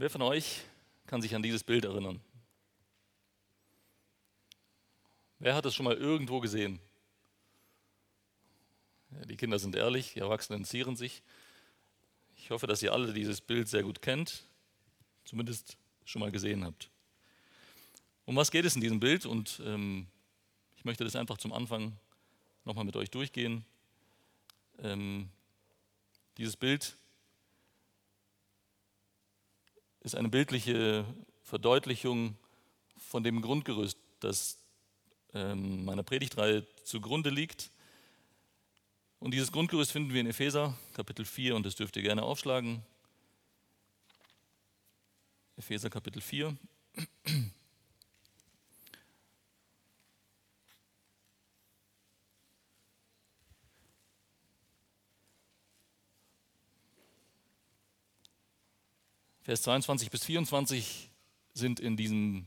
Wer 0.00 0.08
von 0.08 0.22
euch 0.22 0.62
kann 1.06 1.20
sich 1.20 1.34
an 1.34 1.42
dieses 1.42 1.62
Bild 1.62 1.84
erinnern? 1.84 2.22
Wer 5.38 5.54
hat 5.54 5.66
es 5.66 5.74
schon 5.74 5.84
mal 5.84 5.94
irgendwo 5.94 6.40
gesehen? 6.40 6.80
Ja, 9.10 9.26
die 9.26 9.36
Kinder 9.36 9.58
sind 9.58 9.76
ehrlich, 9.76 10.14
die 10.14 10.20
Erwachsenen 10.20 10.64
zieren 10.64 10.96
sich. 10.96 11.22
Ich 12.38 12.50
hoffe, 12.50 12.66
dass 12.66 12.82
ihr 12.82 12.94
alle 12.94 13.12
dieses 13.12 13.42
Bild 13.42 13.68
sehr 13.68 13.82
gut 13.82 14.00
kennt, 14.00 14.44
zumindest 15.26 15.76
schon 16.06 16.20
mal 16.20 16.32
gesehen 16.32 16.64
habt. 16.64 16.88
Um 18.24 18.36
was 18.36 18.50
geht 18.50 18.64
es 18.64 18.76
in 18.76 18.80
diesem 18.80 19.00
Bild? 19.00 19.26
Und 19.26 19.60
ähm, 19.66 20.06
ich 20.78 20.86
möchte 20.86 21.04
das 21.04 21.14
einfach 21.14 21.36
zum 21.36 21.52
Anfang 21.52 21.94
nochmal 22.64 22.86
mit 22.86 22.96
euch 22.96 23.10
durchgehen. 23.10 23.66
Ähm, 24.78 25.28
dieses 26.38 26.56
Bild 26.56 26.96
ist 30.00 30.14
eine 30.14 30.28
bildliche 30.28 31.04
Verdeutlichung 31.42 32.36
von 32.96 33.22
dem 33.22 33.42
Grundgerüst, 33.42 33.98
das 34.20 34.58
ähm, 35.34 35.84
meiner 35.84 36.02
Predigtreihe 36.02 36.66
zugrunde 36.84 37.30
liegt. 37.30 37.70
Und 39.18 39.32
dieses 39.32 39.52
Grundgerüst 39.52 39.92
finden 39.92 40.12
wir 40.12 40.20
in 40.20 40.26
Epheser 40.26 40.76
Kapitel 40.94 41.24
4 41.24 41.54
und 41.54 41.66
das 41.66 41.76
dürft 41.76 41.96
ihr 41.96 42.02
gerne 42.02 42.22
aufschlagen. 42.22 42.82
Epheser 45.56 45.90
Kapitel 45.90 46.22
4. 46.22 46.56
Vers 59.50 59.62
22 59.62 60.12
bis 60.12 60.24
24 60.26 61.10
sind 61.54 61.80
in 61.80 61.96
diesem 61.96 62.46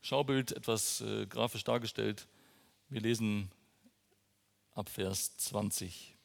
Schaubild 0.00 0.50
etwas 0.50 1.00
äh, 1.00 1.26
grafisch 1.26 1.62
dargestellt. 1.62 2.26
Wir 2.88 3.00
lesen 3.00 3.52
ab 4.74 4.88
Vers 4.88 5.36
20. 5.36 6.16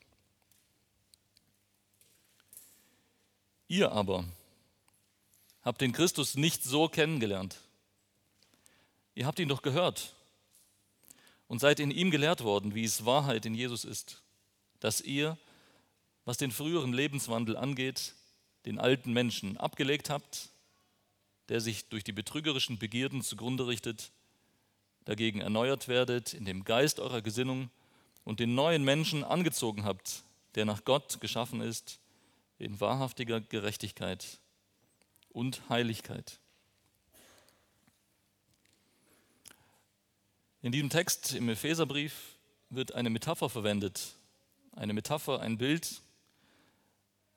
Ihr 3.67 3.91
aber 3.91 4.25
habt 5.61 5.79
den 5.79 5.91
Christus 5.91 6.33
nicht 6.33 6.63
so 6.63 6.87
kennengelernt. 6.87 7.59
Ihr 9.13 9.27
habt 9.27 9.37
ihn 9.37 9.49
doch 9.49 9.61
gehört 9.61 10.15
und 11.47 11.59
seid 11.59 11.79
in 11.79 11.91
ihm 11.91 12.09
gelehrt 12.09 12.43
worden, 12.43 12.73
wie 12.73 12.83
es 12.83 13.05
Wahrheit 13.05 13.45
in 13.45 13.53
Jesus 13.53 13.85
ist, 13.85 14.23
dass 14.79 15.01
ihr, 15.01 15.37
was 16.25 16.37
den 16.37 16.49
früheren 16.49 16.93
Lebenswandel 16.93 17.55
angeht, 17.55 18.15
den 18.65 18.79
alten 18.79 19.13
Menschen 19.13 19.57
abgelegt 19.57 20.09
habt, 20.09 20.49
der 21.49 21.59
sich 21.59 21.89
durch 21.89 22.03
die 22.03 22.11
betrügerischen 22.11 22.79
Begierden 22.79 23.21
zugrunde 23.21 23.67
richtet, 23.67 24.11
dagegen 25.05 25.41
erneuert 25.41 25.87
werdet 25.87 26.33
in 26.33 26.45
dem 26.45 26.63
Geist 26.63 26.99
eurer 26.99 27.21
Gesinnung 27.21 27.69
und 28.23 28.39
den 28.39 28.55
neuen 28.55 28.83
Menschen 28.83 29.23
angezogen 29.23 29.83
habt, 29.83 30.23
der 30.55 30.65
nach 30.65 30.85
Gott 30.85 31.19
geschaffen 31.19 31.61
ist, 31.61 31.99
in 32.57 32.79
wahrhaftiger 32.79 33.41
Gerechtigkeit 33.41 34.39
und 35.29 35.67
Heiligkeit. 35.69 36.39
In 40.61 40.71
diesem 40.71 40.89
Text 40.89 41.33
im 41.33 41.49
Epheserbrief 41.49 42.37
wird 42.69 42.93
eine 42.93 43.09
Metapher 43.09 43.49
verwendet, 43.49 44.15
eine 44.71 44.93
Metapher, 44.93 45.41
ein 45.41 45.57
Bild, 45.57 46.01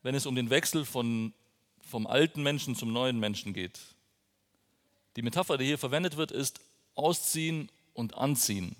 wenn 0.06 0.14
es 0.14 0.24
um 0.24 0.36
den 0.36 0.50
Wechsel 0.50 0.84
von, 0.84 1.34
vom 1.80 2.06
alten 2.06 2.40
Menschen 2.40 2.76
zum 2.76 2.92
neuen 2.92 3.18
Menschen 3.18 3.52
geht. 3.52 3.80
Die 5.16 5.22
Metapher, 5.22 5.58
die 5.58 5.64
hier 5.64 5.78
verwendet 5.78 6.16
wird, 6.16 6.30
ist 6.30 6.60
Ausziehen 6.94 7.72
und 7.92 8.14
Anziehen. 8.14 8.76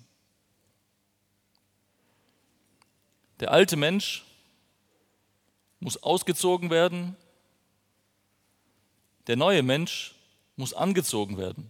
Der 3.41 3.51
alte 3.51 3.75
Mensch 3.75 4.23
muss 5.81 6.01
ausgezogen 6.01 6.69
werden, 6.69 7.17
der 9.27 9.35
neue 9.35 9.63
Mensch 9.63 10.15
muss 10.55 10.73
angezogen 10.73 11.37
werden. 11.37 11.69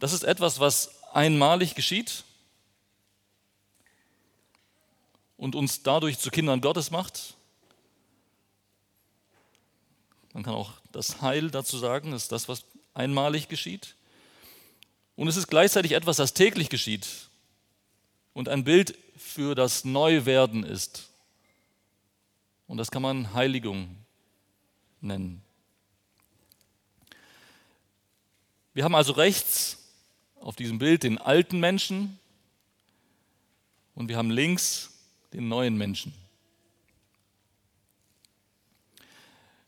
Das 0.00 0.12
ist 0.12 0.22
etwas, 0.22 0.60
was 0.60 1.02
einmalig 1.14 1.74
geschieht 1.74 2.24
und 5.38 5.54
uns 5.54 5.82
dadurch 5.82 6.18
zu 6.18 6.30
Kindern 6.30 6.60
Gottes 6.60 6.90
macht. 6.90 7.34
Man 10.34 10.42
kann 10.42 10.54
auch 10.54 10.72
das 10.92 11.22
Heil 11.22 11.50
dazu 11.50 11.78
sagen, 11.78 12.10
das 12.10 12.24
ist 12.24 12.32
das, 12.32 12.48
was 12.48 12.64
einmalig 12.92 13.48
geschieht. 13.48 13.94
Und 15.16 15.28
es 15.28 15.36
ist 15.36 15.48
gleichzeitig 15.48 15.92
etwas, 15.92 16.18
das 16.18 16.34
täglich 16.34 16.68
geschieht 16.68 17.08
und 18.34 18.48
ein 18.48 18.64
Bild 18.64 18.96
für 19.16 19.54
das 19.54 19.84
Neuwerden 19.84 20.64
ist. 20.64 21.08
Und 22.66 22.76
das 22.76 22.90
kann 22.90 23.02
man 23.02 23.32
Heiligung 23.32 23.96
nennen. 25.00 25.42
Wir 28.74 28.84
haben 28.84 28.94
also 28.94 29.12
rechts 29.12 29.78
auf 30.40 30.54
diesem 30.54 30.78
Bild 30.78 31.02
den 31.02 31.18
alten 31.18 31.58
Menschen 31.58 32.18
und 33.94 34.08
wir 34.08 34.16
haben 34.16 34.30
links 34.30 34.97
den 35.32 35.48
neuen 35.48 35.76
Menschen. 35.76 36.14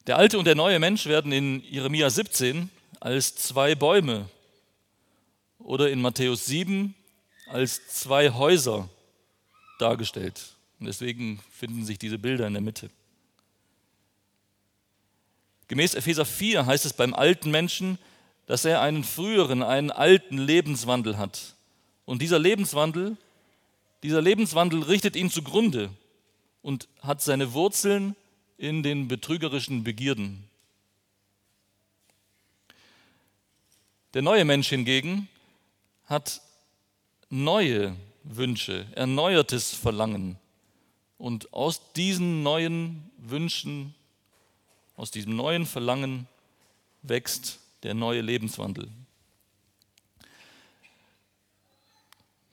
Der 0.06 0.16
alte 0.16 0.38
und 0.38 0.44
der 0.44 0.54
neue 0.54 0.78
Mensch 0.78 1.06
werden 1.06 1.31
in 1.31 1.62
Jeremia 1.62 2.10
17 2.10 2.71
als 3.00 3.34
zwei 3.37 3.75
Bäume 3.75 4.28
oder 5.59 5.91
in 5.91 6.00
Matthäus 6.00 6.47
7 6.47 6.94
als 7.49 7.87
zwei 7.88 8.31
Häuser 8.31 8.88
dargestellt. 9.78 10.56
Und 10.78 10.87
deswegen 10.87 11.41
finden 11.53 11.84
sich 11.84 11.99
diese 11.99 12.19
Bilder 12.19 12.47
in 12.47 12.54
der 12.54 12.62
Mitte. 12.62 12.91
Gemäß 15.69 15.94
Epheser 15.94 16.25
4 16.25 16.66
heißt 16.66 16.87
es 16.87 16.94
beim 16.94 17.15
alten 17.15 17.50
Menschen, 17.50 17.99
dass 18.47 18.65
er 18.65 18.81
einen 18.81 19.04
früheren, 19.04 19.62
einen 19.62 19.93
alten 19.93 20.38
Lebenswandel 20.38 21.19
hat. 21.19 21.54
Und 22.04 22.22
dieser 22.22 22.41
Lebenswandel 22.41 23.16
dieser 24.03 24.22
Lebenswandel 24.22 24.83
richtet 24.83 25.16
ihn 25.16 25.31
zugrunde 25.31 25.91
und 26.62 26.88
hat 27.00 27.22
seine 27.22 27.53
Wurzeln 27.53 28.16
in 28.56 28.83
den 28.83 29.09
betrügerischen 29.09 29.84
Begierden. 29.84 30.44
Der 34.15 34.22
neue 34.22 34.44
Mensch 34.44 34.69
hingegen 34.69 35.28
hat 36.06 36.41
neue 37.28 37.94
Wünsche, 38.25 38.87
erneuertes 38.94 39.72
Verlangen. 39.72 40.37
Und 41.17 41.53
aus 41.53 41.93
diesen 41.93 42.43
neuen 42.43 43.11
Wünschen, 43.19 43.94
aus 44.97 45.11
diesem 45.11 45.37
neuen 45.37 45.65
Verlangen 45.67 46.27
wächst 47.03 47.61
der 47.82 47.94
neue 47.94 48.21
Lebenswandel. 48.21 48.88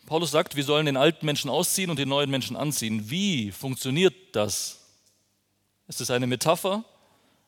Paulus 0.07 0.31
sagt, 0.31 0.55
wir 0.55 0.63
sollen 0.63 0.85
den 0.85 0.95
alten 0.95 1.25
Menschen 1.25 1.49
ausziehen 1.49 1.89
und 1.89 1.99
den 1.99 2.07
neuen 2.07 2.29
Menschen 2.29 2.55
anziehen. 2.55 3.09
Wie 3.09 3.51
funktioniert 3.51 4.15
das? 4.31 4.79
Es 5.89 5.99
ist 5.99 6.11
eine 6.11 6.27
Metapher, 6.27 6.85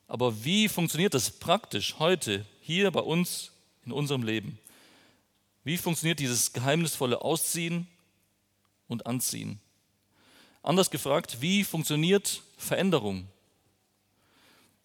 aber 0.09 0.43
wie 0.43 0.67
funktioniert 0.67 1.13
das 1.13 1.31
praktisch 1.31 1.95
heute, 1.99 2.45
hier 2.61 2.91
bei 2.91 2.99
uns, 2.99 3.53
in 3.85 3.93
unserem 3.93 4.23
Leben? 4.23 4.59
Wie 5.63 5.77
funktioniert 5.77 6.19
dieses 6.19 6.51
geheimnisvolle 6.51 7.21
Ausziehen 7.21 7.87
und 8.89 9.07
Anziehen? 9.07 9.61
Anders 10.61 10.91
gefragt, 10.91 11.37
wie 11.39 11.63
funktioniert 11.63 12.43
Veränderung? 12.57 13.25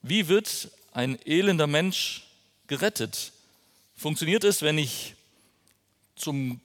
Wie 0.01 0.29
wird 0.29 0.71
ein 0.93 1.19
elender 1.27 1.67
Mensch 1.67 2.25
gerettet? 2.69 3.33
Funktioniert 3.97 4.45
es, 4.45 4.63
wenn 4.63 4.79
ich 4.79 5.17
zum 6.15 6.61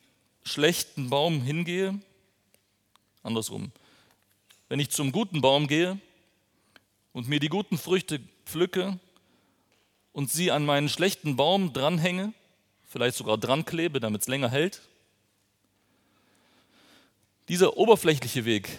schlechten 0.50 1.10
Baum 1.10 1.42
hingehe, 1.42 2.00
andersrum, 3.24 3.72
wenn 4.68 4.80
ich 4.80 4.90
zum 4.90 5.12
guten 5.12 5.42
Baum 5.42 5.68
gehe 5.68 6.00
und 7.14 7.28
mir 7.28 7.40
die 7.40 7.50
guten 7.50 7.78
Früchte 7.78 8.20
pflücke 8.46 9.00
und 10.12 10.32
sie 10.32 10.52
an 10.52 10.66
meinen 10.66 10.90
schlechten 10.90 11.36
Baum 11.36 11.72
dranhänge, 11.72 12.34
vielleicht 12.88 13.16
sogar 13.16 13.38
dran 13.38 13.64
klebe, 13.64 14.00
damit 14.00 14.22
es 14.22 14.28
länger 14.28 14.50
hält. 14.50 14.82
Dieser 17.48 17.78
oberflächliche 17.78 18.46
Weg 18.46 18.70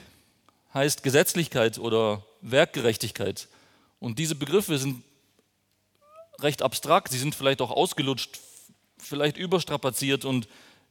heißt 0.75 1.03
Gesetzlichkeit 1.03 1.79
oder 1.79 2.25
Werkgerechtigkeit. 2.41 3.49
Und 3.99 4.19
diese 4.19 4.35
Begriffe 4.35 4.79
sind 4.79 5.03
recht 6.41 6.63
abstrakt, 6.63 7.13
sie 7.13 7.19
sind 7.19 7.35
vielleicht 7.35 7.61
auch 7.61 7.71
ausgelutscht, 7.71 8.41
vielleicht 8.99 9.37
überstrapaziert 9.37 10.25
und 10.25 10.49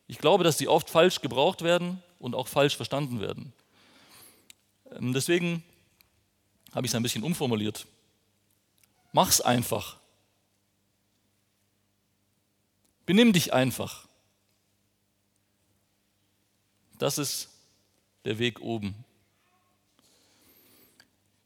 ich 0.09 0.17
glaube, 0.17 0.43
dass 0.43 0.57
sie 0.57 0.67
oft 0.67 0.89
falsch 0.89 1.21
gebraucht 1.21 1.61
werden 1.61 2.01
und 2.17 2.33
auch 2.33 2.47
falsch 2.47 2.75
verstanden 2.75 3.21
werden. 3.21 3.53
Ähm, 4.91 5.13
deswegen 5.13 5.63
habe 6.73 6.87
ich 6.87 6.91
es 6.91 6.95
ein 6.95 7.03
bisschen 7.03 7.23
umformuliert. 7.23 7.85
Mach's 9.13 9.39
einfach. 9.39 9.97
Benimm 13.05 13.33
dich 13.33 13.53
einfach. 13.53 14.07
Das 16.97 17.19
ist 17.19 17.49
der 18.25 18.39
Weg 18.39 18.61
oben. 18.61 18.95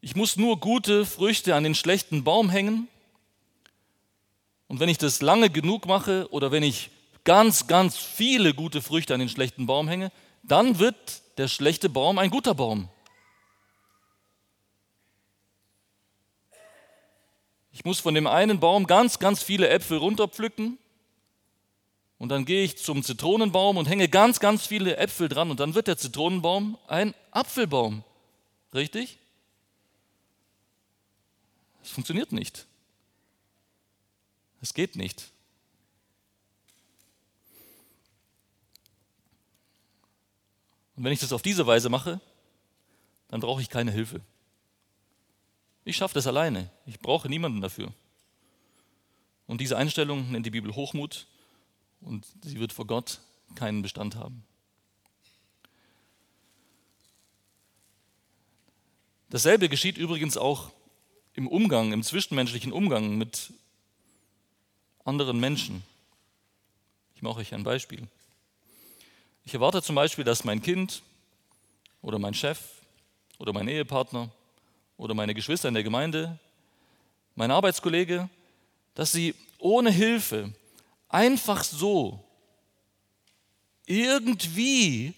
Ich 0.00 0.16
muss 0.16 0.36
nur 0.36 0.58
gute 0.58 1.04
Früchte 1.04 1.54
an 1.54 1.64
den 1.64 1.74
schlechten 1.74 2.24
Baum 2.24 2.48
hängen. 2.48 2.88
Und 4.68 4.80
wenn 4.80 4.88
ich 4.88 4.98
das 4.98 5.20
lange 5.20 5.50
genug 5.50 5.84
mache 5.84 6.28
oder 6.30 6.50
wenn 6.50 6.62
ich 6.62 6.90
ganz, 7.24 7.66
ganz 7.66 7.96
viele 7.96 8.54
gute 8.54 8.82
Früchte 8.82 9.14
an 9.14 9.20
den 9.20 9.28
schlechten 9.28 9.66
Baum 9.66 9.88
hänge, 9.88 10.12
dann 10.42 10.78
wird 10.78 11.22
der 11.38 11.48
schlechte 11.48 11.88
Baum 11.88 12.18
ein 12.18 12.30
guter 12.30 12.54
Baum. 12.54 12.88
Ich 17.72 17.84
muss 17.84 17.98
von 17.98 18.14
dem 18.14 18.26
einen 18.26 18.60
Baum 18.60 18.86
ganz, 18.86 19.18
ganz 19.18 19.42
viele 19.42 19.68
Äpfel 19.68 19.98
runterpflücken 19.98 20.78
und 22.18 22.28
dann 22.28 22.44
gehe 22.44 22.62
ich 22.62 22.78
zum 22.78 23.02
Zitronenbaum 23.02 23.76
und 23.76 23.88
hänge 23.88 24.08
ganz, 24.08 24.38
ganz 24.38 24.66
viele 24.66 24.96
Äpfel 24.96 25.28
dran 25.28 25.50
und 25.50 25.58
dann 25.58 25.74
wird 25.74 25.88
der 25.88 25.98
Zitronenbaum 25.98 26.78
ein 26.86 27.14
Apfelbaum. 27.32 28.04
Richtig? 28.72 29.18
Es 31.82 31.90
funktioniert 31.90 32.32
nicht. 32.32 32.66
Es 34.62 34.72
geht 34.72 34.96
nicht. 34.96 35.33
Und 40.96 41.04
wenn 41.04 41.12
ich 41.12 41.20
das 41.20 41.32
auf 41.32 41.42
diese 41.42 41.66
Weise 41.66 41.88
mache, 41.88 42.20
dann 43.28 43.40
brauche 43.40 43.60
ich 43.60 43.68
keine 43.68 43.90
Hilfe. 43.90 44.20
Ich 45.84 45.96
schaffe 45.96 46.14
das 46.14 46.26
alleine. 46.26 46.70
Ich 46.86 46.98
brauche 46.98 47.28
niemanden 47.28 47.60
dafür. 47.60 47.92
Und 49.46 49.60
diese 49.60 49.76
Einstellung 49.76 50.30
nennt 50.30 50.46
die 50.46 50.50
Bibel 50.50 50.74
Hochmut 50.74 51.26
und 52.00 52.26
sie 52.42 52.58
wird 52.58 52.72
vor 52.72 52.86
Gott 52.86 53.20
keinen 53.54 53.82
Bestand 53.82 54.16
haben. 54.16 54.44
Dasselbe 59.28 59.68
geschieht 59.68 59.98
übrigens 59.98 60.36
auch 60.36 60.70
im 61.34 61.48
Umgang, 61.48 61.92
im 61.92 62.02
zwischenmenschlichen 62.02 62.72
Umgang 62.72 63.18
mit 63.18 63.52
anderen 65.04 65.40
Menschen. 65.40 65.82
Ich 67.16 67.22
mache 67.22 67.40
euch 67.40 67.52
ein 67.52 67.64
Beispiel. 67.64 68.06
Ich 69.46 69.52
erwarte 69.52 69.82
zum 69.82 69.94
Beispiel, 69.94 70.24
dass 70.24 70.44
mein 70.44 70.62
Kind 70.62 71.02
oder 72.00 72.18
mein 72.18 72.32
Chef 72.32 72.60
oder 73.38 73.52
mein 73.52 73.68
Ehepartner 73.68 74.30
oder 74.96 75.12
meine 75.12 75.34
Geschwister 75.34 75.68
in 75.68 75.74
der 75.74 75.82
Gemeinde, 75.82 76.38
mein 77.34 77.50
Arbeitskollege, 77.50 78.30
dass 78.94 79.12
sie 79.12 79.34
ohne 79.58 79.90
Hilfe 79.90 80.54
einfach 81.08 81.62
so 81.62 82.24
irgendwie 83.84 85.12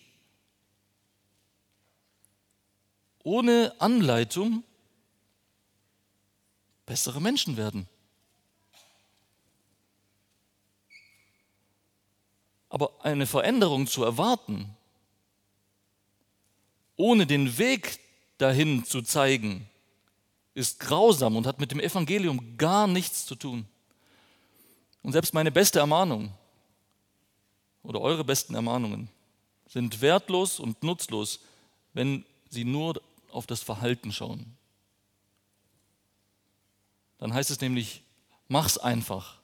ohne 3.23 3.75
Anleitung 3.79 4.65
bessere 6.85 7.21
Menschen 7.21 7.57
werden. 7.57 7.89
Aber 12.77 12.93
eine 13.03 13.27
Veränderung 13.27 13.87
zu 13.87 14.05
erwarten, 14.05 14.69
ohne 16.97 17.27
den 17.27 17.57
Weg 17.57 17.99
dahin 18.37 18.85
zu 18.85 19.01
zeigen, 19.01 19.67
ist 20.53 20.79
grausam 20.79 21.37
und 21.37 21.47
hat 21.47 21.59
mit 21.59 21.71
dem 21.71 21.81
Evangelium 21.81 22.59
gar 22.59 22.87
nichts 22.87 23.25
zu 23.25 23.35
tun. 23.35 23.65
Und 25.03 25.13
selbst 25.13 25.33
meine 25.33 25.51
beste 25.51 25.79
Ermahnung 25.79 26.35
oder 27.83 28.03
eure 28.03 28.25
besten 28.25 28.55
Ermahnungen 28.55 29.09
sind 29.67 30.03
wertlos 30.03 30.61
und 30.61 30.83
nutzlos, 30.83 31.41
wenn 31.95 32.27
sie 32.51 32.65
nur 32.65 33.01
auf 33.33 33.47
das 33.47 33.63
Verhalten 33.63 34.13
schauen. 34.13 34.55
Dann 37.17 37.33
heißt 37.33 37.51
es 37.51 37.63
nämlich, 37.63 38.03
mach's 38.49 38.77
einfach 38.77 39.39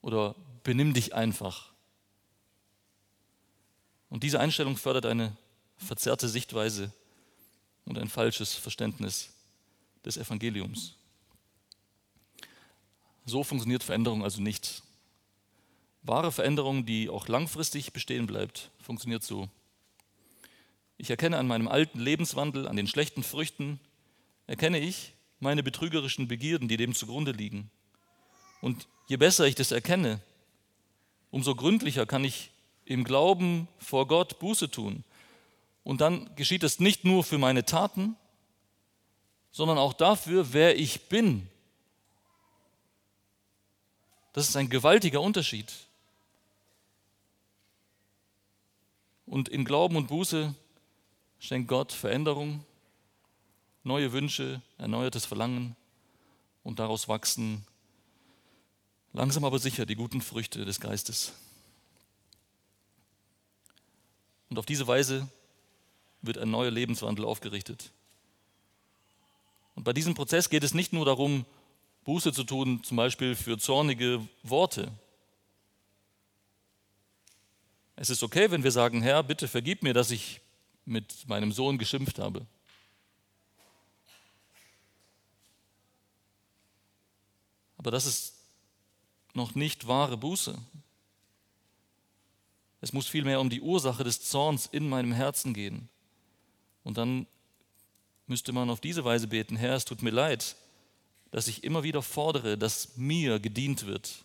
oder 0.00 0.36
benimm 0.62 0.94
dich 0.94 1.12
einfach. 1.12 1.69
Und 4.10 4.22
diese 4.22 4.40
Einstellung 4.40 4.76
fördert 4.76 5.06
eine 5.06 5.36
verzerrte 5.78 6.28
Sichtweise 6.28 6.92
und 7.86 7.96
ein 7.96 8.08
falsches 8.08 8.54
Verständnis 8.54 9.30
des 10.04 10.16
Evangeliums. 10.16 10.94
So 13.24 13.44
funktioniert 13.44 13.82
Veränderung 13.82 14.24
also 14.24 14.42
nicht. 14.42 14.82
Wahre 16.02 16.32
Veränderung, 16.32 16.86
die 16.86 17.08
auch 17.08 17.28
langfristig 17.28 17.92
bestehen 17.92 18.26
bleibt, 18.26 18.70
funktioniert 18.80 19.22
so. 19.22 19.48
Ich 20.96 21.10
erkenne 21.10 21.38
an 21.38 21.46
meinem 21.46 21.68
alten 21.68 22.00
Lebenswandel, 22.00 22.66
an 22.66 22.76
den 22.76 22.86
schlechten 22.86 23.22
Früchten, 23.22 23.78
erkenne 24.46 24.80
ich 24.80 25.14
meine 25.38 25.62
betrügerischen 25.62 26.28
Begierden, 26.28 26.68
die 26.68 26.76
dem 26.76 26.94
zugrunde 26.94 27.32
liegen. 27.32 27.70
Und 28.60 28.88
je 29.06 29.16
besser 29.16 29.46
ich 29.46 29.54
das 29.54 29.72
erkenne, 29.72 30.20
umso 31.30 31.54
gründlicher 31.54 32.06
kann 32.06 32.24
ich 32.24 32.50
im 32.84 33.04
Glauben 33.04 33.68
vor 33.78 34.06
Gott 34.06 34.38
Buße 34.38 34.70
tun 34.70 35.04
und 35.84 36.00
dann 36.00 36.34
geschieht 36.36 36.62
es 36.62 36.80
nicht 36.80 37.04
nur 37.04 37.24
für 37.24 37.38
meine 37.38 37.64
Taten, 37.64 38.16
sondern 39.52 39.78
auch 39.78 39.92
dafür, 39.92 40.52
wer 40.52 40.78
ich 40.78 41.08
bin. 41.08 41.48
Das 44.32 44.48
ist 44.48 44.56
ein 44.56 44.70
gewaltiger 44.70 45.20
Unterschied. 45.20 45.72
Und 49.26 49.48
in 49.48 49.64
Glauben 49.64 49.96
und 49.96 50.08
Buße 50.08 50.54
schenkt 51.38 51.68
Gott 51.68 51.92
Veränderung, 51.92 52.64
neue 53.82 54.12
Wünsche, 54.12 54.60
erneuertes 54.78 55.24
Verlangen 55.24 55.76
und 56.62 56.78
daraus 56.78 57.08
wachsen 57.08 57.64
langsam 59.12 59.44
aber 59.44 59.58
sicher 59.58 59.86
die 59.86 59.96
guten 59.96 60.20
Früchte 60.20 60.64
des 60.64 60.80
Geistes. 60.80 61.32
Und 64.50 64.58
auf 64.58 64.66
diese 64.66 64.86
Weise 64.86 65.28
wird 66.22 66.38
ein 66.38 66.50
neuer 66.50 66.70
Lebenswandel 66.70 67.24
aufgerichtet. 67.24 67.90
Und 69.74 69.84
bei 69.84 69.92
diesem 69.92 70.14
Prozess 70.14 70.50
geht 70.50 70.64
es 70.64 70.74
nicht 70.74 70.92
nur 70.92 71.06
darum, 71.06 71.46
Buße 72.04 72.32
zu 72.32 72.44
tun, 72.44 72.82
zum 72.82 72.96
Beispiel 72.96 73.36
für 73.36 73.58
zornige 73.58 74.26
Worte. 74.42 74.92
Es 77.96 78.10
ist 78.10 78.22
okay, 78.22 78.50
wenn 78.50 78.64
wir 78.64 78.72
sagen, 78.72 79.02
Herr, 79.02 79.22
bitte 79.22 79.46
vergib 79.46 79.82
mir, 79.82 79.94
dass 79.94 80.10
ich 80.10 80.40
mit 80.84 81.28
meinem 81.28 81.52
Sohn 81.52 81.78
geschimpft 81.78 82.18
habe. 82.18 82.46
Aber 87.76 87.90
das 87.90 88.06
ist 88.06 88.34
noch 89.32 89.54
nicht 89.54 89.86
wahre 89.86 90.16
Buße. 90.16 90.58
Es 92.80 92.92
muss 92.92 93.06
vielmehr 93.06 93.40
um 93.40 93.50
die 93.50 93.60
Ursache 93.60 94.04
des 94.04 94.22
Zorns 94.22 94.66
in 94.66 94.88
meinem 94.88 95.12
Herzen 95.12 95.52
gehen. 95.52 95.88
Und 96.82 96.96
dann 96.96 97.26
müsste 98.26 98.52
man 98.52 98.70
auf 98.70 98.80
diese 98.80 99.04
Weise 99.04 99.26
beten, 99.26 99.56
Herr, 99.56 99.74
es 99.74 99.84
tut 99.84 100.02
mir 100.02 100.10
leid, 100.10 100.56
dass 101.30 101.48
ich 101.48 101.64
immer 101.64 101.82
wieder 101.82 102.02
fordere, 102.02 102.56
dass 102.56 102.96
mir 102.96 103.38
gedient 103.38 103.86
wird. 103.86 104.24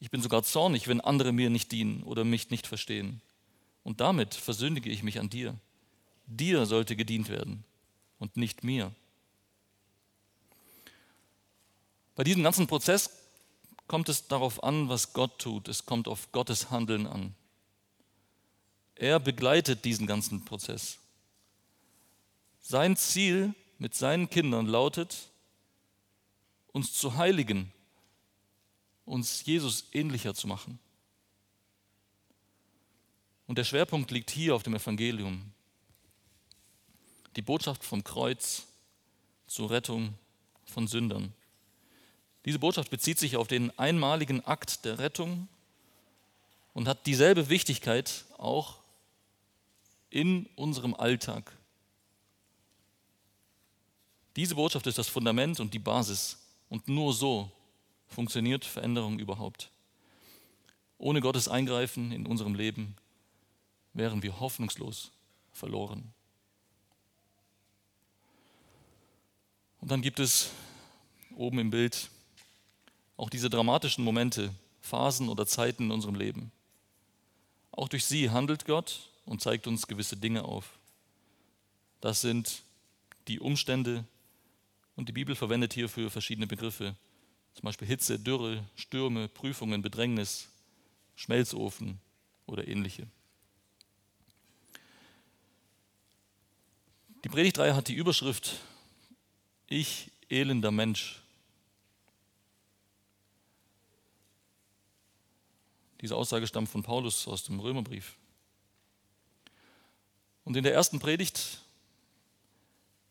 Ich 0.00 0.10
bin 0.10 0.20
sogar 0.20 0.42
zornig, 0.42 0.88
wenn 0.88 1.00
andere 1.00 1.32
mir 1.32 1.48
nicht 1.48 1.70
dienen 1.70 2.02
oder 2.02 2.24
mich 2.24 2.50
nicht 2.50 2.66
verstehen. 2.66 3.20
Und 3.84 4.00
damit 4.00 4.34
versündige 4.34 4.90
ich 4.90 5.02
mich 5.02 5.20
an 5.20 5.30
dir. 5.30 5.54
Dir 6.26 6.66
sollte 6.66 6.96
gedient 6.96 7.28
werden 7.28 7.64
und 8.18 8.36
nicht 8.36 8.64
mir. 8.64 8.92
Bei 12.14 12.24
diesem 12.24 12.42
ganzen 12.42 12.66
Prozess 12.66 13.10
kommt 13.92 14.08
es 14.08 14.26
darauf 14.26 14.64
an, 14.64 14.88
was 14.88 15.12
Gott 15.12 15.38
tut. 15.38 15.68
Es 15.68 15.84
kommt 15.84 16.08
auf 16.08 16.32
Gottes 16.32 16.70
Handeln 16.70 17.06
an. 17.06 17.34
Er 18.94 19.20
begleitet 19.20 19.84
diesen 19.84 20.06
ganzen 20.06 20.46
Prozess. 20.46 20.98
Sein 22.62 22.96
Ziel 22.96 23.54
mit 23.76 23.94
seinen 23.94 24.30
Kindern 24.30 24.64
lautet, 24.64 25.28
uns 26.68 26.94
zu 26.94 27.16
heiligen, 27.16 27.70
uns 29.04 29.44
Jesus 29.44 29.84
ähnlicher 29.92 30.34
zu 30.34 30.46
machen. 30.46 30.78
Und 33.46 33.58
der 33.58 33.64
Schwerpunkt 33.64 34.10
liegt 34.10 34.30
hier 34.30 34.54
auf 34.54 34.62
dem 34.62 34.74
Evangelium. 34.74 35.52
Die 37.36 37.42
Botschaft 37.42 37.84
vom 37.84 38.02
Kreuz 38.02 38.66
zur 39.46 39.70
Rettung 39.70 40.14
von 40.64 40.88
Sündern. 40.88 41.34
Diese 42.44 42.58
Botschaft 42.58 42.90
bezieht 42.90 43.18
sich 43.18 43.36
auf 43.36 43.46
den 43.46 43.76
einmaligen 43.78 44.44
Akt 44.44 44.84
der 44.84 44.98
Rettung 44.98 45.48
und 46.74 46.88
hat 46.88 47.06
dieselbe 47.06 47.48
Wichtigkeit 47.48 48.24
auch 48.38 48.78
in 50.10 50.46
unserem 50.56 50.94
Alltag. 50.94 51.52
Diese 54.36 54.54
Botschaft 54.54 54.86
ist 54.86 54.98
das 54.98 55.08
Fundament 55.08 55.60
und 55.60 55.74
die 55.74 55.78
Basis. 55.78 56.38
Und 56.68 56.88
nur 56.88 57.12
so 57.12 57.50
funktioniert 58.08 58.64
Veränderung 58.64 59.18
überhaupt. 59.18 59.70
Ohne 60.98 61.20
Gottes 61.20 61.48
Eingreifen 61.48 62.12
in 62.12 62.26
unserem 62.26 62.54
Leben 62.54 62.96
wären 63.92 64.22
wir 64.22 64.40
hoffnungslos 64.40 65.10
verloren. 65.52 66.14
Und 69.80 69.90
dann 69.90 70.00
gibt 70.00 70.18
es 70.20 70.50
oben 71.36 71.58
im 71.58 71.70
Bild 71.70 72.08
auch 73.22 73.30
diese 73.30 73.48
dramatischen 73.48 74.02
Momente, 74.02 74.52
Phasen 74.80 75.28
oder 75.28 75.46
Zeiten 75.46 75.84
in 75.84 75.90
unserem 75.92 76.16
Leben. 76.16 76.50
Auch 77.70 77.86
durch 77.86 78.04
sie 78.04 78.30
handelt 78.30 78.64
Gott 78.64 79.10
und 79.26 79.40
zeigt 79.40 79.68
uns 79.68 79.86
gewisse 79.86 80.16
Dinge 80.16 80.44
auf. 80.44 80.76
Das 82.00 82.20
sind 82.20 82.64
die 83.28 83.38
Umstände 83.38 84.04
und 84.96 85.08
die 85.08 85.12
Bibel 85.12 85.36
verwendet 85.36 85.72
hierfür 85.72 86.10
verschiedene 86.10 86.48
Begriffe, 86.48 86.96
zum 87.54 87.62
Beispiel 87.62 87.86
Hitze, 87.86 88.18
Dürre, 88.18 88.64
Stürme, 88.74 89.28
Prüfungen, 89.28 89.82
Bedrängnis, 89.82 90.48
Schmelzofen 91.14 92.00
oder 92.46 92.66
ähnliche. 92.66 93.06
Die 97.22 97.28
Predigtreihe 97.28 97.76
hat 97.76 97.86
die 97.86 97.94
Überschrift 97.94 98.58
Ich, 99.68 100.10
elender 100.28 100.72
Mensch. 100.72 101.21
Diese 106.02 106.16
Aussage 106.16 106.46
stammt 106.46 106.68
von 106.68 106.82
Paulus 106.82 107.26
aus 107.28 107.44
dem 107.44 107.60
Römerbrief. 107.60 108.16
Und 110.44 110.56
in 110.56 110.64
der 110.64 110.74
ersten 110.74 110.98
Predigt 110.98 111.60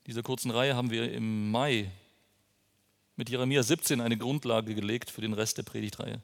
dieser 0.07 0.23
kurzen 0.23 0.51
Reihe 0.51 0.75
haben 0.75 0.91
wir 0.91 1.11
im 1.11 1.51
Mai 1.51 1.89
mit 3.15 3.29
Jeremia 3.29 3.63
17 3.63 4.01
eine 4.01 4.17
Grundlage 4.17 4.75
gelegt 4.75 5.09
für 5.09 5.21
den 5.21 5.33
Rest 5.33 5.57
der 5.57 5.63
Predigtreihe. 5.63 6.21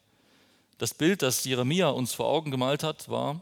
Das 0.78 0.94
Bild, 0.94 1.22
das 1.22 1.44
Jeremia 1.46 1.90
uns 1.90 2.14
vor 2.14 2.28
Augen 2.28 2.52
gemalt 2.52 2.84
hat, 2.84 3.08
war 3.10 3.42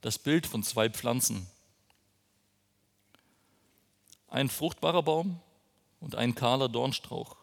das 0.00 0.18
Bild 0.18 0.46
von 0.46 0.62
zwei 0.62 0.90
Pflanzen. 0.90 1.46
Ein 4.28 4.50
fruchtbarer 4.50 5.02
Baum 5.02 5.40
und 6.00 6.14
ein 6.14 6.34
kahler 6.34 6.68
Dornstrauch. 6.68 7.36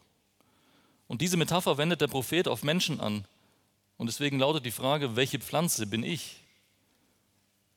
Und 1.08 1.22
diese 1.22 1.38
Metapher 1.38 1.78
wendet 1.78 2.02
der 2.02 2.08
Prophet 2.08 2.48
auf 2.48 2.64
Menschen 2.64 3.00
an. 3.02 3.26
Und 3.98 4.08
deswegen 4.08 4.40
lautet 4.40 4.66
die 4.66 4.72
Frage, 4.72 5.16
welche 5.16 5.40
Pflanze 5.40 5.88
bin 5.88 6.04
ich? 6.04 6.44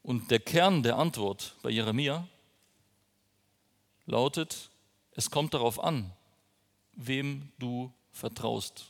Und 0.03 0.31
der 0.31 0.41
Kern 0.41 0.83
der 0.83 0.97
Antwort 0.97 1.57
bei 1.63 1.71
Jeremia 1.71 2.27
lautet, 4.07 4.71
es 5.13 5.31
kommt 5.31 5.55
darauf 5.55 5.83
an, 5.83 6.13
wem 6.93 7.53
du 7.59 7.93
vertraust. 8.13 8.87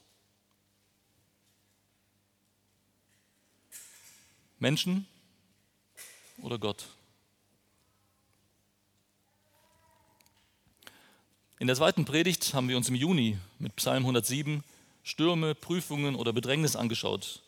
Menschen 4.59 5.07
oder 6.39 6.59
Gott? 6.59 6.89
In 11.59 11.67
der 11.67 11.77
zweiten 11.77 12.05
Predigt 12.05 12.55
haben 12.55 12.69
wir 12.69 12.77
uns 12.77 12.89
im 12.89 12.95
Juni 12.95 13.37
mit 13.59 13.75
Psalm 13.77 14.05
107 14.05 14.63
Stürme, 15.09 15.55
Prüfungen 15.55 16.15
oder 16.15 16.35
Bedrängnis 16.35 16.77
angeschaut. 16.77 17.43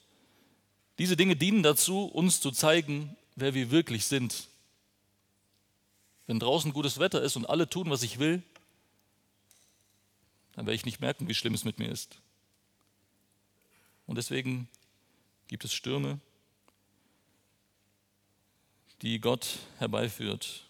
Diese 0.99 1.14
Dinge 1.14 1.37
dienen 1.37 1.62
dazu, 1.62 2.07
uns 2.07 2.40
zu 2.40 2.52
zeigen, 2.52 3.14
wer 3.37 3.52
wir 3.52 3.71
wirklich 3.71 4.07
sind. 4.07 4.49
Wenn 6.26 6.40
draußen 6.40 6.73
gutes 6.73 6.99
Wetter 7.00 7.21
ist 7.21 7.37
und 7.37 7.45
alle 7.45 7.69
tun, 7.69 7.90
was 7.90 8.02
ich 8.02 8.19
will, 8.19 8.43
dann 10.55 10.64
werde 10.64 10.75
ich 10.75 10.87
nicht 10.87 11.00
merken, 11.00 11.29
wie 11.29 11.35
schlimm 11.35 11.52
es 11.52 11.64
mit 11.64 11.79
mir 11.79 11.90
ist. 11.90 12.17
Und 14.07 14.17
deswegen 14.17 14.67
gibt 15.49 15.67
es 15.67 15.75
Stürme, 15.75 16.19
die 19.02 19.21
Gott 19.21 19.59
herbeiführt. 19.76 20.64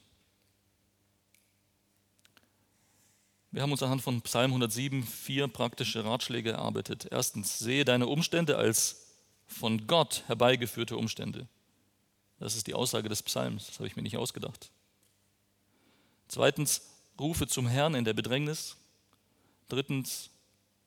Wir 3.52 3.62
haben 3.62 3.72
uns 3.72 3.82
anhand 3.82 4.02
von 4.02 4.22
Psalm 4.22 4.52
107 4.52 5.02
vier 5.02 5.48
praktische 5.48 6.04
Ratschläge 6.04 6.52
erarbeitet. 6.52 7.08
Erstens, 7.10 7.58
sehe 7.58 7.84
deine 7.84 8.06
Umstände 8.06 8.56
als 8.56 9.08
von 9.48 9.88
Gott 9.88 10.22
herbeigeführte 10.28 10.96
Umstände. 10.96 11.48
Das 12.38 12.54
ist 12.54 12.68
die 12.68 12.74
Aussage 12.74 13.08
des 13.08 13.24
Psalms, 13.24 13.66
das 13.66 13.78
habe 13.80 13.88
ich 13.88 13.96
mir 13.96 14.02
nicht 14.02 14.16
ausgedacht. 14.16 14.70
Zweitens, 16.28 16.82
rufe 17.18 17.48
zum 17.48 17.66
Herrn 17.66 17.94
in 17.96 18.04
der 18.04 18.14
Bedrängnis. 18.14 18.76
Drittens, 19.68 20.30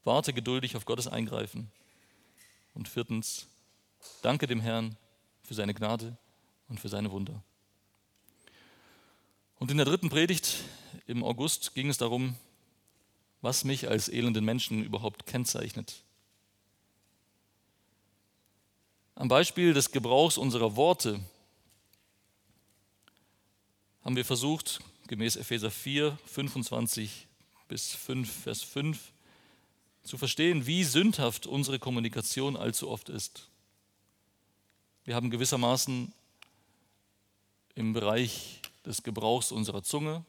warte 0.05 0.31
geduldig 0.31 0.77
auf 0.77 0.85
Gottes 0.85 1.07
Eingreifen. 1.07 1.69
Und 2.73 2.87
viertens, 2.87 3.47
danke 4.21 4.47
dem 4.47 4.61
Herrn 4.61 4.95
für 5.43 5.53
seine 5.53 5.73
Gnade 5.73 6.17
und 6.69 6.79
für 6.79 6.89
seine 6.89 7.11
Wunder. 7.11 7.43
Und 9.59 9.69
in 9.69 9.77
der 9.77 9.85
dritten 9.85 10.09
Predigt 10.09 10.63
im 11.07 11.25
August 11.25 11.75
ging 11.75 11.89
es 11.89 11.97
darum, 11.97 12.37
was 13.43 13.65
mich 13.65 13.89
als 13.89 14.07
elenden 14.07 14.45
Menschen 14.45 14.83
überhaupt 14.83 15.25
kennzeichnet. 15.25 16.01
Am 19.15 19.27
Beispiel 19.27 19.73
des 19.73 19.91
Gebrauchs 19.91 20.37
unserer 20.37 20.77
Worte 20.77 21.19
haben 24.01 24.15
wir 24.15 24.23
versucht, 24.23 24.79
gemäß 25.07 25.35
Epheser 25.35 25.71
4, 25.71 26.17
25 26.25 27.27
bis 27.67 27.93
5, 27.93 28.31
Vers 28.31 28.61
5, 28.63 29.11
zu 30.03 30.17
verstehen, 30.17 30.65
wie 30.65 30.85
sündhaft 30.85 31.45
unsere 31.45 31.79
Kommunikation 31.79 32.55
allzu 32.55 32.89
oft 32.89 33.09
ist. 33.09 33.49
Wir 35.03 35.15
haben 35.15 35.29
gewissermaßen 35.29 36.13
im 37.75 37.91
Bereich 37.91 38.61
des 38.85 39.03
Gebrauchs 39.03 39.51
unserer 39.51 39.83
Zunge, 39.83 40.23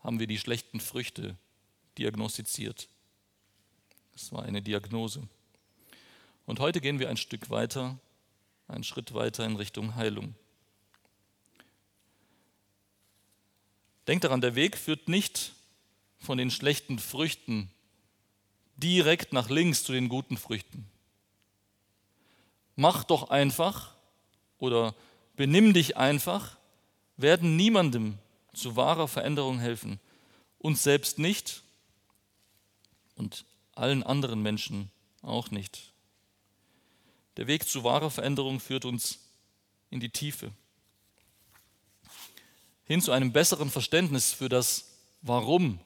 haben 0.00 0.20
wir 0.20 0.26
die 0.26 0.38
schlechten 0.38 0.80
Früchte 0.80 1.38
diagnostiziert. 1.98 2.88
Das 4.12 4.32
war 4.32 4.42
eine 4.42 4.62
Diagnose. 4.62 5.22
Und 6.46 6.60
heute 6.60 6.80
gehen 6.80 6.98
wir 6.98 7.08
ein 7.08 7.16
Stück 7.16 7.50
weiter, 7.50 7.98
einen 8.68 8.84
Schritt 8.84 9.14
weiter 9.14 9.44
in 9.44 9.56
Richtung 9.56 9.94
Heilung. 9.94 10.34
Denkt 14.06 14.24
daran, 14.24 14.40
der 14.40 14.54
Weg 14.54 14.76
führt 14.76 15.08
nicht 15.08 15.52
von 16.18 16.38
den 16.38 16.50
schlechten 16.50 16.98
Früchten 16.98 17.70
direkt 18.76 19.32
nach 19.32 19.50
links 19.50 19.84
zu 19.84 19.92
den 19.92 20.08
guten 20.08 20.36
Früchten. 20.36 20.90
Mach 22.76 23.04
doch 23.04 23.30
einfach 23.30 23.94
oder 24.58 24.94
benimm 25.36 25.74
dich 25.74 25.96
einfach, 25.96 26.56
werden 27.16 27.56
niemandem 27.56 28.18
zu 28.54 28.74
wahrer 28.76 29.06
Veränderung 29.06 29.58
helfen, 29.58 30.00
uns 30.58 30.82
selbst 30.82 31.18
nicht 31.18 31.62
und 33.20 33.44
allen 33.74 34.02
anderen 34.02 34.42
Menschen 34.42 34.90
auch 35.22 35.50
nicht. 35.50 35.92
Der 37.36 37.46
Weg 37.46 37.68
zu 37.68 37.84
wahrer 37.84 38.10
Veränderung 38.10 38.58
führt 38.60 38.86
uns 38.86 39.20
in 39.90 40.00
die 40.00 40.08
Tiefe, 40.08 40.50
hin 42.84 43.00
zu 43.00 43.12
einem 43.12 43.32
besseren 43.32 43.70
Verständnis 43.70 44.32
für 44.32 44.48
das 44.48 44.96
Warum. 45.22 45.78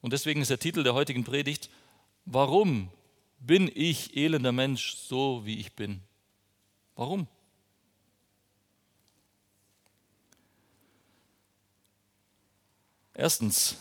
Und 0.00 0.12
deswegen 0.12 0.40
ist 0.40 0.48
der 0.50 0.60
Titel 0.60 0.84
der 0.84 0.94
heutigen 0.94 1.24
Predigt, 1.24 1.70
Warum 2.24 2.90
bin 3.40 3.70
ich 3.72 4.16
elender 4.16 4.52
Mensch 4.52 4.94
so, 4.96 5.44
wie 5.44 5.58
ich 5.58 5.74
bin? 5.74 6.02
Warum? 6.94 7.26
Erstens, 13.14 13.76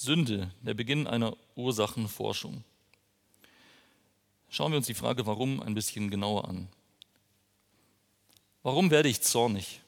Sünde, 0.00 0.50
der 0.62 0.72
Beginn 0.72 1.06
einer 1.06 1.36
Ursachenforschung. 1.56 2.64
Schauen 4.48 4.72
wir 4.72 4.78
uns 4.78 4.86
die 4.86 4.94
Frage 4.94 5.26
warum 5.26 5.60
ein 5.60 5.74
bisschen 5.74 6.10
genauer 6.10 6.48
an. 6.48 6.68
Warum 8.62 8.90
werde 8.90 9.10
ich 9.10 9.20
zornig? 9.20 9.82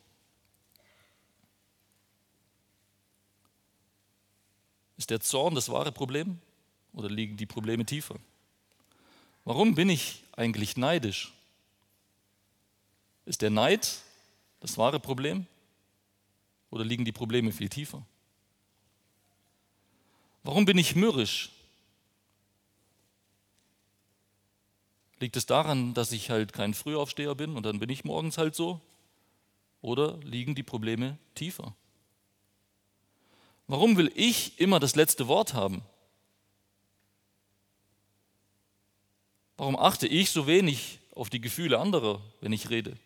Ist 4.98 5.08
der 5.08 5.20
Zorn 5.20 5.54
das 5.54 5.70
wahre 5.70 5.92
Problem 5.92 6.38
oder 6.92 7.08
liegen 7.08 7.38
die 7.38 7.46
Probleme 7.46 7.86
tiefer? 7.86 8.16
Warum 9.46 9.74
bin 9.74 9.88
ich 9.88 10.24
eigentlich 10.32 10.76
neidisch? 10.76 11.32
Ist 13.24 13.40
der 13.40 13.48
Neid 13.48 14.02
das 14.60 14.76
wahre 14.76 15.00
Problem 15.00 15.46
oder 16.68 16.84
liegen 16.84 17.06
die 17.06 17.12
Probleme 17.12 17.50
viel 17.50 17.70
tiefer? 17.70 18.04
Warum 20.42 20.64
bin 20.64 20.78
ich 20.78 20.96
mürrisch? 20.96 21.50
Liegt 25.20 25.36
es 25.36 25.46
daran, 25.46 25.94
dass 25.94 26.12
ich 26.12 26.30
halt 26.30 26.52
kein 26.52 26.74
Frühaufsteher 26.74 27.34
bin 27.34 27.56
und 27.56 27.64
dann 27.64 27.78
bin 27.78 27.90
ich 27.90 28.04
morgens 28.04 28.38
halt 28.38 28.54
so? 28.54 28.80
oder 29.82 30.18
liegen 30.22 30.54
die 30.54 30.62
Probleme 30.62 31.18
tiefer? 31.34 31.74
Warum 33.66 33.96
will 33.96 34.10
ich 34.14 34.58
immer 34.58 34.80
das 34.80 34.96
letzte 34.96 35.28
Wort 35.28 35.54
haben? 35.54 35.82
Warum 39.56 39.76
achte 39.76 40.06
ich 40.06 40.30
so 40.30 40.46
wenig 40.46 40.98
auf 41.14 41.30
die 41.30 41.40
Gefühle 41.40 41.78
anderer, 41.78 42.20
wenn 42.40 42.52
ich 42.52 42.70
rede? 42.70 42.96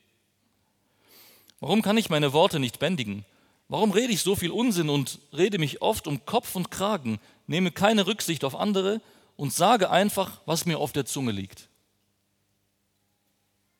Warum 1.60 1.82
kann 1.82 1.96
ich 1.96 2.10
meine 2.10 2.32
Worte 2.32 2.60
nicht 2.60 2.78
bändigen? 2.78 3.24
Warum 3.68 3.90
rede 3.90 4.12
ich 4.12 4.22
so 4.22 4.36
viel 4.36 4.50
Unsinn 4.50 4.88
und 4.88 5.18
rede 5.32 5.58
mich 5.58 5.82
oft 5.82 6.06
um 6.06 6.24
Kopf 6.24 6.54
und 6.54 6.70
Kragen, 6.70 7.18
nehme 7.46 7.72
keine 7.72 8.06
Rücksicht 8.06 8.44
auf 8.44 8.54
andere 8.54 9.00
und 9.36 9.52
sage 9.52 9.90
einfach, 9.90 10.40
was 10.46 10.66
mir 10.66 10.78
auf 10.78 10.92
der 10.92 11.04
Zunge 11.04 11.32
liegt? 11.32 11.68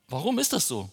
Warum 0.08 0.38
ist 0.38 0.52
das 0.52 0.66
so? 0.66 0.90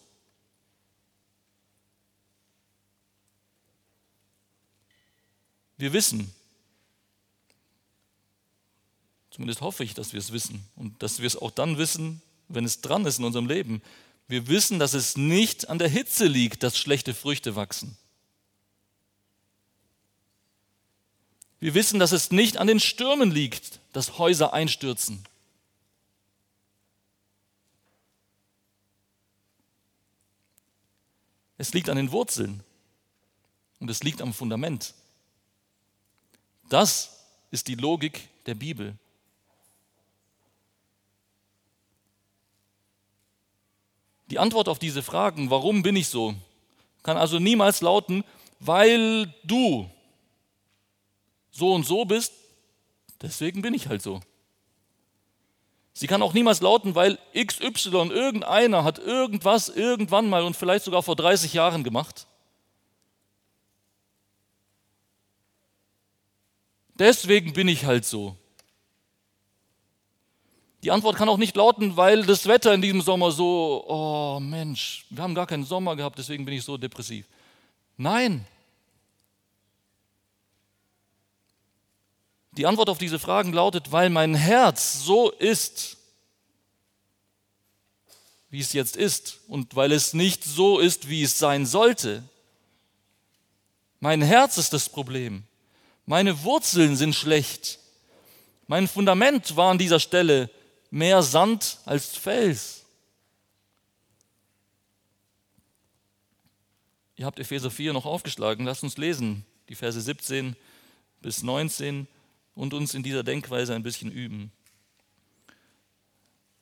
Wir 5.76 5.92
wissen, 5.92 6.32
zumindest 9.30 9.60
hoffe 9.60 9.82
ich, 9.82 9.94
dass 9.94 10.12
wir 10.12 10.20
es 10.20 10.32
wissen 10.32 10.64
und 10.76 11.02
dass 11.02 11.18
wir 11.18 11.26
es 11.26 11.36
auch 11.36 11.50
dann 11.50 11.78
wissen, 11.78 12.22
wenn 12.48 12.64
es 12.64 12.80
dran 12.80 13.04
ist 13.06 13.18
in 13.18 13.24
unserem 13.24 13.48
Leben. 13.48 13.82
Wir 14.28 14.46
wissen, 14.46 14.78
dass 14.78 14.94
es 14.94 15.16
nicht 15.16 15.68
an 15.68 15.78
der 15.78 15.88
Hitze 15.88 16.26
liegt, 16.26 16.62
dass 16.62 16.78
schlechte 16.78 17.12
Früchte 17.12 17.56
wachsen. 17.56 17.96
Wir 21.64 21.72
wissen, 21.72 21.98
dass 21.98 22.12
es 22.12 22.30
nicht 22.30 22.58
an 22.58 22.66
den 22.66 22.78
Stürmen 22.78 23.30
liegt, 23.30 23.80
dass 23.94 24.18
Häuser 24.18 24.52
einstürzen. 24.52 25.24
Es 31.56 31.72
liegt 31.72 31.88
an 31.88 31.96
den 31.96 32.12
Wurzeln 32.12 32.62
und 33.80 33.88
es 33.88 34.02
liegt 34.02 34.20
am 34.20 34.34
Fundament. 34.34 34.92
Das 36.68 37.24
ist 37.50 37.66
die 37.68 37.76
Logik 37.76 38.28
der 38.44 38.56
Bibel. 38.56 38.98
Die 44.28 44.38
Antwort 44.38 44.68
auf 44.68 44.78
diese 44.78 45.02
Fragen, 45.02 45.48
warum 45.48 45.82
bin 45.82 45.96
ich 45.96 46.08
so, 46.08 46.34
kann 47.02 47.16
also 47.16 47.38
niemals 47.38 47.80
lauten, 47.80 48.22
weil 48.60 49.32
du 49.44 49.88
so 51.54 51.72
und 51.72 51.86
so 51.86 52.04
bist, 52.04 52.32
deswegen 53.22 53.62
bin 53.62 53.74
ich 53.74 53.88
halt 53.88 54.02
so. 54.02 54.20
Sie 55.92 56.08
kann 56.08 56.22
auch 56.22 56.34
niemals 56.34 56.60
lauten, 56.60 56.96
weil 56.96 57.18
XY, 57.34 58.08
irgendeiner 58.08 58.82
hat 58.82 58.98
irgendwas 58.98 59.68
irgendwann 59.68 60.28
mal 60.28 60.42
und 60.42 60.56
vielleicht 60.56 60.84
sogar 60.84 61.04
vor 61.04 61.14
30 61.14 61.54
Jahren 61.54 61.84
gemacht. 61.84 62.26
Deswegen 66.96 67.52
bin 67.52 67.68
ich 67.68 67.84
halt 67.84 68.04
so. 68.04 68.36
Die 70.82 70.90
Antwort 70.90 71.16
kann 71.16 71.28
auch 71.28 71.38
nicht 71.38 71.56
lauten, 71.56 71.96
weil 71.96 72.24
das 72.24 72.46
Wetter 72.46 72.74
in 72.74 72.82
diesem 72.82 73.00
Sommer 73.00 73.30
so, 73.30 73.84
oh 73.86 74.40
Mensch, 74.40 75.06
wir 75.10 75.22
haben 75.22 75.34
gar 75.34 75.46
keinen 75.46 75.64
Sommer 75.64 75.94
gehabt, 75.94 76.18
deswegen 76.18 76.44
bin 76.44 76.54
ich 76.54 76.64
so 76.64 76.76
depressiv. 76.76 77.26
Nein. 77.96 78.44
Die 82.56 82.66
Antwort 82.66 82.88
auf 82.88 82.98
diese 82.98 83.18
Fragen 83.18 83.52
lautet, 83.52 83.90
weil 83.90 84.10
mein 84.10 84.34
Herz 84.34 85.00
so 85.02 85.30
ist, 85.30 85.96
wie 88.50 88.60
es 88.60 88.72
jetzt 88.72 88.96
ist 88.96 89.40
und 89.48 89.74
weil 89.74 89.90
es 89.90 90.14
nicht 90.14 90.44
so 90.44 90.78
ist, 90.78 91.08
wie 91.08 91.24
es 91.24 91.38
sein 91.38 91.66
sollte. 91.66 92.22
Mein 93.98 94.22
Herz 94.22 94.58
ist 94.58 94.72
das 94.72 94.88
Problem. 94.88 95.42
Meine 96.06 96.44
Wurzeln 96.44 96.94
sind 96.94 97.14
schlecht. 97.14 97.80
Mein 98.68 98.86
Fundament 98.86 99.56
war 99.56 99.72
an 99.72 99.78
dieser 99.78 99.98
Stelle 99.98 100.50
mehr 100.90 101.22
Sand 101.22 101.78
als 101.84 102.16
Fels. 102.16 102.84
Ihr 107.16 107.26
habt 107.26 107.40
Epheser 107.40 107.70
4 107.70 107.92
noch 107.92 108.06
aufgeschlagen. 108.06 108.66
Lasst 108.66 108.84
uns 108.84 108.96
lesen, 108.96 109.44
die 109.68 109.74
Verse 109.74 110.00
17 110.00 110.54
bis 111.20 111.42
19 111.42 112.06
und 112.54 112.74
uns 112.74 112.94
in 112.94 113.02
dieser 113.02 113.22
Denkweise 113.22 113.74
ein 113.74 113.82
bisschen 113.82 114.10
üben. 114.10 114.52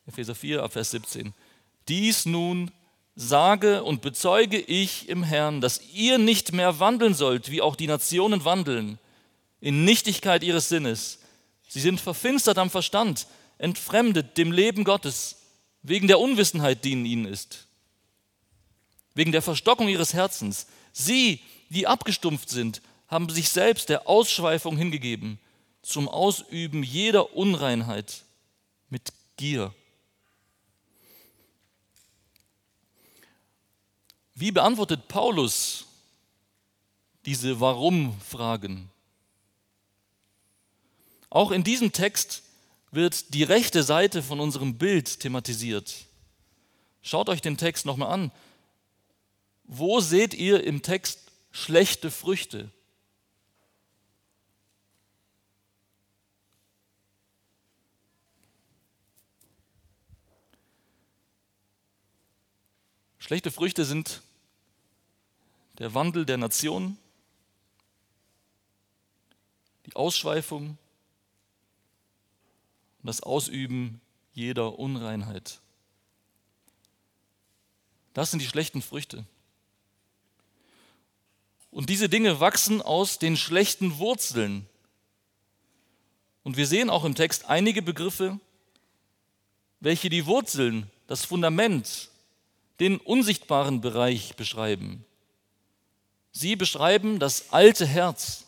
Epheser 0.07 0.35
4 0.35 0.67
Vers 0.69 0.91
17. 0.91 1.33
Dies 1.87 2.25
nun 2.25 2.71
sage 3.15 3.83
und 3.83 4.01
bezeuge 4.01 4.59
ich 4.59 5.07
im 5.07 5.23
Herrn, 5.23 5.61
dass 5.61 5.81
ihr 5.93 6.17
nicht 6.17 6.51
mehr 6.51 6.79
wandeln 6.79 7.13
sollt, 7.13 7.51
wie 7.51 7.61
auch 7.61 7.75
die 7.75 7.87
Nationen 7.87 8.43
wandeln 8.43 8.97
in 9.61 9.85
Nichtigkeit 9.85 10.43
ihres 10.43 10.69
Sinnes. 10.69 11.19
Sie 11.67 11.79
sind 11.79 12.01
verfinstert 12.01 12.57
am 12.57 12.69
Verstand, 12.69 13.27
entfremdet 13.57 14.37
dem 14.37 14.51
Leben 14.51 14.83
Gottes, 14.83 15.37
wegen 15.83 16.07
der 16.07 16.19
Unwissenheit, 16.19 16.83
die 16.85 16.93
in 16.93 17.05
ihnen 17.05 17.25
ist, 17.25 17.67
wegen 19.15 19.31
der 19.31 19.41
Verstockung 19.41 19.89
ihres 19.89 20.13
Herzens. 20.13 20.67
Sie, 20.91 21.41
die 21.69 21.87
abgestumpft 21.87 22.49
sind, 22.49 22.81
haben 23.07 23.29
sich 23.29 23.49
selbst 23.49 23.89
der 23.89 24.07
Ausschweifung 24.07 24.77
hingegeben, 24.77 25.39
zum 25.83 26.07
Ausüben 26.09 26.81
jeder 26.81 27.35
Unreinheit 27.35 28.23
mit 28.89 29.13
Gier. 29.35 29.73
Wie 34.33 34.51
beantwortet 34.51 35.07
Paulus 35.07 35.85
diese 37.25 37.59
Warum-Fragen? 37.59 38.89
Auch 41.29 41.51
in 41.51 41.63
diesem 41.63 41.91
Text 41.91 42.43
wird 42.91 43.33
die 43.33 43.43
rechte 43.43 43.83
Seite 43.83 44.23
von 44.23 44.39
unserem 44.39 44.77
Bild 44.77 45.19
thematisiert. 45.19 46.05
Schaut 47.01 47.27
euch 47.27 47.41
den 47.41 47.57
Text 47.57 47.85
nochmal 47.85 48.11
an. 48.11 48.31
Wo 49.65 49.99
seht 49.99 50.33
ihr 50.33 50.63
im 50.63 50.81
Text 50.81 51.19
schlechte 51.51 52.11
Früchte? 52.11 52.71
Schlechte 63.25 63.51
Früchte 63.51 63.85
sind 63.85 64.21
der 65.77 65.93
Wandel 65.93 66.25
der 66.25 66.35
Nation, 66.35 66.97
die 69.85 69.95
Ausschweifung, 69.95 70.77
und 72.99 73.07
das 73.07 73.23
Ausüben 73.23 74.01
jeder 74.33 74.77
Unreinheit. 74.77 75.61
Das 78.13 78.29
sind 78.29 78.41
die 78.41 78.45
schlechten 78.45 78.81
Früchte. 78.81 79.23
Und 81.71 81.89
diese 81.89 82.09
Dinge 82.09 82.41
wachsen 82.41 82.81
aus 82.81 83.19
den 83.19 83.37
schlechten 83.37 83.99
Wurzeln. 83.99 84.67
Und 86.43 86.57
wir 86.57 86.67
sehen 86.67 86.89
auch 86.89 87.05
im 87.05 87.15
Text 87.15 87.45
einige 87.45 87.81
Begriffe, 87.81 88.37
welche 89.79 90.09
die 90.09 90.25
Wurzeln, 90.25 90.91
das 91.07 91.23
Fundament, 91.23 92.09
den 92.79 92.97
unsichtbaren 92.97 93.81
Bereich 93.81 94.35
beschreiben. 94.35 95.05
Sie 96.31 96.55
beschreiben 96.55 97.19
das 97.19 97.51
alte 97.51 97.85
Herz, 97.85 98.43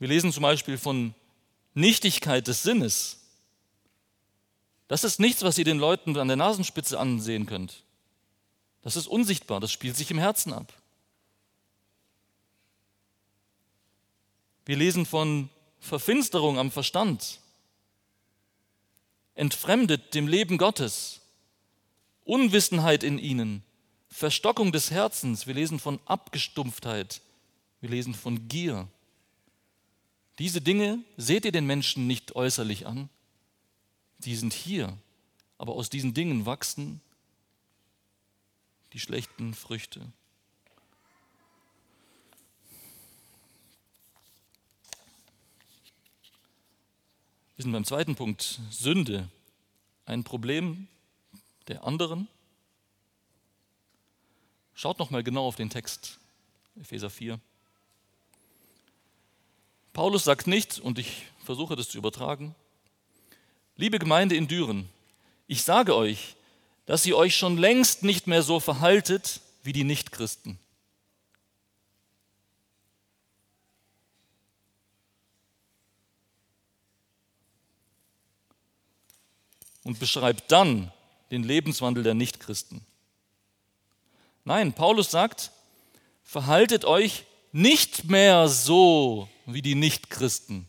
Wir 0.00 0.08
lesen 0.08 0.32
zum 0.32 0.42
Beispiel 0.42 0.78
von 0.78 1.14
Nichtigkeit 1.74 2.48
des 2.48 2.64
Sinnes. 2.64 3.20
Das 4.88 5.04
ist 5.04 5.20
nichts, 5.20 5.42
was 5.42 5.58
ihr 5.58 5.64
den 5.64 5.78
Leuten 5.78 6.16
an 6.16 6.26
der 6.26 6.38
Nasenspitze 6.38 6.98
ansehen 6.98 7.46
könnt. 7.46 7.84
Das 8.80 8.96
ist 8.96 9.06
unsichtbar, 9.06 9.60
das 9.60 9.70
spielt 9.70 9.96
sich 9.96 10.10
im 10.10 10.18
Herzen 10.18 10.54
ab. 10.54 10.72
Wir 14.64 14.76
lesen 14.76 15.04
von 15.04 15.50
Verfinsterung 15.80 16.58
am 16.58 16.70
Verstand, 16.70 17.39
entfremdet 19.40 20.12
dem 20.12 20.28
Leben 20.28 20.58
Gottes, 20.58 21.22
Unwissenheit 22.24 23.02
in 23.02 23.18
ihnen, 23.18 23.62
Verstockung 24.08 24.70
des 24.70 24.90
Herzens. 24.90 25.46
Wir 25.46 25.54
lesen 25.54 25.80
von 25.80 25.98
Abgestumpftheit, 26.04 27.22
wir 27.80 27.88
lesen 27.88 28.12
von 28.12 28.48
Gier. 28.48 28.86
Diese 30.38 30.60
Dinge 30.60 30.98
seht 31.16 31.46
ihr 31.46 31.52
den 31.52 31.64
Menschen 31.64 32.06
nicht 32.06 32.36
äußerlich 32.36 32.86
an, 32.86 33.08
die 34.18 34.36
sind 34.36 34.52
hier, 34.52 34.94
aber 35.56 35.72
aus 35.72 35.88
diesen 35.88 36.12
Dingen 36.12 36.44
wachsen 36.44 37.00
die 38.92 39.00
schlechten 39.00 39.54
Früchte. 39.54 40.12
Wir 47.60 47.64
sind 47.64 47.72
beim 47.72 47.84
zweiten 47.84 48.14
Punkt, 48.16 48.58
Sünde, 48.70 49.28
ein 50.06 50.24
Problem 50.24 50.88
der 51.68 51.84
anderen 51.84 52.26
Schaut 54.72 54.98
noch 54.98 55.10
mal 55.10 55.22
genau 55.22 55.46
auf 55.46 55.56
den 55.56 55.68
Text, 55.68 56.18
Epheser 56.80 57.10
4. 57.10 57.38
Paulus 59.92 60.24
sagt 60.24 60.46
nicht, 60.46 60.78
und 60.78 60.98
ich 60.98 61.26
versuche 61.44 61.76
das 61.76 61.90
zu 61.90 61.98
übertragen, 61.98 62.54
liebe 63.76 63.98
Gemeinde 63.98 64.36
in 64.36 64.48
Düren, 64.48 64.88
ich 65.46 65.62
sage 65.62 65.94
euch, 65.94 66.36
dass 66.86 67.04
ihr 67.04 67.18
euch 67.18 67.36
schon 67.36 67.58
längst 67.58 68.04
nicht 68.04 68.26
mehr 68.26 68.42
so 68.42 68.58
verhaltet 68.58 69.42
wie 69.64 69.74
die 69.74 69.84
Nichtchristen. 69.84 70.58
Und 79.90 79.98
beschreibt 79.98 80.52
dann 80.52 80.92
den 81.32 81.42
Lebenswandel 81.42 82.04
der 82.04 82.14
Nichtchristen. 82.14 82.86
Nein, 84.44 84.72
Paulus 84.72 85.10
sagt, 85.10 85.50
verhaltet 86.22 86.84
euch 86.84 87.24
nicht 87.50 88.04
mehr 88.04 88.46
so 88.46 89.28
wie 89.46 89.62
die 89.62 89.74
Nichtchristen. 89.74 90.68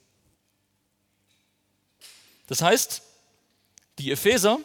Das 2.47 2.63
heißt, 2.63 3.03
die 3.99 4.09
Epheser 4.09 4.57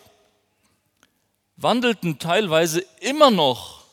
wandelten 1.59 2.19
teilweise 2.19 2.83
immer 3.01 3.31
noch 3.31 3.85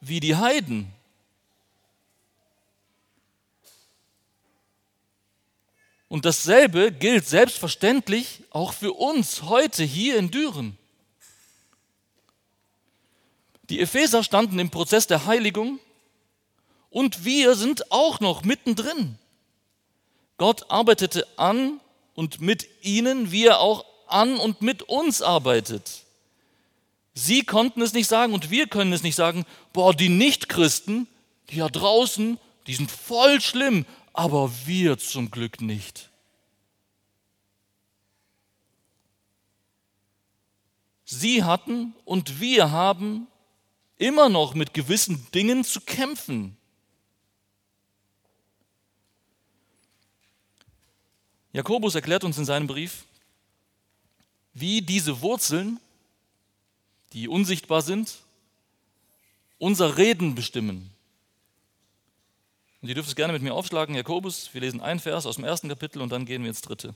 wie 0.00 0.20
die 0.20 0.36
Heiden. 0.36 0.90
Und 6.14 6.24
dasselbe 6.24 6.92
gilt 6.92 7.26
selbstverständlich 7.26 8.44
auch 8.50 8.72
für 8.72 8.92
uns 8.92 9.42
heute 9.42 9.82
hier 9.82 10.16
in 10.16 10.30
Düren. 10.30 10.78
Die 13.68 13.80
Epheser 13.80 14.22
standen 14.22 14.60
im 14.60 14.70
Prozess 14.70 15.08
der 15.08 15.26
Heiligung 15.26 15.80
und 16.88 17.24
wir 17.24 17.56
sind 17.56 17.90
auch 17.90 18.20
noch 18.20 18.44
mittendrin. 18.44 19.18
Gott 20.36 20.70
arbeitete 20.70 21.26
an 21.36 21.80
und 22.14 22.40
mit 22.40 22.68
ihnen, 22.82 23.32
wie 23.32 23.46
er 23.46 23.58
auch 23.58 23.84
an 24.06 24.36
und 24.36 24.62
mit 24.62 24.84
uns 24.84 25.20
arbeitet. 25.20 26.04
Sie 27.12 27.42
konnten 27.42 27.82
es 27.82 27.92
nicht 27.92 28.06
sagen 28.06 28.34
und 28.34 28.52
wir 28.52 28.68
können 28.68 28.92
es 28.92 29.02
nicht 29.02 29.16
sagen, 29.16 29.44
boah, 29.72 29.92
die 29.92 30.10
Nichtchristen, 30.10 31.08
die 31.50 31.56
da 31.56 31.68
draußen, 31.68 32.38
die 32.68 32.74
sind 32.74 32.92
voll 32.92 33.40
schlimm, 33.40 33.84
aber 34.14 34.50
wir 34.64 34.96
zum 34.96 35.30
Glück 35.30 35.60
nicht. 35.60 36.10
Sie 41.04 41.44
hatten 41.44 41.94
und 42.04 42.40
wir 42.40 42.70
haben 42.70 43.26
immer 43.98 44.28
noch 44.28 44.54
mit 44.54 44.72
gewissen 44.72 45.26
Dingen 45.32 45.64
zu 45.64 45.80
kämpfen. 45.80 46.56
Jakobus 51.52 51.94
erklärt 51.94 52.24
uns 52.24 52.38
in 52.38 52.44
seinem 52.44 52.66
Brief, 52.66 53.04
wie 54.54 54.80
diese 54.80 55.20
Wurzeln 55.20 55.78
die 57.12 57.28
unsichtbar 57.28 57.82
sind, 57.82 58.18
unser 59.58 59.96
Reden 59.96 60.34
bestimmen. 60.34 60.93
Und 62.84 62.88
ihr 62.88 62.96
dürft 62.96 63.08
es 63.08 63.16
gerne 63.16 63.32
mit 63.32 63.40
mir 63.40 63.54
aufschlagen, 63.54 63.94
Jakobus. 63.94 64.52
Wir 64.52 64.60
lesen 64.60 64.82
einen 64.82 65.00
Vers 65.00 65.24
aus 65.24 65.36
dem 65.36 65.44
ersten 65.44 65.70
Kapitel 65.70 66.02
und 66.02 66.10
dann 66.10 66.26
gehen 66.26 66.42
wir 66.42 66.50
ins 66.50 66.60
dritte. 66.60 66.94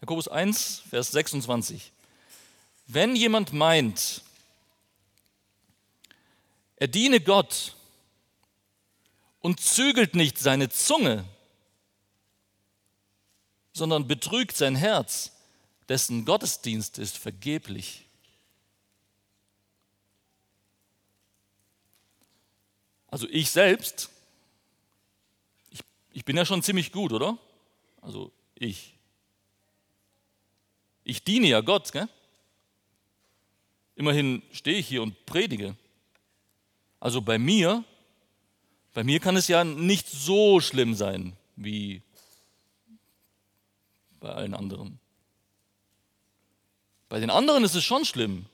Jakobus 0.00 0.28
1, 0.28 0.84
Vers 0.88 1.10
26. 1.10 1.90
Wenn 2.86 3.16
jemand 3.16 3.52
meint, 3.52 4.22
er 6.76 6.86
diene 6.86 7.18
Gott 7.18 7.74
und 9.40 9.58
zügelt 9.58 10.14
nicht 10.14 10.38
seine 10.38 10.68
Zunge, 10.68 11.24
sondern 13.72 14.06
betrügt 14.06 14.56
sein 14.56 14.76
Herz, 14.76 15.32
dessen 15.92 16.24
Gottesdienst 16.24 16.96
ist 16.96 17.18
vergeblich. 17.18 18.06
Also 23.08 23.28
ich 23.28 23.50
selbst, 23.50 24.08
ich, 25.70 25.80
ich 26.14 26.24
bin 26.24 26.34
ja 26.34 26.46
schon 26.46 26.62
ziemlich 26.62 26.92
gut, 26.92 27.12
oder? 27.12 27.36
Also 28.00 28.32
ich. 28.54 28.94
Ich 31.04 31.22
diene 31.24 31.48
ja 31.48 31.60
Gott, 31.60 31.92
gell? 31.92 32.08
Immerhin 33.94 34.42
stehe 34.50 34.78
ich 34.78 34.88
hier 34.88 35.02
und 35.02 35.26
predige. 35.26 35.76
Also 37.00 37.20
bei 37.20 37.38
mir 37.38 37.84
bei 38.94 39.04
mir 39.04 39.20
kann 39.20 39.36
es 39.36 39.48
ja 39.48 39.62
nicht 39.62 40.08
so 40.08 40.60
schlimm 40.60 40.94
sein 40.94 41.36
wie 41.56 42.00
bei 44.20 44.30
allen 44.30 44.54
anderen. 44.54 45.01
Bei 47.12 47.20
den 47.20 47.28
anderen 47.28 47.62
ist 47.62 47.74
es 47.74 47.84
schon 47.84 48.06
schlimm. 48.06 48.46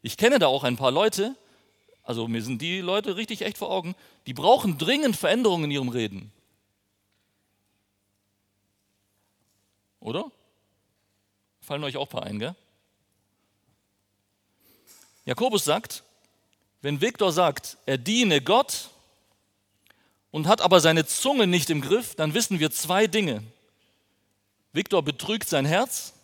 Ich 0.00 0.16
kenne 0.16 0.38
da 0.38 0.46
auch 0.46 0.64
ein 0.64 0.78
paar 0.78 0.90
Leute, 0.90 1.36
also 2.02 2.26
mir 2.26 2.40
sind 2.40 2.62
die 2.62 2.80
Leute 2.80 3.16
richtig 3.16 3.42
echt 3.42 3.58
vor 3.58 3.70
Augen, 3.70 3.94
die 4.24 4.32
brauchen 4.32 4.78
dringend 4.78 5.14
Veränderungen 5.14 5.64
in 5.64 5.70
ihrem 5.72 5.90
Reden. 5.90 6.32
Oder? 10.00 10.30
Fallen 11.60 11.84
euch 11.84 11.98
auch 11.98 12.06
ein 12.06 12.08
paar 12.08 12.22
ein, 12.22 12.38
gell? 12.38 12.54
Jakobus 15.26 15.66
sagt, 15.66 16.02
wenn 16.80 17.02
Viktor 17.02 17.30
sagt, 17.30 17.76
er 17.84 17.98
diene 17.98 18.40
Gott 18.40 18.88
und 20.30 20.46
hat 20.46 20.62
aber 20.62 20.80
seine 20.80 21.04
Zunge 21.04 21.46
nicht 21.46 21.68
im 21.68 21.82
Griff, 21.82 22.14
dann 22.14 22.32
wissen 22.32 22.58
wir 22.58 22.70
zwei 22.70 23.06
Dinge. 23.06 23.42
Viktor 24.72 25.02
betrügt 25.02 25.46
sein 25.46 25.66
Herz 25.66 26.14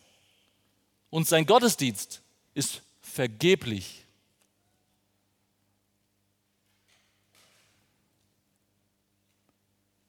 und 1.12 1.28
sein 1.28 1.44
Gottesdienst 1.44 2.22
ist 2.54 2.80
vergeblich. 3.02 4.06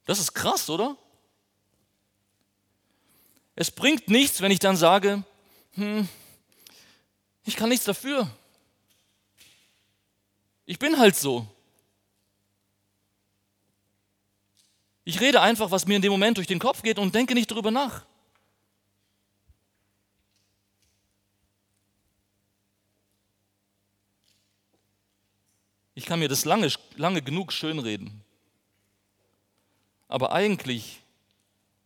Das 0.06 0.18
ist 0.18 0.34
krass, 0.34 0.70
oder? 0.70 0.96
Es 3.56 3.70
bringt 3.70 4.08
nichts, 4.08 4.39
wenn 4.39 4.52
ich 4.52 4.60
dann 4.60 4.78
sage, 4.78 5.24
hm, 5.74 6.08
ich 7.44 7.58
kann 7.58 7.68
nichts 7.68 7.84
dafür. 7.84 8.32
Ich 10.66 10.80
bin 10.80 10.98
halt 10.98 11.18
so. 11.18 11.46
Ich 15.04 15.20
rede 15.20 15.42
einfach, 15.42 15.70
was 15.70 15.86
mir 15.86 15.98
in 15.98 16.02
dem 16.02 16.13
Moment 16.13 16.38
durch 16.38 16.48
den 16.48 16.60
Kopf 16.60 16.82
geht 16.82 16.98
und 16.98 17.13
denke 17.13 17.34
nicht 17.34 17.52
darüber 17.52 17.72
nach. 17.72 18.06
Ich 26.04 26.10
kann 26.10 26.20
mir 26.20 26.28
das 26.28 26.44
lange, 26.44 26.70
lange 26.98 27.22
genug 27.22 27.54
schönreden. 27.54 28.26
Aber 30.10 30.34
eigentlich, 30.34 31.00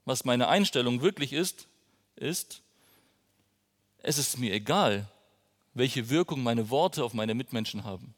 was 0.05 0.25
meine 0.25 0.47
Einstellung 0.47 1.03
wirklich 1.03 1.33
ist, 1.33 1.67
ist, 2.15 2.63
es 4.01 4.17
ist 4.17 4.39
mir 4.39 4.55
egal, 4.55 5.07
welche 5.75 6.09
Wirkung 6.09 6.41
meine 6.41 6.71
Worte 6.71 7.03
auf 7.03 7.13
meine 7.13 7.35
Mitmenschen 7.35 7.83
haben. 7.83 8.15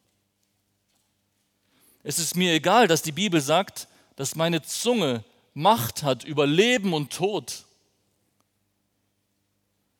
Es 2.02 2.18
ist 2.18 2.34
mir 2.34 2.54
egal, 2.54 2.88
dass 2.88 3.02
die 3.02 3.12
Bibel 3.12 3.42
sagt, 3.42 3.86
dass 4.16 4.34
meine 4.34 4.62
Zunge 4.62 5.22
Macht 5.52 6.02
hat 6.02 6.24
über 6.24 6.46
Leben 6.46 6.94
und 6.94 7.12
Tod. 7.12 7.66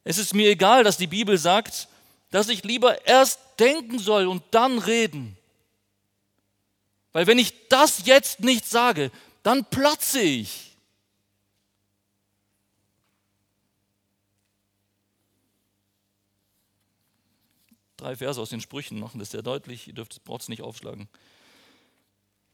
Es 0.04 0.16
ist 0.16 0.32
mir 0.32 0.48
egal, 0.48 0.82
dass 0.82 0.96
die 0.96 1.08
Bibel 1.08 1.36
sagt, 1.36 1.88
dass 2.30 2.48
ich 2.48 2.64
lieber 2.64 3.06
erst 3.06 3.38
denken 3.58 3.98
soll 3.98 4.28
und 4.28 4.42
dann 4.50 4.78
reden. 4.78 5.36
Weil 7.12 7.26
wenn 7.26 7.38
ich 7.38 7.68
das 7.68 8.06
jetzt 8.06 8.40
nicht 8.40 8.66
sage, 8.66 9.10
dann 9.42 9.64
platze 9.64 10.20
ich. 10.20 10.76
Drei 17.96 18.16
Verse 18.16 18.40
aus 18.40 18.50
den 18.50 18.60
Sprüchen 18.60 18.98
machen 18.98 19.18
das 19.18 19.30
sehr 19.30 19.42
deutlich. 19.42 19.88
Ihr 19.88 19.94
dürft, 19.94 20.20
es 20.26 20.48
nicht 20.48 20.62
aufschlagen. 20.62 21.08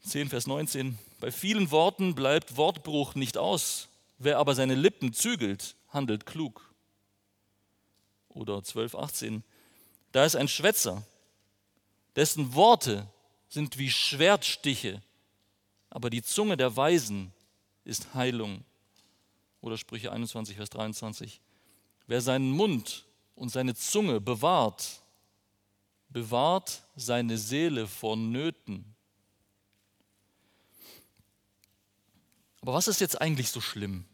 10, 0.03 0.29
Vers 0.29 0.47
19. 0.47 0.99
Bei 1.21 1.31
vielen 1.31 1.71
Worten 1.71 2.15
bleibt 2.15 2.57
Wortbruch 2.57 3.15
nicht 3.15 3.37
aus. 3.37 3.89
Wer 4.19 4.39
aber 4.39 4.55
seine 4.55 4.75
Lippen 4.75 5.13
zügelt, 5.13 5.77
handelt 5.89 6.27
klug. 6.27 6.75
Oder 8.29 8.63
12, 8.63 8.95
18. 8.95 9.45
Da 10.13 10.25
ist 10.25 10.37
ein 10.37 10.49
Schwätzer, 10.49 11.03
dessen 12.17 12.55
Worte 12.55 13.09
sind 13.57 13.79
wie 13.79 13.91
Schwertstiche, 13.91 15.03
aber 15.89 16.11
die 16.11 16.23
Zunge 16.23 16.59
der 16.59 16.77
Weisen 16.77 17.33
ist 17.85 18.13
Heilung. 18.13 18.63
Oder 19.63 19.79
Sprüche 19.79 20.13
21, 20.13 20.57
Vers 20.57 20.69
23. 20.69 21.41
Wer 22.07 22.21
seinen 22.21 22.51
Mund 22.51 23.07
und 23.35 23.49
seine 23.49 23.75
Zunge 23.75 24.21
bewahrt, 24.21 25.01
bewahrt 26.11 26.83
seine 26.97 27.39
Seele 27.39 27.87
vor 27.87 28.15
Nöten. 28.15 28.95
Aber 32.61 32.75
was 32.75 32.89
ist 32.89 33.01
jetzt 33.01 33.19
eigentlich 33.23 33.51
so 33.51 33.63
schlimm? 33.63 34.05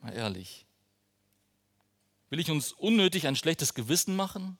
Mal 0.00 0.14
ehrlich. 0.14 0.66
Will 2.28 2.40
ich 2.40 2.50
uns 2.50 2.72
unnötig 2.72 3.28
ein 3.28 3.36
schlechtes 3.36 3.74
Gewissen 3.74 4.16
machen, 4.16 4.58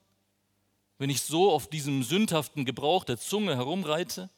wenn 0.98 1.10
ich 1.10 1.22
so 1.22 1.50
auf 1.50 1.68
diesem 1.68 2.02
sündhaften 2.02 2.64
Gebrauch 2.64 3.04
der 3.04 3.18
Zunge 3.18 3.56
herumreite? 3.56 4.30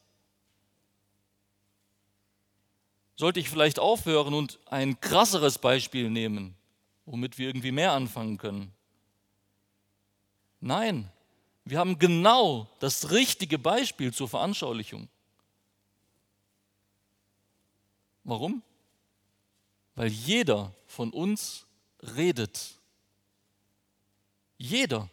Sollte 3.17 3.41
ich 3.41 3.49
vielleicht 3.49 3.79
aufhören 3.79 4.35
und 4.35 4.59
ein 4.67 5.01
krasseres 5.01 5.59
Beispiel 5.59 6.11
nehmen, 6.11 6.55
womit 7.07 7.39
wir 7.39 7.49
irgendwie 7.49 7.73
mehr 7.73 7.93
anfangen 7.93 8.37
können? 8.37 8.73
Nein, 10.61 11.11
wir 11.65 11.79
haben 11.79 11.99
genau 11.99 12.69
das 12.79 13.11
richtige 13.11 13.59
Beispiel 13.59 14.13
zur 14.13 14.29
Veranschaulichung. 14.29 15.09
Warum? 18.25 18.63
Weil 19.95 20.09
jeder 20.09 20.73
von 20.87 21.11
uns 21.11 21.67
redet. 22.03 22.75
Jeder. 24.59 25.09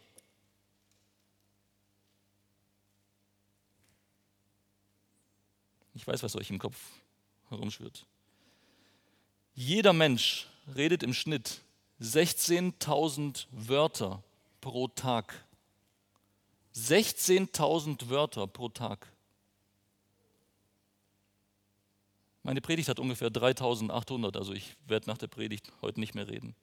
Ich 5.94 6.06
weiß, 6.06 6.22
was 6.22 6.36
euch 6.36 6.50
im 6.50 6.58
Kopf 6.58 6.76
herumschwirrt. 7.48 8.04
Jeder 9.54 9.92
Mensch 9.92 10.48
redet 10.74 11.02
im 11.02 11.14
Schnitt 11.14 11.60
16.000 12.00 13.46
Wörter 13.52 14.22
pro 14.60 14.88
Tag. 14.88 15.44
16.000 16.74 18.08
Wörter 18.08 18.48
pro 18.48 18.68
Tag. 18.68 19.12
Meine 22.42 22.60
Predigt 22.60 22.88
hat 22.88 22.98
ungefähr 22.98 23.30
3.800, 23.30 24.36
also 24.36 24.52
ich 24.52 24.76
werde 24.86 25.08
nach 25.08 25.16
der 25.16 25.28
Predigt 25.28 25.72
heute 25.80 26.00
nicht 26.00 26.14
mehr 26.14 26.28
reden. 26.28 26.54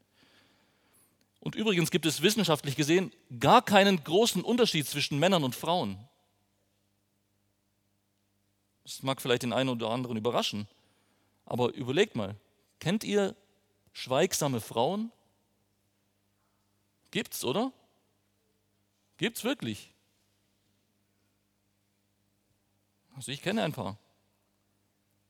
Und 1.39 1.55
übrigens 1.55 1.89
gibt 1.89 2.05
es 2.05 2.21
wissenschaftlich 2.21 2.75
gesehen 2.75 3.11
gar 3.39 3.63
keinen 3.63 4.03
großen 4.03 4.43
Unterschied 4.43 4.85
zwischen 4.85 5.17
Männern 5.17 5.43
und 5.43 5.55
Frauen. 5.55 5.97
Das 8.83 9.03
mag 9.03 9.21
vielleicht 9.21 9.43
den 9.43 9.53
einen 9.53 9.69
oder 9.69 9.89
anderen 9.89 10.17
überraschen, 10.17 10.67
aber 11.45 11.73
überlegt 11.73 12.15
mal, 12.15 12.35
kennt 12.79 13.03
ihr 13.03 13.35
schweigsame 13.93 14.61
Frauen? 14.61 15.11
Gibt's, 17.11 17.43
oder? 17.43 17.71
Gibt's 19.17 19.43
wirklich? 19.43 19.93
Also 23.15 23.31
ich 23.31 23.41
kenne 23.41 23.63
ein 23.63 23.73
paar. 23.73 23.97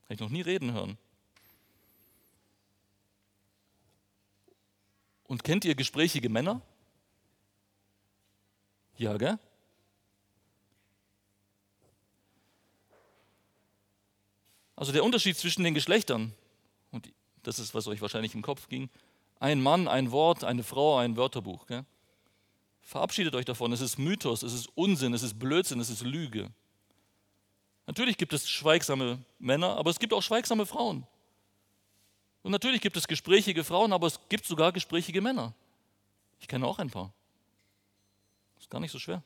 Habe 0.04 0.14
ich 0.14 0.20
noch 0.20 0.30
nie 0.30 0.42
reden 0.42 0.74
hören. 0.74 0.98
Und 5.24 5.44
kennt 5.44 5.66
ihr 5.66 5.76
gesprächige 5.76 6.30
Männer? 6.30 6.62
Ja, 8.98 9.18
gell? 9.18 9.40
Also 14.82 14.94
der 14.94 15.04
Unterschied 15.04 15.38
zwischen 15.38 15.64
den 15.64 15.76
Geschlechtern, 15.76 16.34
und 16.90 17.14
das 17.44 17.60
ist, 17.60 17.76
was 17.76 17.86
euch 17.86 18.02
wahrscheinlich 18.02 18.34
im 18.34 18.42
Kopf 18.42 18.68
ging, 18.68 18.90
ein 19.40 19.62
Mann, 19.62 19.88
ein 19.88 20.10
Wort, 20.10 20.44
eine 20.44 20.64
Frau, 20.64 20.98
ein 20.98 21.18
Wörterbuch. 21.18 21.68
Gell? 21.68 21.86
Verabschiedet 22.82 23.36
euch 23.36 23.46
davon, 23.46 23.72
es 23.74 23.80
ist 23.82 24.00
Mythos, 24.00 24.42
es 24.42 24.54
ist 24.54 24.70
Unsinn, 24.74 25.14
es 25.14 25.22
ist 25.22 25.38
Blödsinn, 25.38 25.80
es 25.80 25.92
ist 25.92 26.02
Lüge. 26.02 26.50
Natürlich 27.86 28.18
gibt 28.18 28.34
es 28.34 28.50
schweigsame 28.50 29.24
Männer, 29.38 29.78
aber 29.78 29.92
es 29.92 30.00
gibt 30.00 30.14
auch 30.14 30.24
schweigsame 30.24 30.66
Frauen. 30.66 31.06
Und 32.42 32.52
natürlich 32.52 32.82
gibt 32.82 32.98
es 32.98 33.08
gesprächige 33.08 33.64
Frauen, 33.64 33.94
aber 33.94 34.08
es 34.08 34.20
gibt 34.30 34.46
sogar 34.48 34.72
gesprächige 34.72 35.22
Männer. 35.22 35.54
Ich 36.40 36.48
kenne 36.48 36.66
auch 36.66 36.80
ein 36.80 36.90
paar. 36.90 37.14
Ist 38.60 38.72
gar 38.72 38.80
nicht 38.80 38.92
so 38.92 38.98
schwer. 38.98 39.22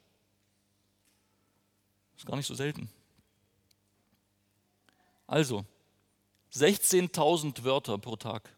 Ist 2.17 2.25
gar 2.25 2.35
nicht 2.35 2.45
so 2.45 2.55
selten. 2.55 2.89
Also, 5.27 5.65
16.000 6.53 7.63
Wörter 7.63 7.97
pro 7.97 8.15
Tag. 8.15 8.55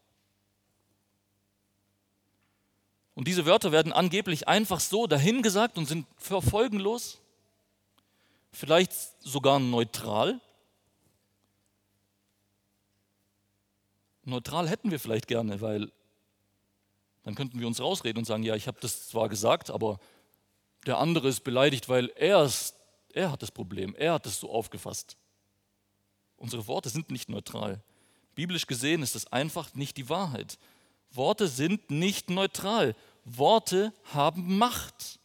Und 3.14 3.26
diese 3.26 3.46
Wörter 3.46 3.72
werden 3.72 3.92
angeblich 3.92 4.46
einfach 4.46 4.78
so 4.78 5.08
dahingesagt 5.08 5.76
und 5.76 5.86
sind 5.86 6.06
folgenlos, 6.18 7.18
vielleicht 8.52 8.92
sogar 9.20 9.58
neutral. 9.58 10.40
Neutral 14.22 14.68
hätten 14.68 14.92
wir 14.92 15.00
vielleicht 15.00 15.26
gerne, 15.26 15.60
weil 15.60 15.90
dann 17.24 17.34
könnten 17.34 17.58
wir 17.58 17.66
uns 17.66 17.80
rausreden 17.80 18.20
und 18.20 18.24
sagen, 18.24 18.42
ja, 18.42 18.54
ich 18.54 18.68
habe 18.68 18.78
das 18.80 19.08
zwar 19.08 19.28
gesagt, 19.28 19.70
aber 19.70 19.98
der 20.86 20.98
andere 20.98 21.28
ist 21.28 21.40
beleidigt, 21.40 21.88
weil 21.88 22.10
er, 22.14 22.44
ist, 22.44 22.76
er 23.12 23.32
hat 23.32 23.42
das 23.42 23.50
Problem, 23.50 23.94
er 23.96 24.12
hat 24.12 24.26
es 24.26 24.38
so 24.38 24.50
aufgefasst. 24.50 25.16
Unsere 26.38 26.66
Worte 26.66 26.88
sind 26.88 27.10
nicht 27.10 27.28
neutral. 27.28 27.82
Biblisch 28.34 28.66
gesehen 28.66 29.02
ist 29.02 29.14
das 29.14 29.30
einfach 29.32 29.74
nicht 29.74 29.96
die 29.96 30.08
Wahrheit. 30.08 30.58
Worte 31.10 31.48
sind 31.48 31.90
nicht 31.90 32.30
neutral. 32.30 32.94
Worte 33.24 33.92
haben 34.12 34.56
Macht. 34.56 35.18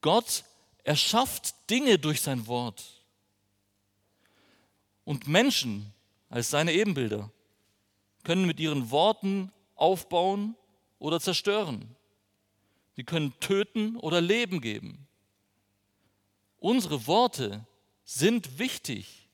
Gott 0.00 0.44
erschafft 0.82 1.54
Dinge 1.70 1.98
durch 1.98 2.20
sein 2.22 2.46
Wort. 2.46 3.04
Und 5.04 5.28
Menschen 5.28 5.92
als 6.28 6.50
seine 6.50 6.72
Ebenbilder 6.72 7.30
können 8.24 8.46
mit 8.46 8.58
ihren 8.58 8.90
Worten 8.90 9.52
aufbauen 9.74 10.56
oder 10.98 11.20
zerstören. 11.20 11.94
Sie 12.96 13.04
können 13.04 13.38
töten 13.40 13.96
oder 13.96 14.20
Leben 14.20 14.60
geben. 14.60 15.06
Unsere 16.58 17.06
Worte 17.06 17.66
sind 18.04 18.58
wichtig. 18.58 19.25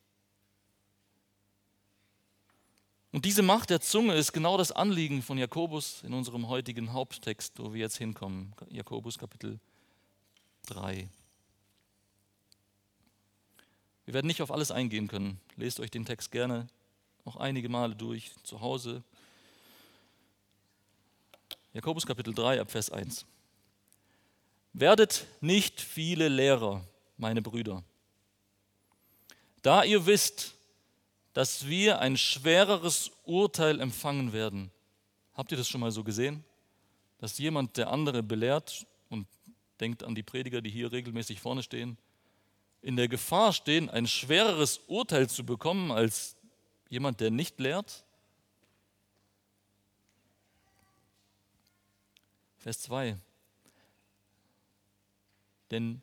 Und 3.13 3.27
diese 3.27 3.43
Macht 3.43 3.69
der 3.69 3.83
Zunge 3.83 4.15
ist 4.15 4.33
genau 4.33 4.57
das 4.57 4.73
Anliegen 4.73 5.21
von 5.21 5.37
Jakobus 5.37 6.03
in 6.03 6.15
unserem 6.15 6.49
heutigen 6.49 6.95
Haupttext, 6.95 7.59
wo 7.59 7.75
wir 7.75 7.81
jetzt 7.81 7.99
hinkommen. 7.99 8.55
Jakobus 8.71 9.19
Kapitel 9.19 9.61
3. 10.67 11.11
Wir 14.07 14.15
werden 14.15 14.27
nicht 14.27 14.41
auf 14.41 14.51
alles 14.51 14.71
eingehen 14.71 15.09
können. 15.09 15.39
Lest 15.57 15.79
euch 15.79 15.91
den 15.91 16.07
Text 16.07 16.33
gerne 16.33 16.69
noch 17.27 17.37
einige 17.37 17.69
Male 17.69 17.95
durch 17.95 18.33
zu 18.45 18.63
Hause. 18.63 19.03
Jakobus 21.75 22.07
Kapitel 22.07 22.35
3 22.35 22.63
ab 22.63 22.71
Vers 22.71 22.89
1. 22.91 23.27
Werdet 24.73 25.27
nicht 25.43 25.83
viele 25.83 26.29
Lehrer, 26.29 26.83
meine 27.19 27.43
Brüder, 27.43 27.85
da 29.61 29.85
ihr 29.85 30.07
wisst, 30.07 30.55
dass 31.33 31.67
wir 31.67 32.01
ein 32.01 32.17
schwereres 32.17 33.11
Urteil 33.25 33.81
empfangen 33.81 34.33
werden. 34.33 34.71
Habt 35.35 35.51
ihr 35.53 35.59
das 35.59 35.69
schon 35.69 35.81
mal 35.81 35.91
so 35.91 36.05
gesehen? 36.05 36.45
Dass 37.19 37.39
jemand 37.39 37.77
der 37.77 37.91
andere 37.91 38.23
belehrt 38.23 38.87
und 39.09 39.27
denkt 39.81 40.03
an 40.03 40.15
die 40.15 40.23
Prediger, 40.23 40.61
die 40.61 40.71
hier 40.71 40.93
regelmäßig 40.93 41.41
vorne 41.41 41.63
stehen, 41.63 41.97
in 42.83 42.97
der 42.97 43.09
Gefahr 43.09 43.53
stehen, 43.53 43.89
ein 43.89 44.07
schwereres 44.07 44.79
Urteil 44.89 45.29
zu 45.29 45.47
bekommen 45.47 45.91
als 45.91 46.37
jemand, 46.89 47.21
der 47.21 47.31
nicht 47.31 47.59
lehrt? 47.61 48.05
Vers 52.59 52.83
2. 52.83 53.17
Denn 55.71 56.03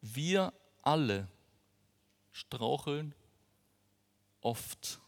wir 0.00 0.52
alle 0.82 1.28
straucheln 2.32 3.14
oft. 4.46 5.00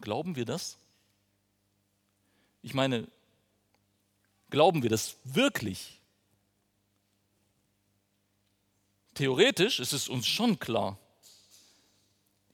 Glauben 0.00 0.36
wir 0.36 0.44
das? 0.44 0.76
Ich 2.60 2.74
meine, 2.74 3.08
glauben 4.50 4.82
wir 4.82 4.90
das 4.90 5.16
wirklich? 5.24 6.00
Theoretisch 9.14 9.80
ist 9.80 9.94
es 9.94 10.08
uns 10.10 10.26
schon 10.26 10.58
klar, 10.58 10.98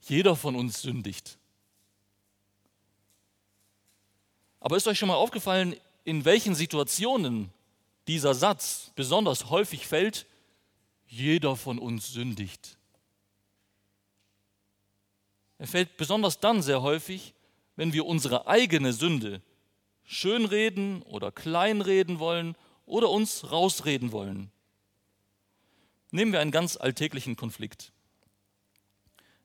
jeder 0.03 0.37
von 0.37 0.55
uns 0.55 0.81
sündigt. 0.81 1.37
Aber 4.61 4.77
ist 4.77 4.87
euch 4.87 4.97
schon 4.97 5.09
mal 5.09 5.15
aufgefallen, 5.15 5.75
in 6.05 6.23
welchen 6.23 6.55
Situationen 6.55 7.51
dieser 8.07 8.33
Satz 8.33 8.91
besonders 8.95 9.49
häufig 9.49 9.85
fällt? 9.85 10.25
Jeder 11.15 11.55
von 11.55 11.77
uns 11.77 12.11
sündigt. 12.11 12.75
Er 15.59 15.67
fällt 15.67 15.95
besonders 15.95 16.39
dann 16.39 16.63
sehr 16.63 16.81
häufig, 16.81 17.35
wenn 17.75 17.93
wir 17.93 18.07
unsere 18.07 18.47
eigene 18.47 18.93
Sünde 18.93 19.43
schönreden 20.03 21.03
oder 21.03 21.31
kleinreden 21.31 22.17
wollen 22.17 22.55
oder 22.87 23.11
uns 23.11 23.51
rausreden 23.51 24.11
wollen. 24.11 24.49
Nehmen 26.09 26.31
wir 26.31 26.39
einen 26.39 26.49
ganz 26.49 26.77
alltäglichen 26.77 27.35
Konflikt. 27.35 27.91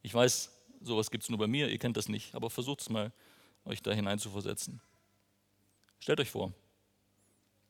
Ich 0.00 0.14
weiß, 0.14 0.50
sowas 0.80 1.10
gibt 1.10 1.24
es 1.24 1.28
nur 1.28 1.38
bei 1.38 1.48
mir, 1.48 1.68
ihr 1.68 1.78
kennt 1.78 1.98
das 1.98 2.08
nicht, 2.08 2.34
aber 2.34 2.48
versucht 2.48 2.80
es 2.80 2.88
mal, 2.88 3.12
euch 3.66 3.82
da 3.82 3.92
hineinzuversetzen. 3.92 4.80
Stellt 6.00 6.20
euch 6.20 6.30
vor, 6.30 6.50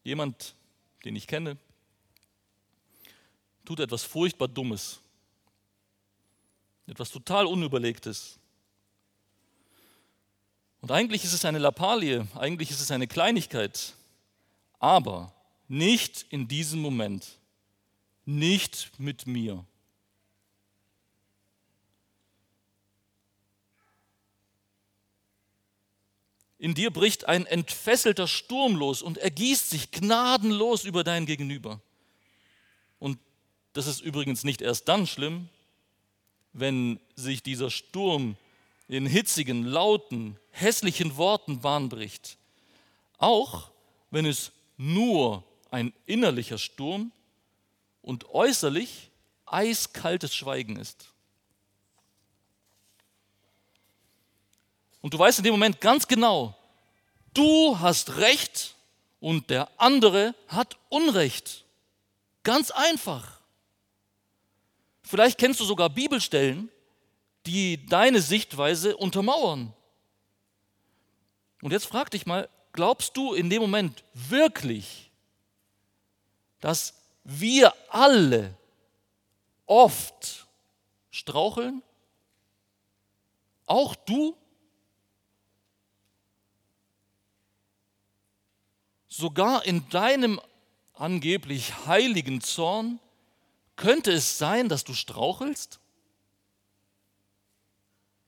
jemand, 0.05 0.55
den 1.05 1.17
ich 1.17 1.27
kenne, 1.27 1.59
tut 3.69 3.81
etwas 3.81 4.03
furchtbar 4.03 4.49
Dummes, 4.49 4.99
etwas 6.87 7.11
total 7.11 7.45
Unüberlegtes. 7.45 8.39
Und 10.81 10.91
eigentlich 10.91 11.23
ist 11.23 11.35
es 11.35 11.45
eine 11.45 11.59
Lappalie, 11.59 12.27
eigentlich 12.35 12.71
ist 12.71 12.81
es 12.81 12.91
eine 12.91 13.07
Kleinigkeit, 13.07 13.93
aber 14.79 15.35
nicht 15.69 16.25
in 16.31 16.49
diesem 16.49 16.81
Moment, 16.81 17.37
nicht 18.25 18.99
mit 18.99 19.27
mir. 19.27 19.63
In 26.57 26.73
dir 26.73 26.91
bricht 26.91 27.27
ein 27.27 27.45
entfesselter 27.45 28.29
Sturm 28.29 28.77
los 28.77 29.03
und 29.03 29.19
ergießt 29.19 29.69
sich 29.69 29.91
gnadenlos 29.91 30.85
über 30.85 31.05
dein 31.05 31.27
Gegenüber. 31.27 31.83
Und 32.99 33.19
das 33.79 33.87
ist 33.87 34.01
übrigens 34.01 34.43
nicht 34.43 34.61
erst 34.61 34.89
dann 34.89 35.07
schlimm, 35.07 35.49
wenn 36.53 36.99
sich 37.15 37.45
dieser 37.45 37.71
Sturm 37.71 38.37
in 38.89 39.07
hitzigen, 39.07 39.63
lauten, 39.63 40.37
hässlichen 40.51 41.17
Worten 41.17 41.61
Bahn 41.61 41.89
bricht. 41.89 42.39
Auch 43.19 43.71
wenn 44.11 44.27
es 44.27 44.51
nur 44.79 45.45
ein 45.71 45.93
innerlicher 46.07 46.59
Sturm 46.59 47.13
und 48.03 48.29
äußerlich 48.31 49.11
eiskaltes 49.47 50.35
Schweigen 50.35 50.75
ist. 50.75 51.13
Und 55.03 55.15
du 55.15 55.21
weißt 55.21 55.39
in 55.39 55.45
dem 55.45 55.53
Moment 55.53 55.81
ganz 55.81 56.09
genau, 56.09 56.59
du 57.33 57.79
hast 57.79 58.17
Recht 58.17 58.75
und 59.21 59.51
der 59.51 59.71
andere 59.77 60.35
hat 60.49 60.77
Unrecht. 60.89 61.65
Ganz 62.43 62.73
einfach. 62.73 63.38
Vielleicht 65.09 65.39
kennst 65.39 65.59
du 65.59 65.65
sogar 65.65 65.89
Bibelstellen, 65.89 66.69
die 67.47 67.87
deine 67.87 68.21
Sichtweise 68.21 68.95
untermauern. 68.95 69.73
Und 71.63 71.73
jetzt 71.73 71.87
frag 71.87 72.11
dich 72.11 72.27
mal, 72.27 72.47
glaubst 72.73 73.17
du 73.17 73.33
in 73.33 73.49
dem 73.49 73.63
Moment 73.63 74.05
wirklich, 74.13 75.11
dass 76.61 76.93
wir 77.25 77.73
alle 77.89 78.55
oft 79.65 80.47
straucheln? 81.11 81.83
Auch 83.65 83.95
du? 83.95 84.37
Sogar 89.09 89.65
in 89.65 89.89
deinem 89.89 90.39
angeblich 90.93 91.87
heiligen 91.87 92.43
Zorn 92.43 93.01
könnte 93.79 94.13
es 94.13 94.37
sein, 94.37 94.69
dass 94.69 94.85
du 94.85 94.93
strauchelst? 94.93 95.81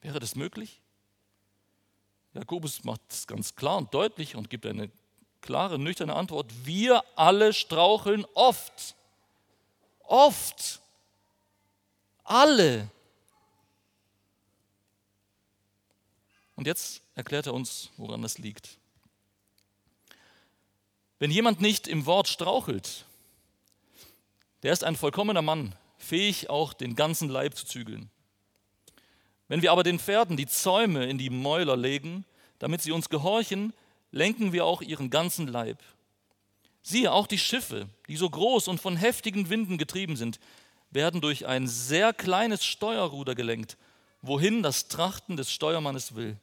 Wäre 0.00 0.18
das 0.18 0.34
möglich? 0.34 0.80
Jakobus 2.32 2.84
macht 2.84 3.02
es 3.10 3.26
ganz 3.26 3.54
klar 3.54 3.76
und 3.76 3.92
deutlich 3.92 4.36
und 4.36 4.48
gibt 4.48 4.64
eine 4.64 4.90
klare, 5.42 5.78
nüchterne 5.78 6.14
Antwort. 6.14 6.46
Wir 6.64 7.04
alle 7.16 7.52
straucheln 7.52 8.24
oft. 8.34 8.94
Oft. 10.04 10.80
Alle. 12.24 12.88
Und 16.54 16.66
jetzt 16.66 17.02
erklärt 17.14 17.46
er 17.46 17.54
uns, 17.54 17.90
woran 17.96 18.22
das 18.22 18.38
liegt. 18.38 18.78
Wenn 21.18 21.30
jemand 21.30 21.60
nicht 21.60 21.88
im 21.88 22.06
Wort 22.06 22.28
strauchelt, 22.28 23.04
der 24.62 24.72
ist 24.72 24.84
ein 24.84 24.96
vollkommener 24.96 25.42
Mann, 25.42 25.74
fähig 25.98 26.50
auch 26.50 26.72
den 26.72 26.96
ganzen 26.96 27.28
Leib 27.28 27.56
zu 27.56 27.66
zügeln. 27.66 28.10
Wenn 29.48 29.62
wir 29.62 29.72
aber 29.72 29.82
den 29.82 29.98
Pferden 29.98 30.36
die 30.36 30.46
Zäume 30.46 31.06
in 31.06 31.18
die 31.18 31.30
Mäuler 31.30 31.76
legen, 31.76 32.24
damit 32.58 32.82
sie 32.82 32.92
uns 32.92 33.08
gehorchen, 33.08 33.72
lenken 34.12 34.52
wir 34.52 34.64
auch 34.64 34.82
ihren 34.82 35.10
ganzen 35.10 35.46
Leib. 35.46 35.82
Siehe, 36.82 37.12
auch 37.12 37.26
die 37.26 37.38
Schiffe, 37.38 37.88
die 38.08 38.16
so 38.16 38.28
groß 38.30 38.68
und 38.68 38.80
von 38.80 38.96
heftigen 38.96 39.50
Winden 39.50 39.76
getrieben 39.76 40.16
sind, 40.16 40.40
werden 40.90 41.20
durch 41.20 41.46
ein 41.46 41.66
sehr 41.66 42.12
kleines 42.12 42.64
Steuerruder 42.64 43.34
gelenkt, 43.34 43.76
wohin 44.22 44.62
das 44.62 44.88
Trachten 44.88 45.36
des 45.36 45.52
Steuermannes 45.52 46.14
will. 46.14 46.36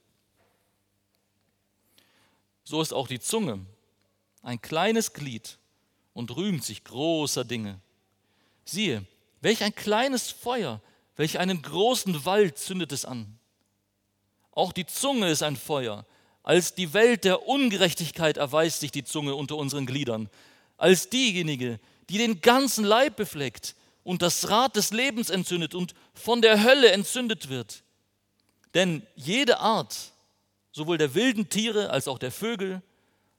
So 2.64 2.82
ist 2.82 2.94
auch 2.94 3.08
die 3.08 3.20
Zunge 3.20 3.66
ein 4.42 4.62
kleines 4.62 5.14
Glied 5.14 5.58
und 6.14 6.36
rühmt 6.36 6.64
sich 6.64 6.84
großer 6.84 7.44
Dinge. 7.44 7.82
Siehe, 8.70 9.06
welch 9.42 9.64
ein 9.64 9.74
kleines 9.74 10.30
Feuer 10.32 10.82
Welch 11.18 11.40
einen 11.40 11.64
großen 11.64 12.26
Wald 12.26 12.58
zündet 12.60 12.92
es 12.92 13.04
an. 13.04 13.38
Auch 14.52 14.72
die 14.72 14.86
Zunge 14.86 15.30
ist 15.30 15.44
ein 15.44 15.58
Feuer. 15.58 16.06
Als 16.44 16.76
die 16.76 16.94
Welt 16.94 17.26
der 17.26 17.48
Ungerechtigkeit 17.48 18.38
erweist 18.38 18.80
sich 18.80 18.92
die 18.92 19.04
Zunge 19.04 19.36
unter 19.36 19.58
unseren 19.58 19.88
Gliedern. 19.88 20.30
Als 20.78 21.10
diejenige, 21.10 21.80
die 22.10 22.20
den 22.20 22.40
ganzen 22.42 22.86
Leib 22.86 23.18
befleckt 23.18 23.76
und 24.04 24.22
das 24.22 24.50
Rad 24.50 24.76
des 24.76 24.92
Lebens 24.92 25.30
entzündet 25.30 25.76
und 25.76 25.96
von 26.14 26.42
der 26.42 26.64
Hölle 26.64 26.92
entzündet 26.92 27.50
wird. 27.50 27.84
Denn 28.76 29.06
jede 29.16 29.60
Art, 29.60 29.96
sowohl 30.72 31.00
der 31.00 31.16
wilden 31.16 31.50
Tiere 31.50 31.90
als 31.90 32.08
auch 32.08 32.20
der 32.20 32.32
Vögel, 32.32 32.84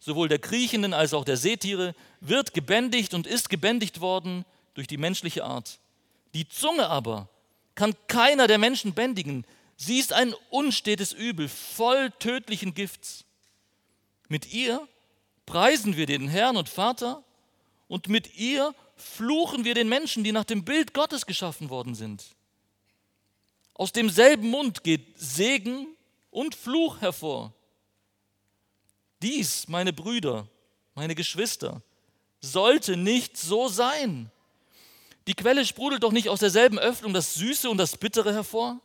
sowohl 0.00 0.28
der 0.28 0.40
kriechenden 0.40 0.94
als 0.94 1.14
auch 1.14 1.24
der 1.24 1.36
Seetiere, 1.36 1.94
wird 2.20 2.54
gebändigt 2.54 3.14
und 3.14 3.26
ist 3.26 3.50
gebändigt 3.50 4.00
worden 4.00 4.44
durch 4.78 4.86
die 4.86 4.96
menschliche 4.96 5.42
Art. 5.42 5.80
Die 6.34 6.48
Zunge 6.48 6.88
aber 6.88 7.28
kann 7.74 7.96
keiner 8.06 8.46
der 8.46 8.58
Menschen 8.58 8.94
bändigen. 8.94 9.44
Sie 9.76 9.98
ist 9.98 10.12
ein 10.12 10.32
unstetes 10.50 11.12
Übel, 11.12 11.48
voll 11.48 12.12
tödlichen 12.20 12.74
Gifts. 12.74 13.24
Mit 14.28 14.52
ihr 14.52 14.86
preisen 15.46 15.96
wir 15.96 16.06
den 16.06 16.28
Herrn 16.28 16.56
und 16.56 16.68
Vater 16.68 17.24
und 17.88 18.06
mit 18.06 18.38
ihr 18.38 18.72
fluchen 18.94 19.64
wir 19.64 19.74
den 19.74 19.88
Menschen, 19.88 20.22
die 20.22 20.30
nach 20.30 20.44
dem 20.44 20.64
Bild 20.64 20.94
Gottes 20.94 21.26
geschaffen 21.26 21.70
worden 21.70 21.96
sind. 21.96 22.36
Aus 23.74 23.90
demselben 23.90 24.48
Mund 24.48 24.84
geht 24.84 25.18
Segen 25.18 25.88
und 26.30 26.54
Fluch 26.54 27.00
hervor. 27.00 27.52
Dies, 29.22 29.66
meine 29.66 29.92
Brüder, 29.92 30.46
meine 30.94 31.16
Geschwister, 31.16 31.82
sollte 32.40 32.96
nicht 32.96 33.36
so 33.36 33.66
sein. 33.66 34.30
Die 35.28 35.34
Quelle 35.34 35.66
sprudelt 35.66 36.04
doch 36.04 36.12
nicht 36.12 36.30
aus 36.30 36.40
derselben 36.40 36.78
Öffnung 36.78 37.12
das 37.12 37.34
Süße 37.34 37.68
und 37.68 37.76
das 37.76 37.98
Bittere 37.98 38.32
hervor? 38.32 38.80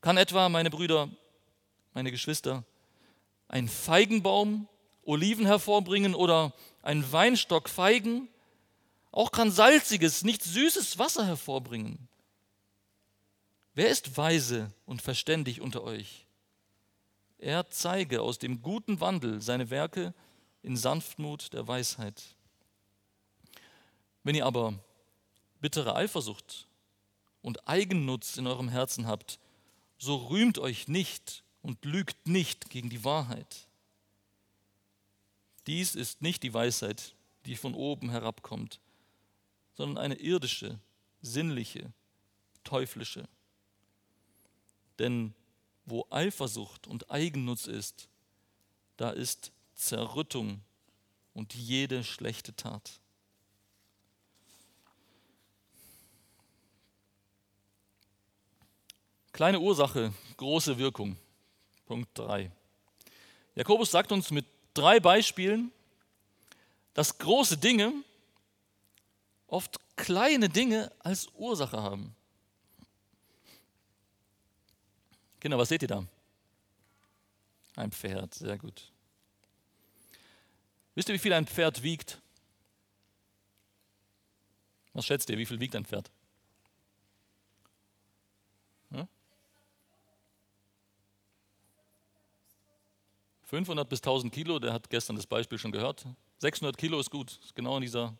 Kann 0.00 0.16
etwa, 0.16 0.48
meine 0.48 0.70
Brüder, 0.70 1.08
meine 1.92 2.12
Geschwister, 2.12 2.62
ein 3.48 3.68
Feigenbaum 3.68 4.68
Oliven 5.02 5.44
hervorbringen 5.44 6.14
oder 6.14 6.52
ein 6.82 7.10
Weinstock 7.10 7.68
Feigen? 7.68 8.28
Auch 9.10 9.32
kann 9.32 9.50
salziges, 9.50 10.22
nicht 10.22 10.44
süßes 10.44 11.00
Wasser 11.00 11.26
hervorbringen. 11.26 12.06
Wer 13.74 13.88
ist 13.88 14.16
weise 14.16 14.70
und 14.86 15.02
verständig 15.02 15.60
unter 15.60 15.82
euch? 15.82 16.26
Er 17.38 17.68
zeige 17.70 18.22
aus 18.22 18.38
dem 18.38 18.62
guten 18.62 19.00
Wandel 19.00 19.42
seine 19.42 19.68
Werke 19.68 20.14
in 20.62 20.76
Sanftmut 20.76 21.52
der 21.54 21.66
Weisheit. 21.66 22.22
Wenn 24.22 24.36
ihr 24.36 24.46
aber 24.46 24.78
bittere 25.62 25.96
Eifersucht 25.96 26.66
und 27.40 27.66
Eigennutz 27.66 28.36
in 28.36 28.46
eurem 28.46 28.68
Herzen 28.68 29.06
habt, 29.06 29.38
so 29.96 30.16
rühmt 30.16 30.58
euch 30.58 30.88
nicht 30.88 31.42
und 31.62 31.84
lügt 31.84 32.28
nicht 32.28 32.68
gegen 32.68 32.90
die 32.90 33.04
Wahrheit. 33.04 33.68
Dies 35.66 35.94
ist 35.94 36.20
nicht 36.20 36.42
die 36.42 36.52
Weisheit, 36.52 37.14
die 37.46 37.56
von 37.56 37.74
oben 37.74 38.10
herabkommt, 38.10 38.80
sondern 39.74 40.04
eine 40.04 40.16
irdische, 40.16 40.78
sinnliche, 41.22 41.92
teuflische. 42.64 43.28
Denn 44.98 45.32
wo 45.84 46.06
Eifersucht 46.10 46.86
und 46.88 47.10
Eigennutz 47.10 47.66
ist, 47.66 48.08
da 48.96 49.10
ist 49.10 49.52
Zerrüttung 49.74 50.60
und 51.34 51.54
jede 51.54 52.02
schlechte 52.04 52.54
Tat. 52.54 53.00
Kleine 59.42 59.58
Ursache, 59.58 60.12
große 60.36 60.78
Wirkung. 60.78 61.16
Punkt 61.86 62.16
3. 62.16 62.48
Jakobus 63.56 63.90
sagt 63.90 64.12
uns 64.12 64.30
mit 64.30 64.46
drei 64.72 65.00
Beispielen, 65.00 65.72
dass 66.94 67.18
große 67.18 67.58
Dinge 67.58 67.92
oft 69.48 69.80
kleine 69.96 70.48
Dinge 70.48 70.92
als 71.00 71.26
Ursache 71.34 71.82
haben. 71.82 72.14
Kinder, 75.40 75.58
was 75.58 75.70
seht 75.70 75.82
ihr 75.82 75.88
da? 75.88 76.06
Ein 77.74 77.90
Pferd, 77.90 78.34
sehr 78.34 78.56
gut. 78.58 78.92
Wisst 80.94 81.08
ihr, 81.08 81.16
wie 81.16 81.18
viel 81.18 81.32
ein 81.32 81.48
Pferd 81.48 81.82
wiegt? 81.82 82.22
Was 84.92 85.04
schätzt 85.04 85.28
ihr, 85.30 85.38
wie 85.38 85.46
viel 85.46 85.58
wiegt 85.58 85.74
ein 85.74 85.84
Pferd? 85.84 86.12
500 93.52 93.86
bis 93.86 93.98
1000 93.98 94.32
Kilo, 94.32 94.58
der 94.58 94.72
hat 94.72 94.88
gestern 94.88 95.14
das 95.14 95.26
Beispiel 95.26 95.58
schon 95.58 95.72
gehört. 95.72 96.06
600 96.38 96.74
Kilo 96.74 96.98
ist 96.98 97.10
gut, 97.10 97.38
ist 97.44 97.54
genau 97.54 97.76
in 97.76 97.82
dieser, 97.82 98.16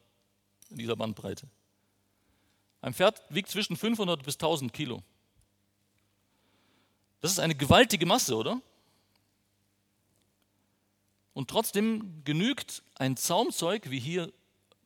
in 0.69 0.77
dieser 0.77 0.95
Bandbreite. 0.95 1.49
Ein 2.83 2.93
Pferd 2.93 3.23
wiegt 3.31 3.49
zwischen 3.49 3.75
500 3.75 4.23
bis 4.25 4.35
1000 4.35 4.75
Kilo. 4.75 5.03
Das 7.23 7.31
ist 7.31 7.39
eine 7.39 7.55
gewaltige 7.55 8.05
Masse, 8.05 8.37
oder? 8.37 8.61
Und 11.33 11.49
trotzdem 11.49 12.23
genügt 12.25 12.83
ein 12.97 13.17
Zaumzeug, 13.17 13.89
wie 13.89 14.01
hier 14.01 14.31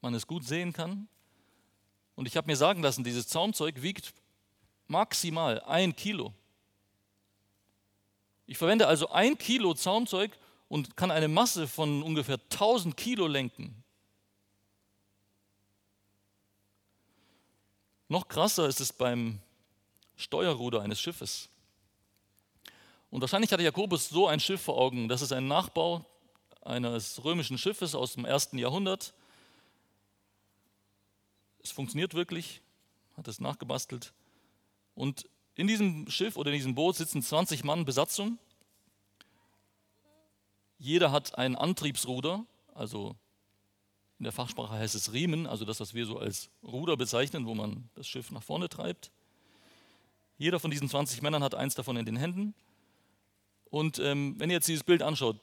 man 0.00 0.14
es 0.14 0.28
gut 0.28 0.44
sehen 0.44 0.72
kann. 0.72 1.08
Und 2.14 2.28
ich 2.28 2.36
habe 2.36 2.46
mir 2.46 2.56
sagen 2.56 2.84
lassen, 2.84 3.02
dieses 3.02 3.26
Zaumzeug 3.26 3.82
wiegt 3.82 4.14
maximal 4.86 5.60
ein 5.62 5.96
Kilo. 5.96 6.32
Ich 8.46 8.58
verwende 8.58 8.86
also 8.86 9.10
ein 9.10 9.38
Kilo 9.38 9.74
Zaumzeug 9.74 10.38
und 10.68 10.96
kann 10.96 11.10
eine 11.10 11.28
Masse 11.28 11.66
von 11.66 12.02
ungefähr 12.02 12.38
1000 12.50 12.96
Kilo 12.96 13.26
lenken. 13.26 13.82
Noch 18.08 18.28
krasser 18.28 18.68
ist 18.68 18.80
es 18.80 18.92
beim 18.92 19.40
Steuerruder 20.16 20.80
eines 20.82 21.00
Schiffes. 21.00 21.48
Und 23.10 23.20
wahrscheinlich 23.20 23.52
hatte 23.52 23.62
Jakobus 23.62 24.08
so 24.08 24.28
ein 24.28 24.40
Schiff 24.40 24.62
vor 24.62 24.78
Augen. 24.78 25.08
Das 25.08 25.22
ist 25.22 25.32
ein 25.32 25.48
Nachbau 25.48 26.04
eines 26.62 27.24
römischen 27.24 27.58
Schiffes 27.58 27.94
aus 27.94 28.14
dem 28.14 28.24
ersten 28.24 28.58
Jahrhundert. 28.58 29.14
Es 31.62 31.72
funktioniert 31.72 32.14
wirklich, 32.14 32.60
hat 33.16 33.26
es 33.26 33.40
nachgebastelt. 33.40 34.12
Und 34.94 35.28
in 35.56 35.66
diesem 35.66 36.08
Schiff 36.10 36.36
oder 36.36 36.50
in 36.50 36.56
diesem 36.56 36.74
Boot 36.74 36.96
sitzen 36.96 37.22
20 37.22 37.64
Mann 37.64 37.84
Besatzung. 37.84 38.38
Jeder 40.78 41.10
hat 41.10 41.36
ein 41.38 41.56
Antriebsruder, 41.56 42.44
also 42.74 43.16
in 44.18 44.24
der 44.24 44.32
Fachsprache 44.32 44.74
heißt 44.74 44.94
es 44.94 45.12
Riemen, 45.12 45.46
also 45.46 45.64
das, 45.64 45.80
was 45.80 45.94
wir 45.94 46.06
so 46.06 46.18
als 46.18 46.50
Ruder 46.62 46.96
bezeichnen, 46.96 47.46
wo 47.46 47.54
man 47.54 47.88
das 47.94 48.06
Schiff 48.06 48.30
nach 48.30 48.42
vorne 48.42 48.68
treibt. 48.68 49.10
Jeder 50.38 50.60
von 50.60 50.70
diesen 50.70 50.88
20 50.88 51.22
Männern 51.22 51.42
hat 51.42 51.54
eins 51.54 51.74
davon 51.74 51.96
in 51.96 52.04
den 52.04 52.16
Händen. 52.16 52.54
Und 53.70 53.98
ähm, 53.98 54.34
wenn 54.38 54.50
ihr 54.50 54.56
jetzt 54.56 54.68
dieses 54.68 54.84
Bild 54.84 55.02
anschaut, 55.02 55.38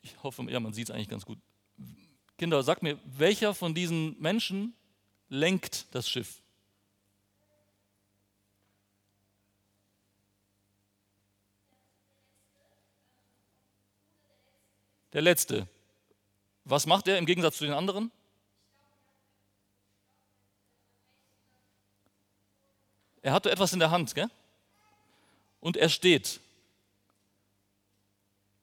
ich 0.00 0.22
hoffe, 0.22 0.42
ja, 0.50 0.60
man 0.60 0.72
sieht 0.72 0.88
es 0.88 0.94
eigentlich 0.94 1.08
ganz 1.08 1.24
gut. 1.24 1.38
Kinder, 2.38 2.62
sagt 2.62 2.82
mir, 2.82 2.98
welcher 3.04 3.54
von 3.54 3.74
diesen 3.74 4.18
Menschen 4.20 4.74
lenkt 5.28 5.94
das 5.94 6.08
Schiff? 6.08 6.42
Der 15.14 15.22
letzte. 15.22 15.68
Was 16.64 16.86
macht 16.86 17.06
er 17.06 17.18
im 17.18 17.26
Gegensatz 17.26 17.58
zu 17.58 17.64
den 17.64 17.72
anderen? 17.72 18.10
Er 23.22 23.32
hatte 23.32 23.50
etwas 23.50 23.72
in 23.72 23.78
der 23.78 23.92
Hand, 23.92 24.14
gell? 24.14 24.28
Und 25.60 25.76
er 25.76 25.88
steht. 25.88 26.40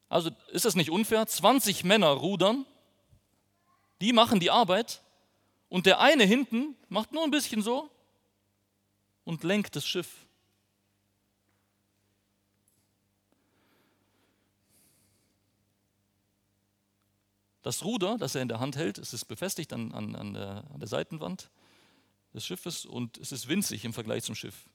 Also 0.10 0.30
ist 0.52 0.66
das 0.66 0.76
nicht 0.76 0.92
unfair? 0.92 1.26
20 1.26 1.86
Männer 1.86 2.10
rudern, 2.10 2.66
die 4.02 4.12
machen 4.12 4.42
die 4.42 4.52
Arbeit 4.52 5.02
und 5.70 5.86
der 5.86 6.02
eine 6.02 6.26
hinten 6.26 6.76
macht 6.90 7.14
nur 7.14 7.24
ein 7.24 7.32
bisschen 7.32 7.62
so 7.62 7.90
und 9.24 9.46
lenkt 9.46 9.78
das 9.78 9.88
Schiff. 9.88 10.28
Das 17.62 17.84
Ruder, 17.84 18.18
das 18.18 18.36
er 18.36 18.42
in 18.42 18.48
der 18.48 18.60
Hand 18.60 18.76
hält, 18.76 18.98
es 18.98 19.14
ist 19.14 19.26
befestigt 19.26 19.72
an, 19.74 19.92
an, 19.92 20.16
an, 20.16 20.34
der, 20.34 20.64
an 20.74 20.80
der 20.80 20.88
Seitenwand 20.88 21.50
des 22.34 22.46
Schiffes 22.46 22.86
und 22.86 23.18
es 23.18 23.32
ist 23.32 23.48
winzig 23.48 23.86
im 23.86 23.94
Vergleich 23.94 24.24
zum 24.24 24.36
Schiff. 24.36 24.66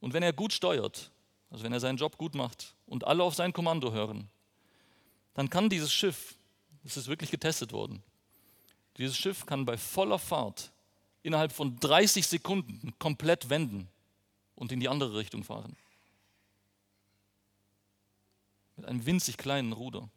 Und 0.00 0.12
wenn 0.12 0.22
er 0.22 0.32
gut 0.32 0.52
steuert, 0.52 1.10
also 1.50 1.64
wenn 1.64 1.72
er 1.72 1.80
seinen 1.80 1.96
Job 1.96 2.18
gut 2.18 2.34
macht 2.34 2.74
und 2.86 3.06
alle 3.06 3.22
auf 3.22 3.34
sein 3.34 3.52
Kommando 3.52 3.92
hören, 3.92 4.28
dann 5.34 5.48
kann 5.48 5.68
dieses 5.68 5.92
Schiff, 5.92 6.36
es 6.84 6.96
ist 6.96 7.08
wirklich 7.08 7.30
getestet 7.30 7.72
worden, 7.72 8.02
dieses 8.96 9.16
Schiff 9.16 9.46
kann 9.46 9.64
bei 9.64 9.78
voller 9.78 10.18
Fahrt 10.18 10.72
innerhalb 11.22 11.52
von 11.52 11.78
30 11.78 12.26
Sekunden 12.26 12.94
komplett 12.98 13.48
wenden 13.48 13.88
und 14.54 14.72
in 14.72 14.80
die 14.80 14.88
andere 14.88 15.16
Richtung 15.16 15.44
fahren. 15.44 15.76
Mit 18.76 18.86
einem 18.86 19.04
winzig 19.06 19.36
kleinen 19.36 19.72
Ruder. 19.72 20.08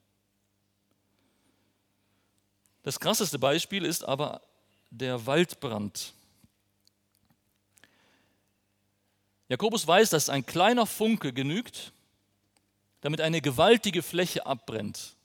Das 2.84 3.00
krasseste 3.00 3.40
Beispiel 3.40 3.86
ist 3.86 4.04
aber 4.04 4.42
der 4.92 5.26
Waldbrand. 5.26 6.14
Jakobus 9.48 9.88
weiß, 9.88 10.10
dass 10.10 10.30
ein 10.30 10.46
kleiner 10.46 10.86
Funke 10.86 11.34
genügt, 11.34 11.92
damit 13.02 13.22
eine 13.22 13.42
gewaltige 13.42 14.02
Fläche 14.02 14.46
abbrennt. 14.46 15.16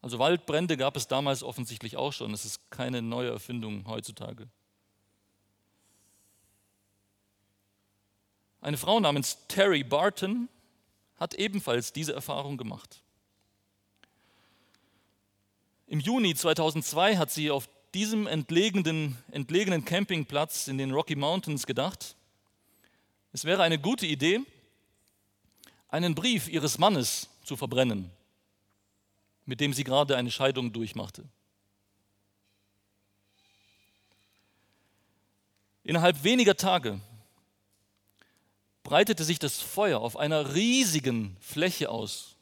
Also 0.00 0.18
Waldbrände 0.18 0.76
gab 0.76 0.96
es 0.96 1.08
damals 1.08 1.42
offensichtlich 1.42 1.96
auch 1.96 2.12
schon. 2.12 2.32
Es 2.32 2.44
ist 2.44 2.70
keine 2.70 3.02
neue 3.02 3.30
Erfindung 3.30 3.86
heutzutage. 3.86 4.48
Eine 8.60 8.76
Frau 8.76 9.00
namens 9.00 9.38
Terry 9.48 9.84
Barton 9.84 10.48
hat 11.16 11.34
ebenfalls 11.34 11.92
diese 11.92 12.12
Erfahrung 12.12 12.56
gemacht. 12.56 13.02
Im 15.90 16.00
Juni 16.00 16.34
2002 16.34 17.16
hat 17.16 17.30
sie 17.30 17.50
auf 17.50 17.66
diesem 17.94 18.26
entlegenen, 18.26 19.16
entlegenen 19.30 19.86
Campingplatz 19.86 20.68
in 20.68 20.76
den 20.76 20.92
Rocky 20.92 21.16
Mountains 21.16 21.66
gedacht, 21.66 22.14
es 23.32 23.46
wäre 23.46 23.62
eine 23.62 23.78
gute 23.78 24.06
Idee, 24.06 24.40
einen 25.88 26.14
Brief 26.14 26.46
ihres 26.48 26.76
Mannes 26.76 27.30
zu 27.42 27.56
verbrennen, 27.56 28.10
mit 29.46 29.60
dem 29.60 29.72
sie 29.72 29.82
gerade 29.82 30.18
eine 30.18 30.30
Scheidung 30.30 30.74
durchmachte. 30.74 31.24
Innerhalb 35.84 36.22
weniger 36.22 36.54
Tage 36.54 37.00
breitete 38.82 39.24
sich 39.24 39.38
das 39.38 39.58
Feuer 39.58 40.00
auf 40.00 40.18
einer 40.18 40.54
riesigen 40.54 41.38
Fläche 41.40 41.88
aus. 41.88 42.37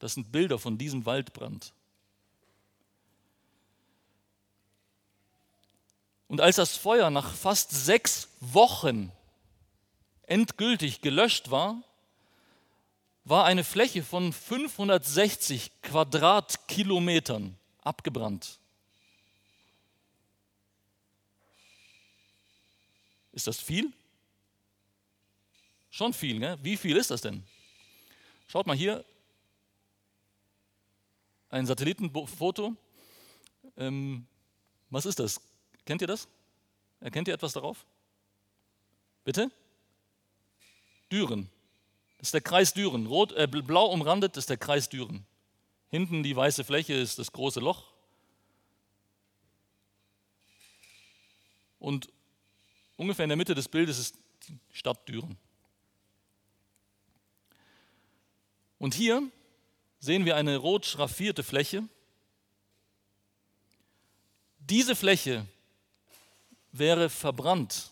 Das 0.00 0.14
sind 0.14 0.32
Bilder 0.32 0.58
von 0.58 0.76
diesem 0.78 1.06
Waldbrand. 1.06 1.72
Und 6.26 6.40
als 6.40 6.56
das 6.56 6.76
Feuer 6.76 7.10
nach 7.10 7.34
fast 7.34 7.70
sechs 7.70 8.28
Wochen 8.40 9.12
endgültig 10.22 11.00
gelöscht 11.02 11.50
war, 11.50 11.82
war 13.24 13.44
eine 13.44 13.62
Fläche 13.62 14.02
von 14.02 14.32
560 14.32 15.70
Quadratkilometern 15.82 17.56
abgebrannt. 17.82 18.58
Ist 23.32 23.46
das 23.46 23.60
viel? 23.60 23.92
Schon 25.90 26.14
viel, 26.14 26.38
ne? 26.38 26.58
Wie 26.62 26.76
viel 26.76 26.96
ist 26.96 27.10
das 27.10 27.20
denn? 27.20 27.44
Schaut 28.46 28.66
mal 28.66 28.76
hier, 28.76 29.04
ein 31.50 31.66
Satellitenfoto. 31.66 32.76
Ähm, 33.76 34.26
was 34.88 35.06
ist 35.06 35.18
das? 35.18 35.40
Kennt 35.84 36.00
ihr 36.00 36.06
das? 36.06 36.28
Erkennt 37.00 37.28
ihr 37.28 37.34
etwas 37.34 37.52
darauf? 37.52 37.84
Bitte? 39.24 39.50
Düren. 41.10 41.50
Das 42.18 42.28
ist 42.28 42.34
der 42.34 42.40
Kreis 42.40 42.72
Düren. 42.72 43.06
Rot, 43.06 43.32
äh, 43.32 43.46
blau 43.46 43.86
umrandet 43.86 44.36
ist 44.36 44.50
der 44.50 44.56
Kreis 44.56 44.88
Düren. 44.88 45.26
Hinten 45.88 46.22
die 46.22 46.36
weiße 46.36 46.64
Fläche 46.64 46.94
ist 46.94 47.18
das 47.18 47.32
große 47.32 47.60
Loch. 47.60 47.92
Und 51.78 52.10
ungefähr 52.96 53.24
in 53.24 53.30
der 53.30 53.36
Mitte 53.36 53.54
des 53.54 53.68
Bildes 53.68 53.98
ist 53.98 54.16
die 54.46 54.58
Stadt 54.70 55.08
Düren. 55.08 55.36
Und 58.78 58.94
hier 58.94 59.30
sehen 60.00 60.24
wir 60.24 60.36
eine 60.36 60.56
rot 60.56 60.86
schraffierte 60.86 61.42
Fläche. 61.42 61.84
Diese 64.58 64.96
Fläche 64.96 65.46
wäre 66.72 67.10
verbrannt, 67.10 67.90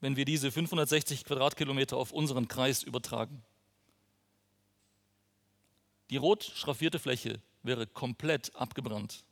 wenn 0.00 0.16
wir 0.16 0.24
diese 0.24 0.52
560 0.52 1.24
Quadratkilometer 1.24 1.96
auf 1.96 2.12
unseren 2.12 2.48
Kreis 2.48 2.82
übertragen. 2.82 3.42
Die 6.10 6.16
rot 6.16 6.44
schraffierte 6.44 6.98
Fläche 6.98 7.40
wäre 7.62 7.86
komplett 7.86 8.54
abgebrannt. 8.54 9.24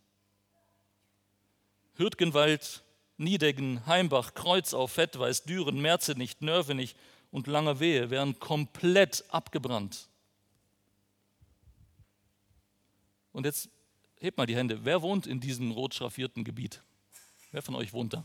Hürtgenwald, 1.96 2.82
Niedeggen, 3.18 3.84
Heimbach, 3.86 4.32
Kreuzau, 4.32 4.86
Fettweiß, 4.86 5.44
Düren, 5.44 5.80
Merzenich, 5.82 6.40
Nörvenich 6.40 6.96
und 7.30 7.46
Langerwehe 7.46 8.08
wären 8.08 8.38
komplett 8.38 9.24
abgebrannt. 9.28 10.09
Und 13.32 13.46
jetzt 13.46 13.70
hebt 14.16 14.36
mal 14.36 14.46
die 14.46 14.56
Hände. 14.56 14.84
Wer 14.84 15.02
wohnt 15.02 15.26
in 15.26 15.40
diesem 15.40 15.70
rot 15.70 15.94
schraffierten 15.94 16.44
Gebiet? 16.44 16.82
Wer 17.52 17.62
von 17.62 17.74
euch 17.74 17.92
wohnt 17.92 18.12
da? 18.12 18.24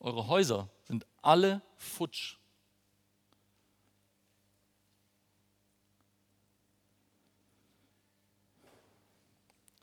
Eure 0.00 0.26
Häuser 0.28 0.68
sind 0.82 1.06
alle 1.22 1.62
futsch. 1.76 2.36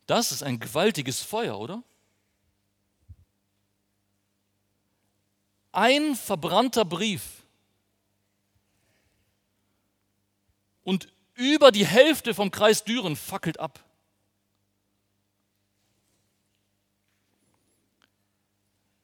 Das 0.06 0.32
ist 0.32 0.44
ein 0.44 0.60
gewaltiges 0.60 1.22
Feuer, 1.22 1.58
oder? 1.58 1.84
Ein 5.72 6.16
verbrannter 6.16 6.84
Brief 6.84 7.46
und 10.84 11.08
über 11.42 11.72
die 11.72 11.86
Hälfte 11.86 12.34
vom 12.34 12.52
Kreis 12.52 12.84
Düren 12.84 13.16
fackelt 13.16 13.60
ab. 13.60 13.84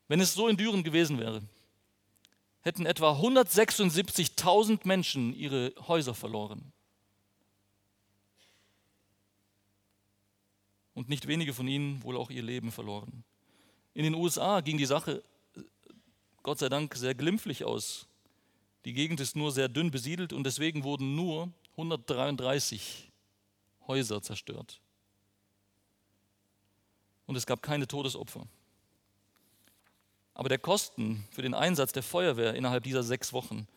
Wenn 0.08 0.22
es 0.22 0.34
so 0.34 0.48
in 0.48 0.56
Düren 0.56 0.84
gewesen 0.84 1.20
wäre, 1.20 1.42
hätten 2.62 2.86
etwa 2.86 3.14
176.000 3.14 4.82
Menschen 4.84 5.34
ihre 5.34 5.74
Häuser 5.88 6.14
verloren. 6.14 6.72
Und 10.94 11.10
nicht 11.10 11.28
wenige 11.28 11.54
von 11.54 11.68
ihnen 11.68 12.04
wohl 12.04 12.18
auch 12.18 12.30
ihr 12.30 12.44
Leben 12.44 12.72
verloren. 12.72 13.24
In 13.94 14.04
den 14.04 14.16
USA 14.16 14.62
ging 14.62 14.78
die 14.78 14.86
Sache 14.86 15.24
Gott 16.44 16.60
sei 16.60 16.70
Dank 16.70 16.96
sehr 16.96 17.14
glimpflich 17.14 17.66
aus. 17.66 18.08
Die 18.86 18.94
Gegend 18.94 19.20
ist 19.20 19.36
nur 19.36 19.52
sehr 19.52 19.68
dünn 19.68 19.92
besiedelt 19.92 20.32
und 20.32 20.46
deswegen 20.46 20.86
wurden 20.86 21.16
nur 21.16 21.52
133 21.78 23.12
Häuser 23.88 24.22
zerstört. 24.22 24.82
Und 27.26 27.36
es 27.36 27.46
gab 27.46 27.62
keine 27.62 27.88
Todesopfer. 27.88 28.48
Aber 30.34 30.50
der 30.50 30.60
Kosten 30.60 31.28
für 31.32 31.42
den 31.42 31.54
Einsatz 31.54 31.94
der 31.94 32.04
Feuerwehr 32.04 32.54
innerhalb 32.54 32.84
dieser 32.84 33.04
sechs 33.04 33.34
Wochen 33.34 33.68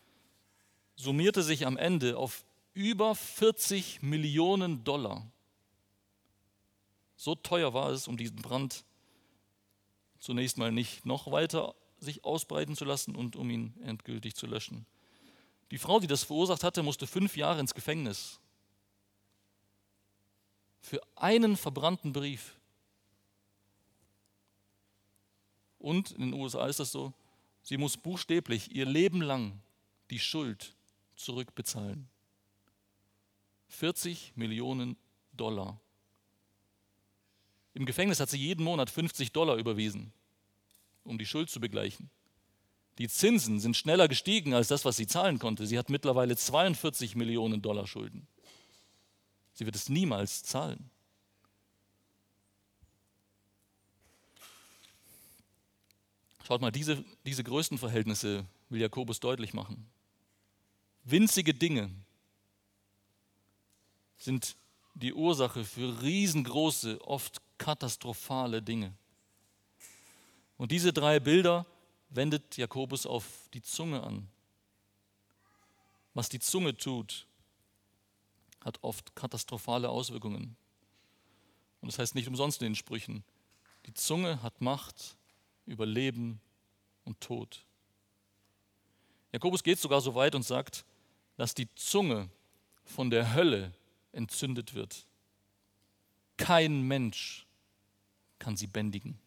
summierte 0.96 1.42
sich 1.42 1.66
am 1.66 1.76
Ende 1.76 2.16
auf 2.16 2.44
über 2.74 3.14
40 3.14 4.02
Millionen 4.02 4.84
Dollar. 4.84 5.26
So 7.16 7.34
teuer 7.34 7.74
war 7.74 7.90
es, 7.90 8.08
um 8.08 8.16
diesen 8.16 8.36
Brand 8.36 8.84
zunächst 10.18 10.58
mal 10.58 10.70
nicht 10.70 11.06
noch 11.06 11.30
weiter 11.30 11.74
sich 11.98 12.24
ausbreiten 12.24 12.76
zu 12.76 12.84
lassen 12.84 13.14
und 13.14 13.36
um 13.36 13.50
ihn 13.50 13.74
endgültig 13.82 14.34
zu 14.34 14.46
löschen. 14.46 14.86
Die 15.70 15.78
Frau, 15.78 16.00
die 16.00 16.06
das 16.06 16.24
verursacht 16.24 16.64
hatte, 16.64 16.82
musste 16.82 17.06
fünf 17.06 17.36
Jahre 17.36 17.60
ins 17.60 17.74
Gefängnis. 17.74 18.40
Für 20.80 21.00
einen 21.16 21.56
verbrannten 21.56 22.12
Brief. 22.12 22.58
Und 25.78 26.12
in 26.12 26.30
den 26.30 26.34
USA 26.34 26.66
ist 26.66 26.80
das 26.80 26.92
so, 26.92 27.12
sie 27.62 27.76
muss 27.76 27.96
buchstäblich 27.96 28.74
ihr 28.74 28.86
Leben 28.86 29.22
lang 29.22 29.60
die 30.10 30.18
Schuld 30.18 30.74
zurückbezahlen. 31.16 32.08
40 33.68 34.32
Millionen 34.34 34.96
Dollar. 35.32 35.80
Im 37.72 37.86
Gefängnis 37.86 38.18
hat 38.18 38.28
sie 38.28 38.38
jeden 38.38 38.64
Monat 38.64 38.90
50 38.90 39.32
Dollar 39.32 39.56
überwiesen 39.56 40.12
um 41.04 41.18
die 41.18 41.26
Schuld 41.26 41.50
zu 41.50 41.60
begleichen. 41.60 42.10
Die 42.98 43.08
Zinsen 43.08 43.60
sind 43.60 43.76
schneller 43.76 44.08
gestiegen 44.08 44.54
als 44.54 44.68
das, 44.68 44.84
was 44.84 44.96
sie 44.96 45.06
zahlen 45.06 45.38
konnte. 45.38 45.66
Sie 45.66 45.78
hat 45.78 45.88
mittlerweile 45.88 46.36
42 46.36 47.16
Millionen 47.16 47.62
Dollar 47.62 47.86
Schulden. 47.86 48.26
Sie 49.54 49.64
wird 49.64 49.76
es 49.76 49.88
niemals 49.88 50.42
zahlen. 50.42 50.90
Schaut 56.46 56.60
mal, 56.60 56.72
diese, 56.72 57.04
diese 57.24 57.44
Größenverhältnisse 57.44 58.44
will 58.70 58.80
Jakobus 58.80 59.20
deutlich 59.20 59.54
machen. 59.54 59.86
Winzige 61.04 61.54
Dinge 61.54 61.90
sind 64.16 64.56
die 64.94 65.14
Ursache 65.14 65.64
für 65.64 66.02
riesengroße, 66.02 67.00
oft 67.02 67.40
katastrophale 67.56 68.62
Dinge. 68.62 68.92
Und 70.56 70.72
diese 70.72 70.92
drei 70.92 71.20
Bilder 71.20 71.66
wendet 72.10 72.56
Jakobus 72.56 73.06
auf 73.06 73.48
die 73.54 73.62
Zunge 73.62 74.02
an. 74.02 74.28
Was 76.14 76.28
die 76.28 76.40
Zunge 76.40 76.76
tut, 76.76 77.26
hat 78.64 78.78
oft 78.82 79.14
katastrophale 79.14 79.88
Auswirkungen. 79.88 80.56
Und 81.80 81.90
das 81.90 81.98
heißt 81.98 82.14
nicht 82.14 82.28
umsonst 82.28 82.60
in 82.60 82.66
den 82.66 82.74
Sprüchen, 82.74 83.24
die 83.86 83.94
Zunge 83.94 84.42
hat 84.42 84.60
Macht 84.60 85.16
über 85.66 85.86
Leben 85.86 86.40
und 87.04 87.20
Tod. 87.20 87.64
Jakobus 89.32 89.62
geht 89.62 89.78
sogar 89.78 90.00
so 90.00 90.14
weit 90.14 90.34
und 90.34 90.42
sagt, 90.42 90.84
dass 91.36 91.54
die 91.54 91.72
Zunge 91.74 92.28
von 92.84 93.08
der 93.08 93.34
Hölle 93.34 93.72
entzündet 94.12 94.74
wird. 94.74 95.06
Kein 96.36 96.82
Mensch 96.82 97.46
kann 98.38 98.56
sie 98.56 98.66
bändigen. 98.66 99.18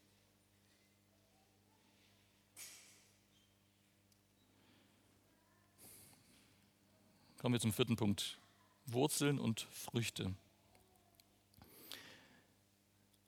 Kommen 7.43 7.55
wir 7.55 7.59
zum 7.59 7.73
vierten 7.73 7.97
Punkt. 7.97 8.37
Wurzeln 8.85 9.37
und 9.37 9.67
Früchte. 9.69 10.33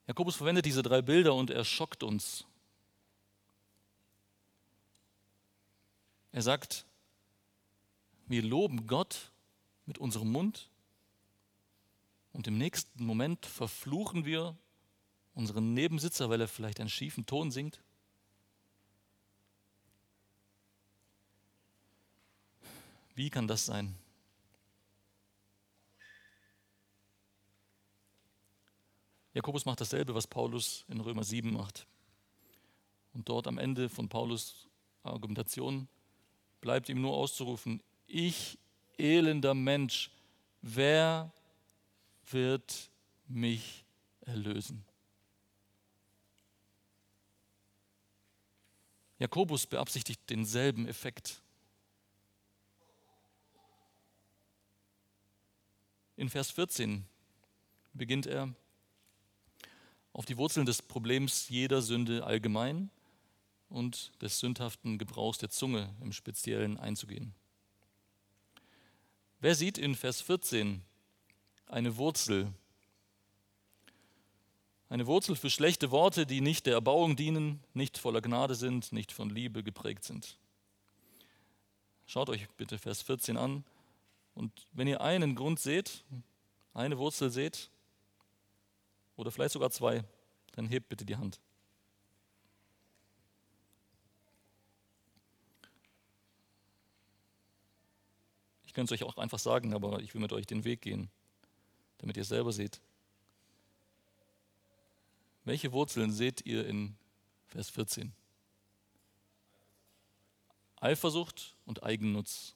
Jakobus 0.08 0.38
verwendet 0.38 0.66
diese 0.66 0.84
drei 0.84 1.02
Bilder 1.02 1.34
und 1.34 1.50
er 1.50 1.66
schockt 1.66 2.02
uns. 2.02 2.46
Er 6.32 6.42
sagt, 6.44 6.86
wir 8.28 8.42
loben 8.42 8.88
Gott 8.88 9.34
mit 9.86 9.98
unserem 9.98 10.32
Mund 10.32 10.70
und 12.32 12.48
im 12.48 12.58
nächsten 12.58 13.04
Moment 13.04 13.46
verfluchen 13.46 14.24
wir 14.24 14.56
unseren 15.34 15.74
Nebensitzer, 15.74 16.30
weil 16.30 16.40
er 16.40 16.48
vielleicht 16.48 16.80
einen 16.80 16.88
schiefen 16.88 17.26
Ton 17.26 17.52
singt. 17.52 17.82
Wie 23.14 23.30
kann 23.30 23.50
das 23.50 23.66
sein? 23.66 23.94
Jakobus 29.36 29.66
macht 29.66 29.82
dasselbe, 29.82 30.16
was 30.16 30.26
Paulus 30.26 30.86
in 30.88 31.02
Römer 31.02 31.26
7 31.26 31.52
macht. 31.52 31.86
Und 33.14 33.28
dort 33.28 33.48
am 33.48 33.58
Ende 33.58 33.90
von 33.90 34.08
Paulus 34.08 34.68
Argumentation 35.04 35.90
bleibt 36.62 36.88
ihm 36.88 37.02
nur 37.02 37.14
auszurufen, 37.14 37.84
ich 38.08 38.58
elender 38.98 39.54
Mensch, 39.54 40.10
wer 40.62 41.34
wird 42.32 42.90
mich 43.28 43.84
erlösen? 44.22 44.86
Jakobus 49.20 49.68
beabsichtigt 49.68 50.22
denselben 50.30 50.88
Effekt. 50.88 51.42
In 56.16 56.30
Vers 56.30 56.52
14 56.52 57.06
beginnt 57.94 58.28
er, 58.28 58.54
auf 60.16 60.26
die 60.26 60.38
Wurzeln 60.38 60.66
des 60.66 60.82
Problems 60.82 61.50
jeder 61.50 61.82
Sünde 61.82 62.26
allgemein 62.26 62.90
und 63.68 64.14
des 64.22 64.40
sündhaften 64.40 64.98
Gebrauchs 64.98 65.40
der 65.40 65.50
Zunge 65.50 65.94
im 66.02 66.14
Speziellen 66.14 66.78
einzugehen. 66.80 67.36
Wer 69.42 69.56
sieht 69.56 69.78
in 69.78 69.94
Vers 69.94 70.22
14 70.22 70.82
eine 71.68 71.98
Wurzel? 71.98 72.54
Eine 74.88 75.06
Wurzel 75.06 75.36
für 75.36 75.50
schlechte 75.50 75.92
Worte, 75.92 76.26
die 76.26 76.40
nicht 76.40 76.66
der 76.66 76.76
Erbauung 76.76 77.18
dienen, 77.18 77.62
nicht 77.74 77.98
voller 77.98 78.22
Gnade 78.22 78.56
sind, 78.56 78.94
nicht 78.94 79.12
von 79.12 79.30
Liebe 79.30 79.64
geprägt 79.64 80.06
sind. 80.06 80.38
Schaut 82.06 82.30
euch 82.30 82.48
bitte 82.56 82.78
Vers 82.78 83.02
14 83.02 83.36
an. 83.36 83.66
Und 84.34 84.54
wenn 84.72 84.88
ihr 84.88 85.02
einen 85.02 85.36
Grund 85.36 85.60
seht, 85.60 86.06
eine 86.74 86.98
Wurzel 86.98 87.30
seht, 87.32 87.70
oder 89.16 89.32
vielleicht 89.32 89.54
sogar 89.54 89.70
zwei, 89.72 90.04
dann 90.54 90.68
hebt 90.68 90.90
bitte 90.90 91.06
die 91.06 91.16
Hand. 91.16 91.40
Ich 98.66 98.74
könnte 98.74 98.94
es 98.94 99.02
euch 99.02 99.08
auch 99.08 99.18
einfach 99.18 99.40
sagen, 99.40 99.74
aber 99.74 100.02
ich 100.02 100.14
will 100.14 100.22
mit 100.22 100.34
euch 100.34 100.46
den 100.46 100.66
Weg 100.66 100.82
gehen, 100.82 101.10
damit 102.00 102.18
ihr 102.18 102.24
es 102.24 102.30
selber 102.30 102.52
seht. 102.52 102.82
Welche 105.46 105.72
Wurzeln 105.72 106.12
seht 106.12 106.46
ihr 106.46 106.68
in 106.68 106.98
Vers 107.48 107.70
14? 107.70 108.14
Eifersucht 110.78 111.56
und 111.66 111.84
Eigennutz. 111.84 112.56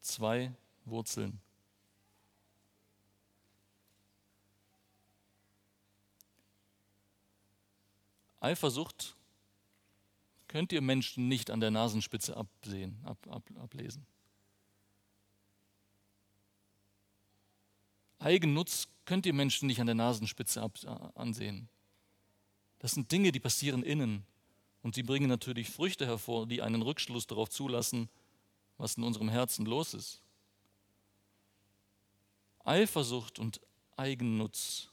Zwei 0.00 0.52
Wurzeln. 0.84 1.40
Eifersucht 8.40 9.16
könnt 10.48 10.72
ihr 10.72 10.80
Menschen 10.80 11.28
nicht 11.28 11.50
an 11.50 11.60
der 11.60 11.70
Nasenspitze 11.70 12.36
absehen, 12.36 12.98
ab, 13.04 13.18
ab, 13.28 13.42
ablesen. 13.56 14.06
Eigennutz 18.18 18.88
könnt 19.04 19.26
ihr 19.26 19.34
Menschen 19.34 19.66
nicht 19.66 19.80
an 19.80 19.86
der 19.86 19.94
Nasenspitze 19.94 20.62
ab, 20.62 20.78
ansehen. 21.14 21.68
Das 22.78 22.92
sind 22.92 23.10
Dinge, 23.12 23.32
die 23.32 23.40
passieren 23.40 23.82
innen. 23.82 24.24
Und 24.82 24.94
sie 24.94 25.02
bringen 25.02 25.28
natürlich 25.28 25.68
Früchte 25.68 26.06
hervor, 26.06 26.46
die 26.46 26.62
einen 26.62 26.82
Rückschluss 26.82 27.26
darauf 27.26 27.50
zulassen, 27.50 28.08
was 28.78 28.96
in 28.96 29.02
unserem 29.02 29.28
Herzen 29.28 29.66
los 29.66 29.94
ist. 29.94 30.22
Eifersucht 32.64 33.38
und 33.38 33.60
Eigennutz, 33.96 34.88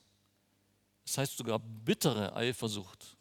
das 1.05 1.17
heißt 1.17 1.37
sogar 1.37 1.59
bittere 1.59 2.35
Eifersucht. 2.35 3.17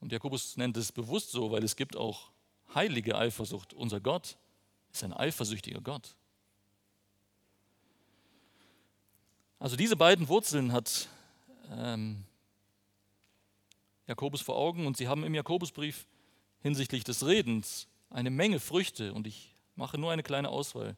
Und 0.00 0.12
Jakobus 0.12 0.56
nennt 0.56 0.76
es 0.76 0.92
bewusst 0.92 1.30
so, 1.30 1.50
weil 1.50 1.62
es 1.62 1.76
gibt 1.76 1.96
auch 1.96 2.30
heilige 2.74 3.16
Eifersucht. 3.16 3.74
Unser 3.74 4.00
Gott 4.00 4.36
ist 4.92 5.04
ein 5.04 5.12
eifersüchtiger 5.12 5.80
Gott. 5.80 6.14
Also 9.58 9.76
diese 9.76 9.96
beiden 9.96 10.28
Wurzeln 10.28 10.72
hat 10.72 11.08
ähm, 11.70 12.24
Jakobus 14.06 14.40
vor 14.40 14.56
Augen 14.56 14.86
und 14.86 14.96
sie 14.96 15.06
haben 15.06 15.22
im 15.22 15.34
Jakobusbrief 15.34 16.06
hinsichtlich 16.62 17.04
des 17.04 17.26
Redens 17.26 17.86
eine 18.08 18.30
Menge 18.30 18.58
Früchte 18.58 19.12
und 19.12 19.26
ich 19.26 19.54
mache 19.76 19.98
nur 19.98 20.12
eine 20.12 20.22
kleine 20.22 20.48
Auswahl. 20.48 20.96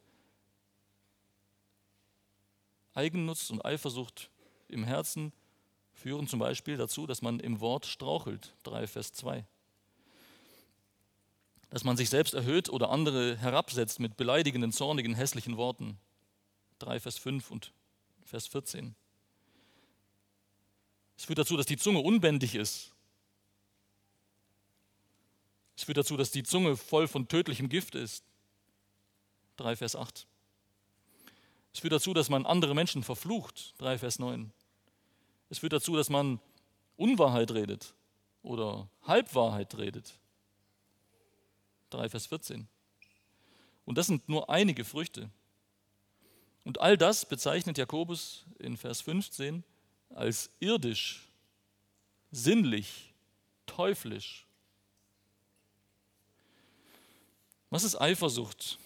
Eigennutz 2.94 3.50
und 3.50 3.64
Eifersucht 3.64 4.30
im 4.68 4.84
Herzen 4.84 5.32
führen 6.03 6.26
zum 6.26 6.40
Beispiel 6.40 6.76
dazu, 6.76 7.07
dass 7.07 7.22
man 7.22 7.38
im 7.38 7.61
Wort 7.61 7.86
strauchelt, 7.86 8.55
3 8.64 8.86
Vers 8.88 9.12
2. 9.12 9.44
Dass 11.70 11.84
man 11.84 11.96
sich 11.96 12.11
selbst 12.11 12.34
erhöht 12.34 12.68
oder 12.68 12.90
andere 12.90 13.38
herabsetzt 13.38 14.00
mit 14.00 14.16
beleidigenden, 14.16 14.72
zornigen, 14.72 15.14
hässlichen 15.14 15.57
Worten, 15.57 15.98
3 16.80 16.98
Vers 16.98 17.18
5 17.18 17.50
und 17.50 17.72
Vers 18.24 18.48
14. 18.48 18.96
Es 21.16 21.24
führt 21.24 21.38
dazu, 21.38 21.57
dass 21.57 21.66
die 21.66 21.76
Zunge 21.76 22.00
unbändig 22.00 22.57
ist. 22.57 22.92
Es 25.76 25.84
führt 25.84 25.98
dazu, 25.98 26.16
dass 26.16 26.32
die 26.32 26.42
Zunge 26.42 26.76
voll 26.76 27.07
von 27.07 27.28
tödlichem 27.28 27.68
Gift 27.68 27.94
ist. 27.94 28.24
3 29.57 29.76
Vers 29.76 29.94
8. 29.94 30.26
Es 31.72 31.80
führt 31.80 31.92
dazu, 31.92 32.12
dass 32.12 32.28
man 32.28 32.44
andere 32.44 32.74
Menschen 32.74 33.05
verflucht. 33.05 33.74
3 33.78 33.98
Vers 33.98 34.18
9. 34.18 34.53
Es 35.53 35.59
führt 35.59 35.74
dazu, 35.74 35.94
dass 35.96 36.09
man 36.09 36.40
Unwahrheit 36.96 37.50
redet 37.50 37.92
oder 38.42 38.88
Halbwahrheit 39.03 39.76
redet. 39.76 40.18
3 41.90 42.09
Vers 42.09 42.24
14. 42.28 42.66
Und 43.84 43.98
das 43.98 44.07
sind 44.07 44.30
nur 44.30 44.48
einige 44.48 44.82
Früchte. 44.82 45.28
Und 46.64 46.80
all 46.80 46.96
das 46.96 47.26
bezeichnet 47.26 47.76
Jakobus 47.76 48.46
in 48.61 48.78
Vers 48.78 49.03
15 49.03 49.62
als 50.09 50.48
irdisch, 50.59 51.28
sinnlich, 52.30 53.12
teuflisch. 53.66 54.46
Was 57.68 57.84
ist 57.84 58.00
Eifersucht? 58.00 58.78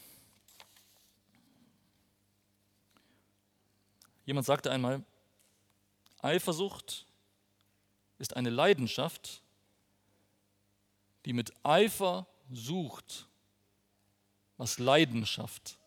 Jemand 4.25 4.47
sagte 4.47 4.73
einmal, 4.73 5.05
Eifersucht 6.27 7.07
ist 8.19 8.37
eine 8.37 8.51
Leidenschaft, 8.51 9.43
die 11.25 11.33
mit 11.33 11.53
Eifer 11.65 12.27
sucht, 12.51 13.27
was 14.57 14.79
Leidenschaft 14.79 15.79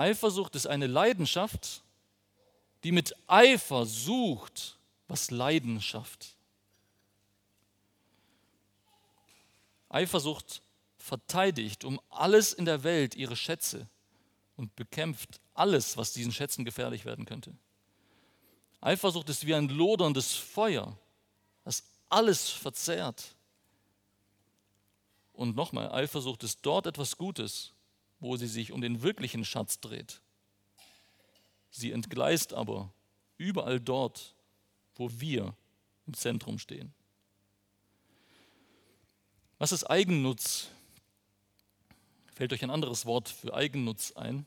Eifersucht 0.00 0.56
ist 0.56 0.66
eine 0.66 0.86
Leidenschaft, 0.86 1.82
die 2.84 2.90
mit 2.90 3.14
Eifer 3.26 3.84
sucht, 3.84 4.78
was 5.08 5.30
Leidenschaft. 5.30 6.36
Eifersucht 9.90 10.62
verteidigt 10.96 11.84
um 11.84 12.00
alles 12.08 12.54
in 12.54 12.64
der 12.64 12.82
Welt 12.82 13.14
ihre 13.14 13.36
Schätze 13.36 13.86
und 14.56 14.74
bekämpft 14.74 15.38
alles, 15.60 15.98
was 15.98 16.14
diesen 16.14 16.32
Schätzen 16.32 16.64
gefährlich 16.64 17.04
werden 17.04 17.26
könnte. 17.26 17.54
Eifersucht 18.80 19.28
ist 19.28 19.46
wie 19.46 19.54
ein 19.54 19.68
loderndes 19.68 20.34
Feuer, 20.34 20.96
das 21.64 21.84
alles 22.08 22.48
verzehrt. 22.48 23.36
Und 25.34 25.54
nochmal, 25.54 25.92
Eifersucht 25.92 26.42
ist 26.44 26.60
dort 26.62 26.86
etwas 26.86 27.18
Gutes, 27.18 27.72
wo 28.20 28.36
sie 28.36 28.46
sich 28.46 28.72
um 28.72 28.80
den 28.80 29.02
wirklichen 29.02 29.44
Schatz 29.44 29.80
dreht. 29.80 30.22
Sie 31.70 31.92
entgleist 31.92 32.54
aber 32.54 32.90
überall 33.36 33.80
dort, 33.80 34.34
wo 34.94 35.10
wir 35.20 35.54
im 36.06 36.14
Zentrum 36.14 36.58
stehen. 36.58 36.92
Was 39.58 39.72
ist 39.72 39.84
Eigennutz? 39.84 40.68
Fällt 42.34 42.54
euch 42.54 42.62
ein 42.62 42.70
anderes 42.70 43.04
Wort 43.04 43.28
für 43.28 43.52
Eigennutz 43.52 44.12
ein? 44.12 44.46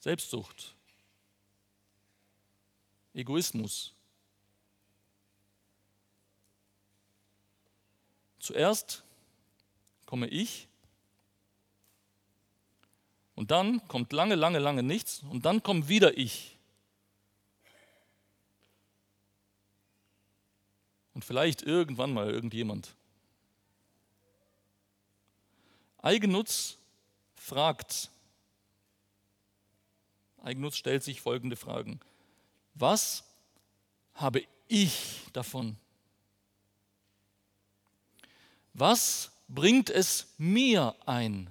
Selbstsucht, 0.00 0.74
Egoismus, 3.14 3.94
Zuerst 8.40 9.04
komme 10.06 10.26
ich 10.26 10.66
und 13.34 13.50
dann 13.50 13.86
kommt 13.86 14.12
lange, 14.12 14.34
lange, 14.34 14.58
lange 14.58 14.82
nichts 14.82 15.22
und 15.30 15.44
dann 15.44 15.62
kommt 15.62 15.88
wieder 15.88 16.16
ich. 16.16 16.56
Und 21.12 21.24
vielleicht 21.24 21.62
irgendwann 21.62 22.14
mal 22.14 22.30
irgendjemand. 22.30 22.94
Eigennutz 25.98 26.78
fragt, 27.34 28.10
Eigennutz 30.42 30.76
stellt 30.76 31.02
sich 31.02 31.20
folgende 31.20 31.56
Fragen. 31.56 32.00
Was 32.74 33.24
habe 34.14 34.42
ich 34.68 35.20
davon? 35.32 35.76
Was 38.72 39.32
bringt 39.48 39.90
es 39.90 40.34
mir 40.38 40.94
ein? 41.06 41.50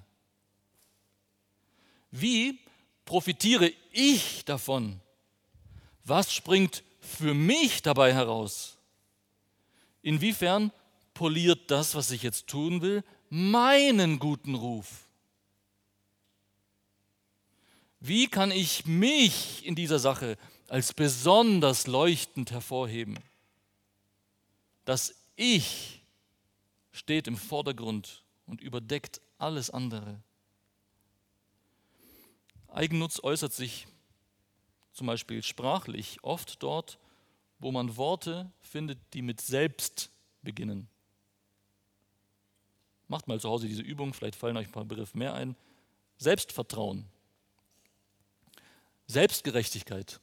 Wie 2.10 2.58
profitiere 3.04 3.72
ich 3.92 4.44
davon? 4.44 5.00
Was 6.04 6.32
springt 6.32 6.82
für 7.00 7.34
mich 7.34 7.82
dabei 7.82 8.12
heraus? 8.12 8.78
Inwiefern 10.02 10.72
poliert 11.14 11.70
das, 11.70 11.94
was 11.94 12.10
ich 12.10 12.22
jetzt 12.22 12.46
tun 12.46 12.80
will, 12.80 13.04
meinen 13.28 14.18
guten 14.18 14.54
Ruf? 14.54 15.06
Wie 18.00 18.28
kann 18.28 18.50
ich 18.50 18.86
mich 18.86 19.64
in 19.64 19.74
dieser 19.74 19.98
Sache 19.98 20.38
als 20.68 20.94
besonders 20.94 21.86
leuchtend 21.86 22.50
hervorheben? 22.50 23.18
Dass 24.86 25.14
ich 25.36 26.02
steht 26.92 27.28
im 27.28 27.36
Vordergrund 27.36 28.24
und 28.46 28.62
überdeckt 28.62 29.20
alles 29.38 29.70
andere. 29.70 30.20
Eigennutz 32.68 33.22
äußert 33.22 33.52
sich 33.52 33.86
zum 34.92 35.06
Beispiel 35.06 35.42
sprachlich 35.42 36.22
oft 36.22 36.62
dort, 36.62 36.98
wo 37.58 37.70
man 37.72 37.96
Worte 37.96 38.50
findet, 38.60 38.98
die 39.12 39.22
mit 39.22 39.40
selbst 39.40 40.10
beginnen. 40.42 40.88
Macht 43.08 43.28
mal 43.28 43.40
zu 43.40 43.48
Hause 43.48 43.66
diese 43.66 43.82
Übung, 43.82 44.14
vielleicht 44.14 44.36
fallen 44.36 44.56
euch 44.56 44.68
ein 44.68 44.72
paar 44.72 44.84
Begriffe 44.84 45.18
mehr 45.18 45.34
ein. 45.34 45.56
Selbstvertrauen, 46.18 47.06
Selbstgerechtigkeit, 49.10 50.20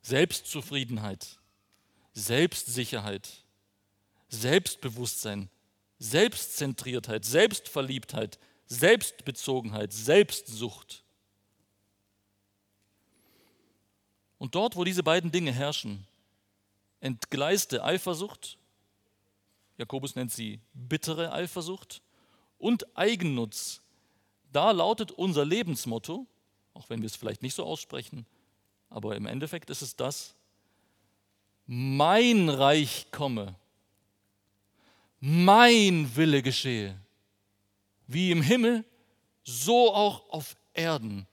Selbstzufriedenheit, 0.00 1.38
Selbstsicherheit, 2.14 3.44
Selbstbewusstsein, 4.30 5.50
Selbstzentriertheit, 5.98 7.26
Selbstverliebtheit, 7.26 8.38
Selbstbezogenheit, 8.66 9.92
Selbstsucht. 9.92 11.04
Und 14.38 14.54
dort, 14.54 14.74
wo 14.76 14.84
diese 14.84 15.02
beiden 15.02 15.30
Dinge 15.30 15.52
herrschen, 15.52 16.06
entgleiste 17.00 17.84
Eifersucht, 17.84 18.56
Jakobus 19.76 20.14
nennt 20.14 20.32
sie 20.32 20.60
bittere 20.72 21.30
Eifersucht, 21.30 22.00
und 22.56 22.96
Eigennutz, 22.96 23.82
da 24.50 24.70
lautet 24.70 25.10
unser 25.12 25.44
Lebensmotto, 25.44 26.26
auch 26.74 26.90
wenn 26.90 27.00
wir 27.00 27.06
es 27.06 27.16
vielleicht 27.16 27.42
nicht 27.42 27.54
so 27.54 27.64
aussprechen, 27.64 28.26
aber 28.90 29.16
im 29.16 29.26
Endeffekt 29.26 29.70
ist 29.70 29.82
es 29.82 29.96
das, 29.96 30.34
mein 31.66 32.48
Reich 32.48 33.06
komme, 33.10 33.54
mein 35.20 36.14
Wille 36.16 36.42
geschehe, 36.42 36.96
wie 38.06 38.30
im 38.30 38.42
Himmel, 38.42 38.84
so 39.44 39.94
auch 39.94 40.28
auf 40.30 40.56
Erden. 40.74 41.26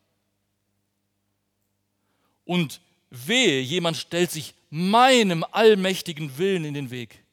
Und 2.46 2.82
wehe, 3.10 3.62
jemand 3.62 3.98
stellt 3.98 4.32
sich 4.32 4.54
meinem 4.70 5.44
allmächtigen 5.44 6.38
Willen 6.38 6.64
in 6.64 6.74
den 6.74 6.90
Weg 6.92 7.24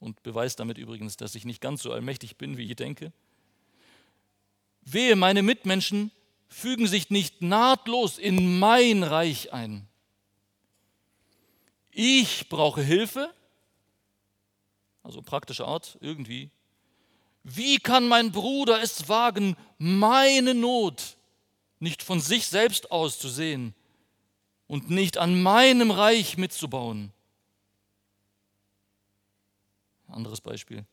und 0.00 0.22
beweist 0.22 0.60
damit 0.60 0.78
übrigens, 0.78 1.16
dass 1.16 1.34
ich 1.34 1.44
nicht 1.44 1.60
ganz 1.60 1.82
so 1.82 1.92
allmächtig 1.92 2.36
bin, 2.36 2.56
wie 2.56 2.64
ich 2.64 2.76
denke. 2.76 3.12
Wehe, 4.82 5.16
meine 5.16 5.42
Mitmenschen 5.42 6.10
fügen 6.48 6.86
sich 6.86 7.10
nicht 7.10 7.42
nahtlos 7.42 8.18
in 8.18 8.58
mein 8.58 9.02
Reich 9.02 9.52
ein. 9.52 9.86
Ich 11.90 12.48
brauche 12.48 12.82
Hilfe, 12.82 13.32
also 15.02 15.22
praktische 15.22 15.66
Art 15.66 15.98
irgendwie. 16.00 16.50
Wie 17.44 17.78
kann 17.78 18.06
mein 18.08 18.32
Bruder 18.32 18.82
es 18.82 19.08
wagen, 19.08 19.56
meine 19.78 20.54
Not 20.54 21.16
nicht 21.80 22.02
von 22.02 22.20
sich 22.20 22.46
selbst 22.46 22.90
aus 22.90 23.18
zu 23.18 23.28
sehen 23.28 23.74
und 24.66 24.90
nicht 24.90 25.18
an 25.18 25.40
meinem 25.40 25.90
Reich 25.90 26.36
mitzubauen? 26.36 27.12
Anderes 30.08 30.40
Beispiel. 30.40 30.84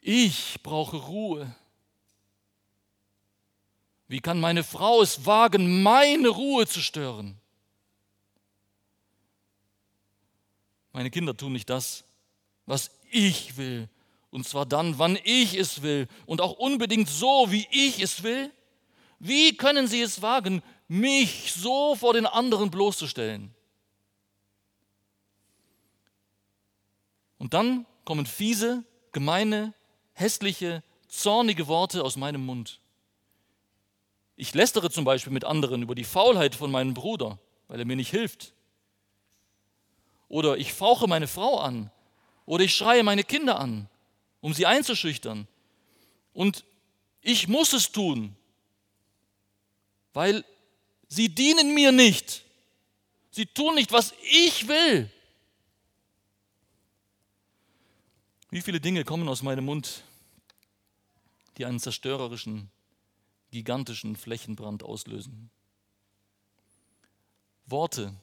Ich 0.00 0.62
brauche 0.62 0.96
Ruhe. 0.96 1.54
Wie 4.10 4.18
kann 4.18 4.40
meine 4.40 4.64
Frau 4.64 5.02
es 5.02 5.24
wagen, 5.24 5.84
meine 5.84 6.30
Ruhe 6.30 6.66
zu 6.66 6.80
stören? 6.80 7.40
Meine 10.92 11.12
Kinder 11.12 11.36
tun 11.36 11.52
nicht 11.52 11.70
das, 11.70 12.02
was 12.66 12.90
ich 13.12 13.56
will, 13.56 13.88
und 14.32 14.48
zwar 14.48 14.66
dann, 14.66 14.98
wann 14.98 15.16
ich 15.22 15.54
es 15.54 15.82
will, 15.82 16.08
und 16.26 16.40
auch 16.40 16.54
unbedingt 16.54 17.08
so, 17.08 17.52
wie 17.52 17.68
ich 17.70 18.00
es 18.00 18.24
will. 18.24 18.52
Wie 19.20 19.56
können 19.56 19.86
sie 19.86 20.02
es 20.02 20.20
wagen, 20.20 20.60
mich 20.88 21.52
so 21.52 21.94
vor 21.94 22.12
den 22.12 22.26
anderen 22.26 22.72
bloßzustellen? 22.72 23.54
Und 27.38 27.54
dann 27.54 27.86
kommen 28.04 28.26
fiese, 28.26 28.82
gemeine, 29.12 29.72
hässliche, 30.14 30.82
zornige 31.06 31.68
Worte 31.68 32.02
aus 32.02 32.16
meinem 32.16 32.44
Mund. 32.44 32.79
Ich 34.40 34.54
lästere 34.54 34.90
zum 34.90 35.04
Beispiel 35.04 35.34
mit 35.34 35.44
anderen 35.44 35.82
über 35.82 35.94
die 35.94 36.02
Faulheit 36.02 36.54
von 36.54 36.70
meinem 36.70 36.94
Bruder, 36.94 37.38
weil 37.68 37.78
er 37.78 37.84
mir 37.84 37.96
nicht 37.96 38.08
hilft. 38.08 38.54
Oder 40.28 40.56
ich 40.56 40.72
fauche 40.72 41.06
meine 41.06 41.28
Frau 41.28 41.58
an. 41.58 41.90
Oder 42.46 42.64
ich 42.64 42.74
schreie 42.74 43.02
meine 43.02 43.22
Kinder 43.22 43.60
an, 43.60 43.86
um 44.40 44.54
sie 44.54 44.64
einzuschüchtern. 44.64 45.46
Und 46.32 46.64
ich 47.20 47.48
muss 47.48 47.74
es 47.74 47.92
tun, 47.92 48.34
weil 50.14 50.42
sie 51.06 51.28
dienen 51.28 51.74
mir 51.74 51.92
nicht. 51.92 52.42
Sie 53.32 53.44
tun 53.44 53.74
nicht, 53.74 53.92
was 53.92 54.14
ich 54.22 54.66
will. 54.68 55.10
Wie 58.48 58.62
viele 58.62 58.80
Dinge 58.80 59.04
kommen 59.04 59.28
aus 59.28 59.42
meinem 59.42 59.66
Mund, 59.66 60.02
die 61.58 61.66
einen 61.66 61.78
zerstörerischen, 61.78 62.70
gigantischen 63.50 64.16
Flächenbrand 64.16 64.82
auslösen? 64.82 65.50
Worte, 67.66 68.14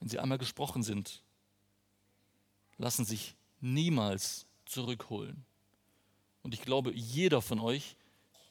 wenn 0.00 0.08
sie 0.08 0.18
einmal 0.18 0.38
gesprochen 0.38 0.82
sind, 0.82 1.22
lassen 2.76 3.04
sich 3.04 3.36
niemals 3.60 4.46
zurückholen. 4.66 5.44
Und 6.42 6.54
ich 6.54 6.62
glaube, 6.62 6.92
jeder 6.92 7.40
von 7.40 7.60
euch 7.60 7.96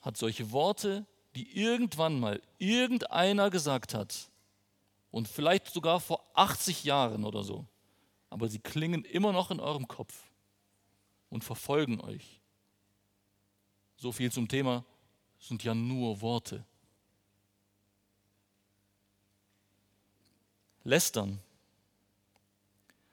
hat 0.01 0.17
solche 0.17 0.51
Worte, 0.51 1.05
die 1.35 1.57
irgendwann 1.57 2.19
mal 2.19 2.41
irgendeiner 2.57 3.49
gesagt 3.49 3.93
hat. 3.93 4.29
Und 5.11 5.27
vielleicht 5.27 5.67
sogar 5.67 5.99
vor 5.99 6.23
80 6.33 6.83
Jahren 6.83 7.23
oder 7.23 7.43
so. 7.43 7.65
Aber 8.29 8.49
sie 8.49 8.59
klingen 8.59 9.05
immer 9.05 9.31
noch 9.31 9.51
in 9.51 9.59
eurem 9.59 9.87
Kopf 9.87 10.23
und 11.29 11.43
verfolgen 11.43 12.01
euch. 12.01 12.41
So 13.95 14.11
viel 14.11 14.31
zum 14.31 14.47
Thema 14.47 14.83
sind 15.43 15.63
ja 15.63 15.75
nur 15.75 16.21
Worte. 16.21 16.63
Lästern, 20.83 21.39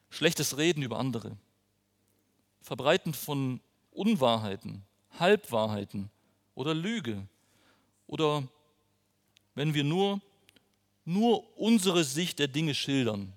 schlechtes 0.08 0.56
Reden 0.56 0.82
über 0.82 0.98
andere, 0.98 1.36
Verbreiten 2.62 3.14
von 3.14 3.60
Unwahrheiten, 3.90 4.84
Halbwahrheiten 5.18 6.10
oder 6.54 6.74
Lüge 6.74 7.26
oder 8.06 8.46
wenn 9.54 9.74
wir 9.74 9.84
nur, 9.84 10.20
nur 11.04 11.58
unsere 11.58 12.04
Sicht 12.04 12.38
der 12.38 12.48
Dinge 12.48 12.74
schildern 12.74 13.32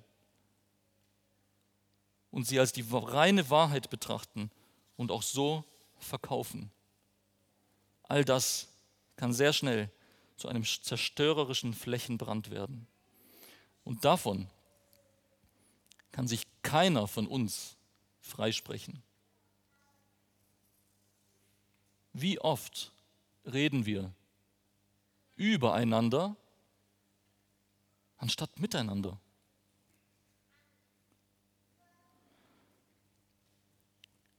und 2.31 2.47
sie 2.47 2.59
als 2.59 2.73
die 2.73 2.85
reine 2.89 3.49
Wahrheit 3.49 3.89
betrachten, 3.89 4.49
und 4.95 5.11
auch 5.11 5.23
so 5.23 5.63
verkaufen. 5.99 6.71
All 8.03 8.23
das 8.25 8.67
kann 9.16 9.34
sehr 9.34 9.53
schnell 9.53 9.91
zu 10.38 10.47
einem 10.47 10.64
zerstörerischen 10.66 11.74
Flächenbrand 11.74 12.49
werden. 12.49 12.88
Und 13.84 14.05
davon 14.05 14.49
kann 16.11 16.28
sich 16.28 16.47
keiner 16.61 17.07
von 17.07 17.28
uns 17.28 17.76
freisprechen. 18.22 19.03
Wie 22.14 22.39
oft 22.39 22.91
reden 23.45 23.86
wir 23.86 24.14
übereinander 25.36 26.36
anstatt 28.18 28.59
miteinander? 28.59 29.20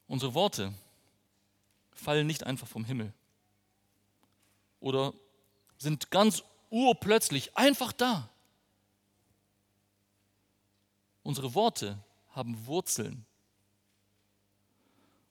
Unsere 0.07 0.35
Worte 0.35 0.73
fallen 1.93 2.27
nicht 2.27 2.45
einfach 2.45 2.69
vom 2.69 2.85
Himmel 2.85 3.13
oder 4.85 5.15
sind 5.79 6.11
ganz 6.11 6.43
urplötzlich 6.69 7.57
einfach 7.57 7.91
da. 7.91 8.29
Unsere 11.23 11.55
Worte 11.55 12.05
haben 12.33 12.67
Wurzeln. 12.67 13.25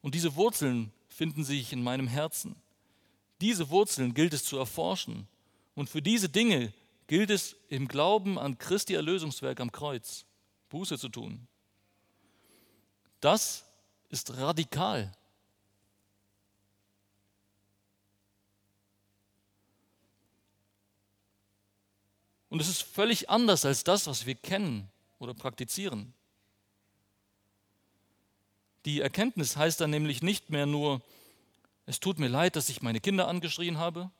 Und 0.01 0.16
diese 0.16 0.36
Wurzeln 0.36 0.91
finden 1.08 1.43
sich 1.43 1.72
in 1.72 1.84
meinem 1.84 2.08
Herzen. 2.08 2.56
Diese 3.41 3.70
Wurzeln 3.70 4.16
gilt 4.16 4.34
es 4.34 4.43
zu 4.43 4.58
erforschen. 4.58 5.28
Und 5.76 5.88
für 5.88 6.01
diese 6.01 6.30
Dinge 6.30 6.74
gilt 7.06 7.30
es 7.30 7.56
im 7.70 7.88
Glauben 7.88 8.39
an 8.39 8.58
Christi 8.58 8.95
Erlösungswerk 8.95 9.60
am 9.60 9.72
Kreuz 9.72 10.26
Buße 10.70 10.97
zu 10.97 11.10
tun. 11.10 11.47
Das 13.20 13.66
ist 14.10 14.36
radikal. 14.36 15.12
Und 22.54 22.62
es 22.62 22.70
ist 22.70 22.84
völlig 22.84 23.32
anders 23.32 23.66
als 23.66 23.84
das, 23.84 24.06
was 24.06 24.28
wir 24.28 24.36
kennen 24.36 24.88
oder 25.18 25.34
praktizieren. 25.34 26.14
Die 28.86 29.01
Erkenntnis 29.01 29.58
heißt 29.58 29.82
dann 29.82 29.89
nämlich 29.89 30.22
nicht 30.22 30.51
mehr 30.51 30.68
nur, 30.68 31.01
es 31.88 31.99
tut 31.99 32.20
mir 32.20 32.28
leid, 32.28 32.56
dass 32.56 32.70
ich 32.70 32.84
meine 32.84 33.01
Kinder 33.01 33.28
angeschrien 33.28 33.80
habe, 33.80 34.12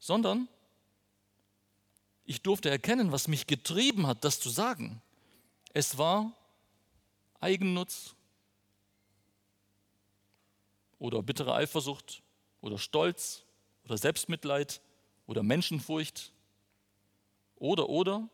sondern 0.00 0.48
ich 2.24 2.40
durfte 2.40 2.70
erkennen, 2.70 3.12
was 3.12 3.28
mich 3.28 3.46
getrieben 3.46 4.06
hat, 4.06 4.24
das 4.24 4.40
zu 4.40 4.48
sagen. 4.48 5.02
Es 5.74 5.98
war 5.98 6.32
Eigennutz 7.40 8.14
oder 10.98 11.22
bittere 11.22 11.54
Eifersucht 11.54 12.22
oder 12.62 12.78
Stolz 12.78 13.42
oder 13.84 13.98
Selbstmitleid 13.98 14.80
oder 15.26 15.42
Menschenfurcht 15.42 16.32
oder 17.60 17.88
oder. 17.88 18.28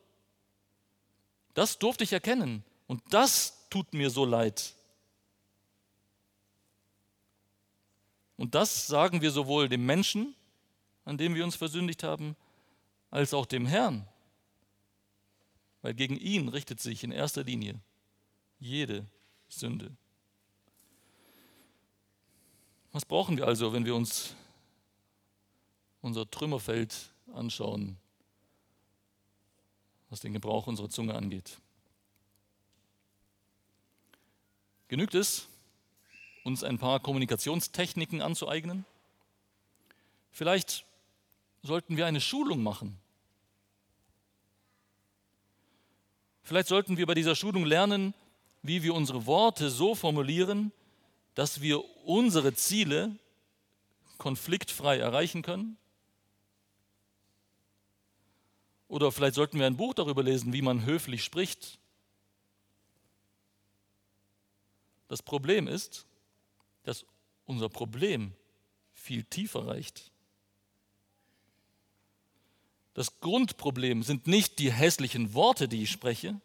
Das 1.54 1.78
durfte 1.78 2.04
ich 2.04 2.12
erkennen 2.12 2.64
und 2.86 3.02
das 3.10 3.68
tut 3.70 3.92
mir 3.94 4.10
so 4.10 4.24
leid. 4.24 4.74
Und 8.36 8.54
das 8.54 8.86
sagen 8.86 9.22
wir 9.22 9.30
sowohl 9.30 9.68
dem 9.68 9.86
Menschen, 9.86 10.34
an 11.04 11.18
dem 11.18 11.34
wir 11.34 11.44
uns 11.44 11.56
versündigt 11.56 12.02
haben, 12.02 12.36
als 13.10 13.32
auch 13.32 13.46
dem 13.46 13.66
Herrn. 13.66 14.08
Weil 15.82 15.94
gegen 15.94 16.16
ihn 16.16 16.48
richtet 16.48 16.80
sich 16.80 17.04
in 17.04 17.12
erster 17.12 17.44
Linie 17.44 17.80
jede 18.58 19.06
Sünde. 19.48 19.96
Was 22.90 23.04
brauchen 23.04 23.36
wir 23.36 23.46
also, 23.46 23.72
wenn 23.72 23.84
wir 23.84 23.94
uns 23.94 24.34
unser 26.00 26.30
Trümmerfeld 26.30 27.12
anschauen, 27.34 27.96
was 30.14 30.20
den 30.20 30.32
Gebrauch 30.32 30.68
unserer 30.68 30.88
Zunge 30.88 31.16
angeht? 31.16 31.58
Genügt 34.86 35.16
es, 35.16 35.48
uns 36.44 36.62
ein 36.62 36.78
paar 36.78 37.00
Kommunikationstechniken 37.00 38.22
anzueignen? 38.22 38.84
Vielleicht 40.30 40.86
sollten 41.64 41.96
wir 41.96 42.06
eine 42.06 42.20
Schulung 42.20 42.62
machen. 42.62 42.96
Vielleicht 46.44 46.68
sollten 46.68 46.96
wir 46.96 47.06
bei 47.06 47.14
dieser 47.14 47.34
Schulung 47.34 47.64
lernen, 47.64 48.14
wie 48.62 48.84
wir 48.84 48.94
unsere 48.94 49.26
Worte 49.26 49.68
so 49.68 49.96
formulieren, 49.96 50.70
dass 51.34 51.60
wir 51.60 51.82
unsere 52.06 52.54
Ziele 52.54 53.18
konfliktfrei 54.18 54.98
erreichen 54.98 55.42
können. 55.42 55.76
Oder 58.94 59.10
vielleicht 59.10 59.34
sollten 59.34 59.58
wir 59.58 59.66
ein 59.66 59.76
Buch 59.76 59.92
darüber 59.92 60.22
lesen, 60.22 60.52
wie 60.52 60.62
man 60.62 60.84
höflich 60.84 61.24
spricht. 61.24 61.80
Das 65.08 65.20
Problem 65.20 65.66
ist, 65.66 66.06
dass 66.84 67.04
unser 67.44 67.68
Problem 67.68 68.34
viel 68.92 69.24
tiefer 69.24 69.66
reicht. 69.66 70.12
Das 72.92 73.18
Grundproblem 73.18 74.04
sind 74.04 74.28
nicht 74.28 74.60
die 74.60 74.70
hässlichen 74.70 75.34
Worte, 75.34 75.66
die 75.66 75.82
ich 75.82 75.90
spreche. 75.90 76.40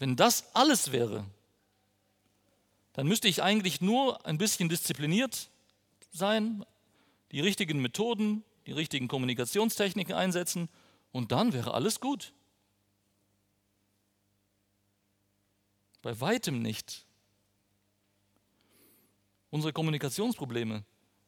Wenn 0.00 0.16
das 0.16 0.52
alles 0.56 0.90
wäre, 0.90 1.24
dann 2.94 3.06
müsste 3.06 3.28
ich 3.28 3.40
eigentlich 3.44 3.80
nur 3.80 4.26
ein 4.26 4.36
bisschen 4.36 4.68
diszipliniert 4.68 5.48
sein, 6.10 6.66
die 7.34 7.40
richtigen 7.40 7.82
Methoden, 7.82 8.44
die 8.64 8.70
richtigen 8.70 9.08
Kommunikationstechniken 9.08 10.14
einsetzen 10.14 10.68
und 11.10 11.32
dann 11.32 11.52
wäre 11.52 11.74
alles 11.74 11.98
gut. 11.98 12.32
Bei 16.00 16.20
weitem 16.20 16.62
nicht. 16.62 17.04
Unsere 19.50 19.72
Kommunikationsprobleme 19.72 20.84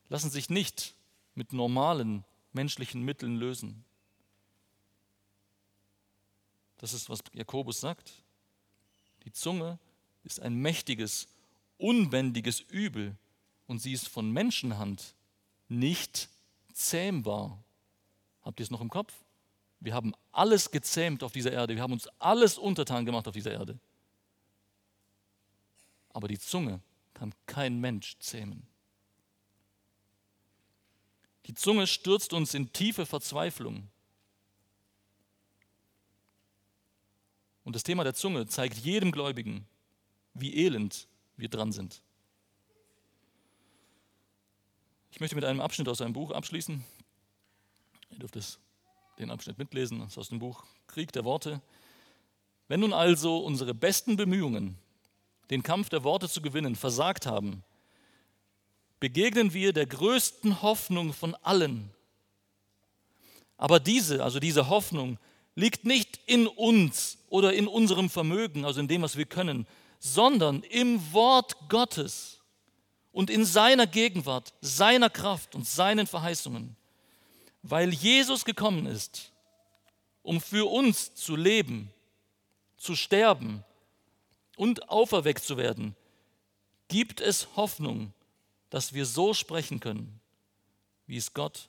lassen 0.09 0.31
sich 0.31 0.49
nicht 0.49 0.95
mit 1.35 1.53
normalen 1.53 2.25
menschlichen 2.53 3.03
Mitteln 3.03 3.35
lösen. 3.35 3.85
Das 6.79 6.93
ist, 6.93 7.11
was 7.11 7.19
Jakobus 7.33 7.81
sagt. 7.81 8.13
Die 9.25 9.33
Zunge 9.33 9.81
ist 10.23 10.39
ein 10.39 10.55
mächtiges, 10.55 11.27
unbändiges 11.79 12.61
Übel 12.61 13.17
und 13.67 13.81
sie 13.81 13.93
ist 13.93 14.07
von 14.07 14.31
Menschenhand 14.31 15.17
nicht 15.69 16.29
zähmbar. 16.73 17.63
Habt 18.43 18.61
ihr 18.61 18.65
es 18.65 18.71
noch 18.71 18.81
im 18.81 18.91
Kopf? 18.91 19.13
Wir 19.81 19.95
haben 19.95 20.15
alles 20.33 20.71
gezähmt 20.71 21.23
auf 21.23 21.33
dieser 21.33 21.53
Erde. 21.53 21.75
Wir 21.75 21.83
haben 21.83 21.93
uns 21.93 22.09
alles 22.19 22.59
untertan 22.59 23.05
gemacht 23.05 23.29
auf 23.29 23.35
dieser 23.35 23.53
Erde. 23.53 23.79
Aber 26.11 26.29
die 26.29 26.39
Zunge 26.39 26.81
kann 27.15 27.35
kein 27.47 27.79
Mensch 27.81 28.17
zähmen. 28.19 28.67
Die 31.47 31.55
Zunge 31.55 31.87
stürzt 31.87 32.33
uns 32.33 32.55
in 32.55 32.73
tiefe 32.73 33.07
Verzweiflung. 33.07 33.89
Und 37.65 37.77
das 37.77 37.83
Thema 37.83 38.05
der 38.05 38.15
Zunge 38.15 38.47
zeigt 38.47 38.79
jedem 38.79 39.13
Gläubigen, 39.13 39.67
wie 40.35 40.65
elend 40.65 41.07
wir 41.37 41.49
dran 41.49 41.73
sind. 41.73 42.01
Ich 45.17 45.21
möchte 45.21 45.35
mit 45.35 45.47
einem 45.47 45.63
Abschnitt 45.63 45.89
aus 45.89 46.03
einem 46.03 46.13
Buch 46.13 46.31
abschließen. 46.31 46.85
Ihr 48.11 48.19
dürft 48.19 48.37
es, 48.37 48.59
den 49.19 49.31
Abschnitt 49.31 49.57
mitlesen, 49.57 50.01
das 50.01 50.11
ist 50.11 50.19
aus 50.19 50.29
dem 50.29 50.41
Buch 50.41 50.65
Krieg 50.89 51.11
der 51.11 51.25
Worte. 51.25 51.63
Wenn 52.69 52.81
nun 52.81 52.93
also 52.93 53.39
unsere 53.39 53.73
besten 53.73 54.17
Bemühungen, 54.17 54.77
den 55.49 55.63
Kampf 55.63 55.89
der 55.89 56.05
Worte 56.05 56.29
zu 56.29 56.43
gewinnen, 56.43 56.77
versagt 56.77 57.25
haben, 57.25 57.65
begegnen 59.01 59.55
wir 59.55 59.73
der 59.73 59.87
größten 59.87 60.61
Hoffnung 60.61 61.15
von 61.15 61.35
allen. 61.37 61.89
Aber 63.57 63.81
diese, 63.81 64.23
also 64.23 64.39
diese 64.39 64.69
Hoffnung, 64.69 65.19
liegt 65.55 65.87
nicht 65.87 66.21
in 66.27 66.47
uns 66.47 67.17
oder 67.31 67.55
in 67.55 67.69
unserem 67.69 68.11
Vermögen, 68.11 68.67
also 68.67 68.81
in 68.81 68.89
dem, 68.89 69.01
was 69.01 69.17
wir 69.17 69.25
können, 69.25 69.67
sondern 69.99 70.63
im 70.63 71.11
Wort 71.15 71.71
Gottes 71.71 72.36
und 73.17 73.31
in 73.31 73.45
seiner 73.45 73.87
Gegenwart, 73.87 74.53
seiner 74.61 75.09
Kraft 75.09 75.55
und 75.55 75.67
seinen 75.67 76.07
Verheißungen. 76.07 76.77
Weil 77.63 77.93
Jesus 77.93 78.45
gekommen 78.45 78.87
ist, 78.87 79.33
um 80.23 80.41
für 80.41 80.71
uns 80.71 81.15
zu 81.15 81.35
leben, 81.35 81.91
zu 82.77 82.95
sterben 82.95 83.65
und 84.57 84.89
auferweckt 84.91 85.43
zu 85.43 85.57
werden, 85.57 85.97
gibt 86.89 87.21
es 87.21 87.49
Hoffnung 87.57 88.13
dass 88.71 88.93
wir 88.93 89.07
so 89.07 89.33
sprechen 89.35 89.81
können, 89.81 90.21
wie 91.07 91.17
es 91.17 91.33
Gott 91.33 91.69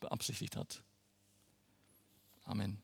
beabsichtigt 0.00 0.56
hat. 0.56 0.82
Amen. 2.44 2.80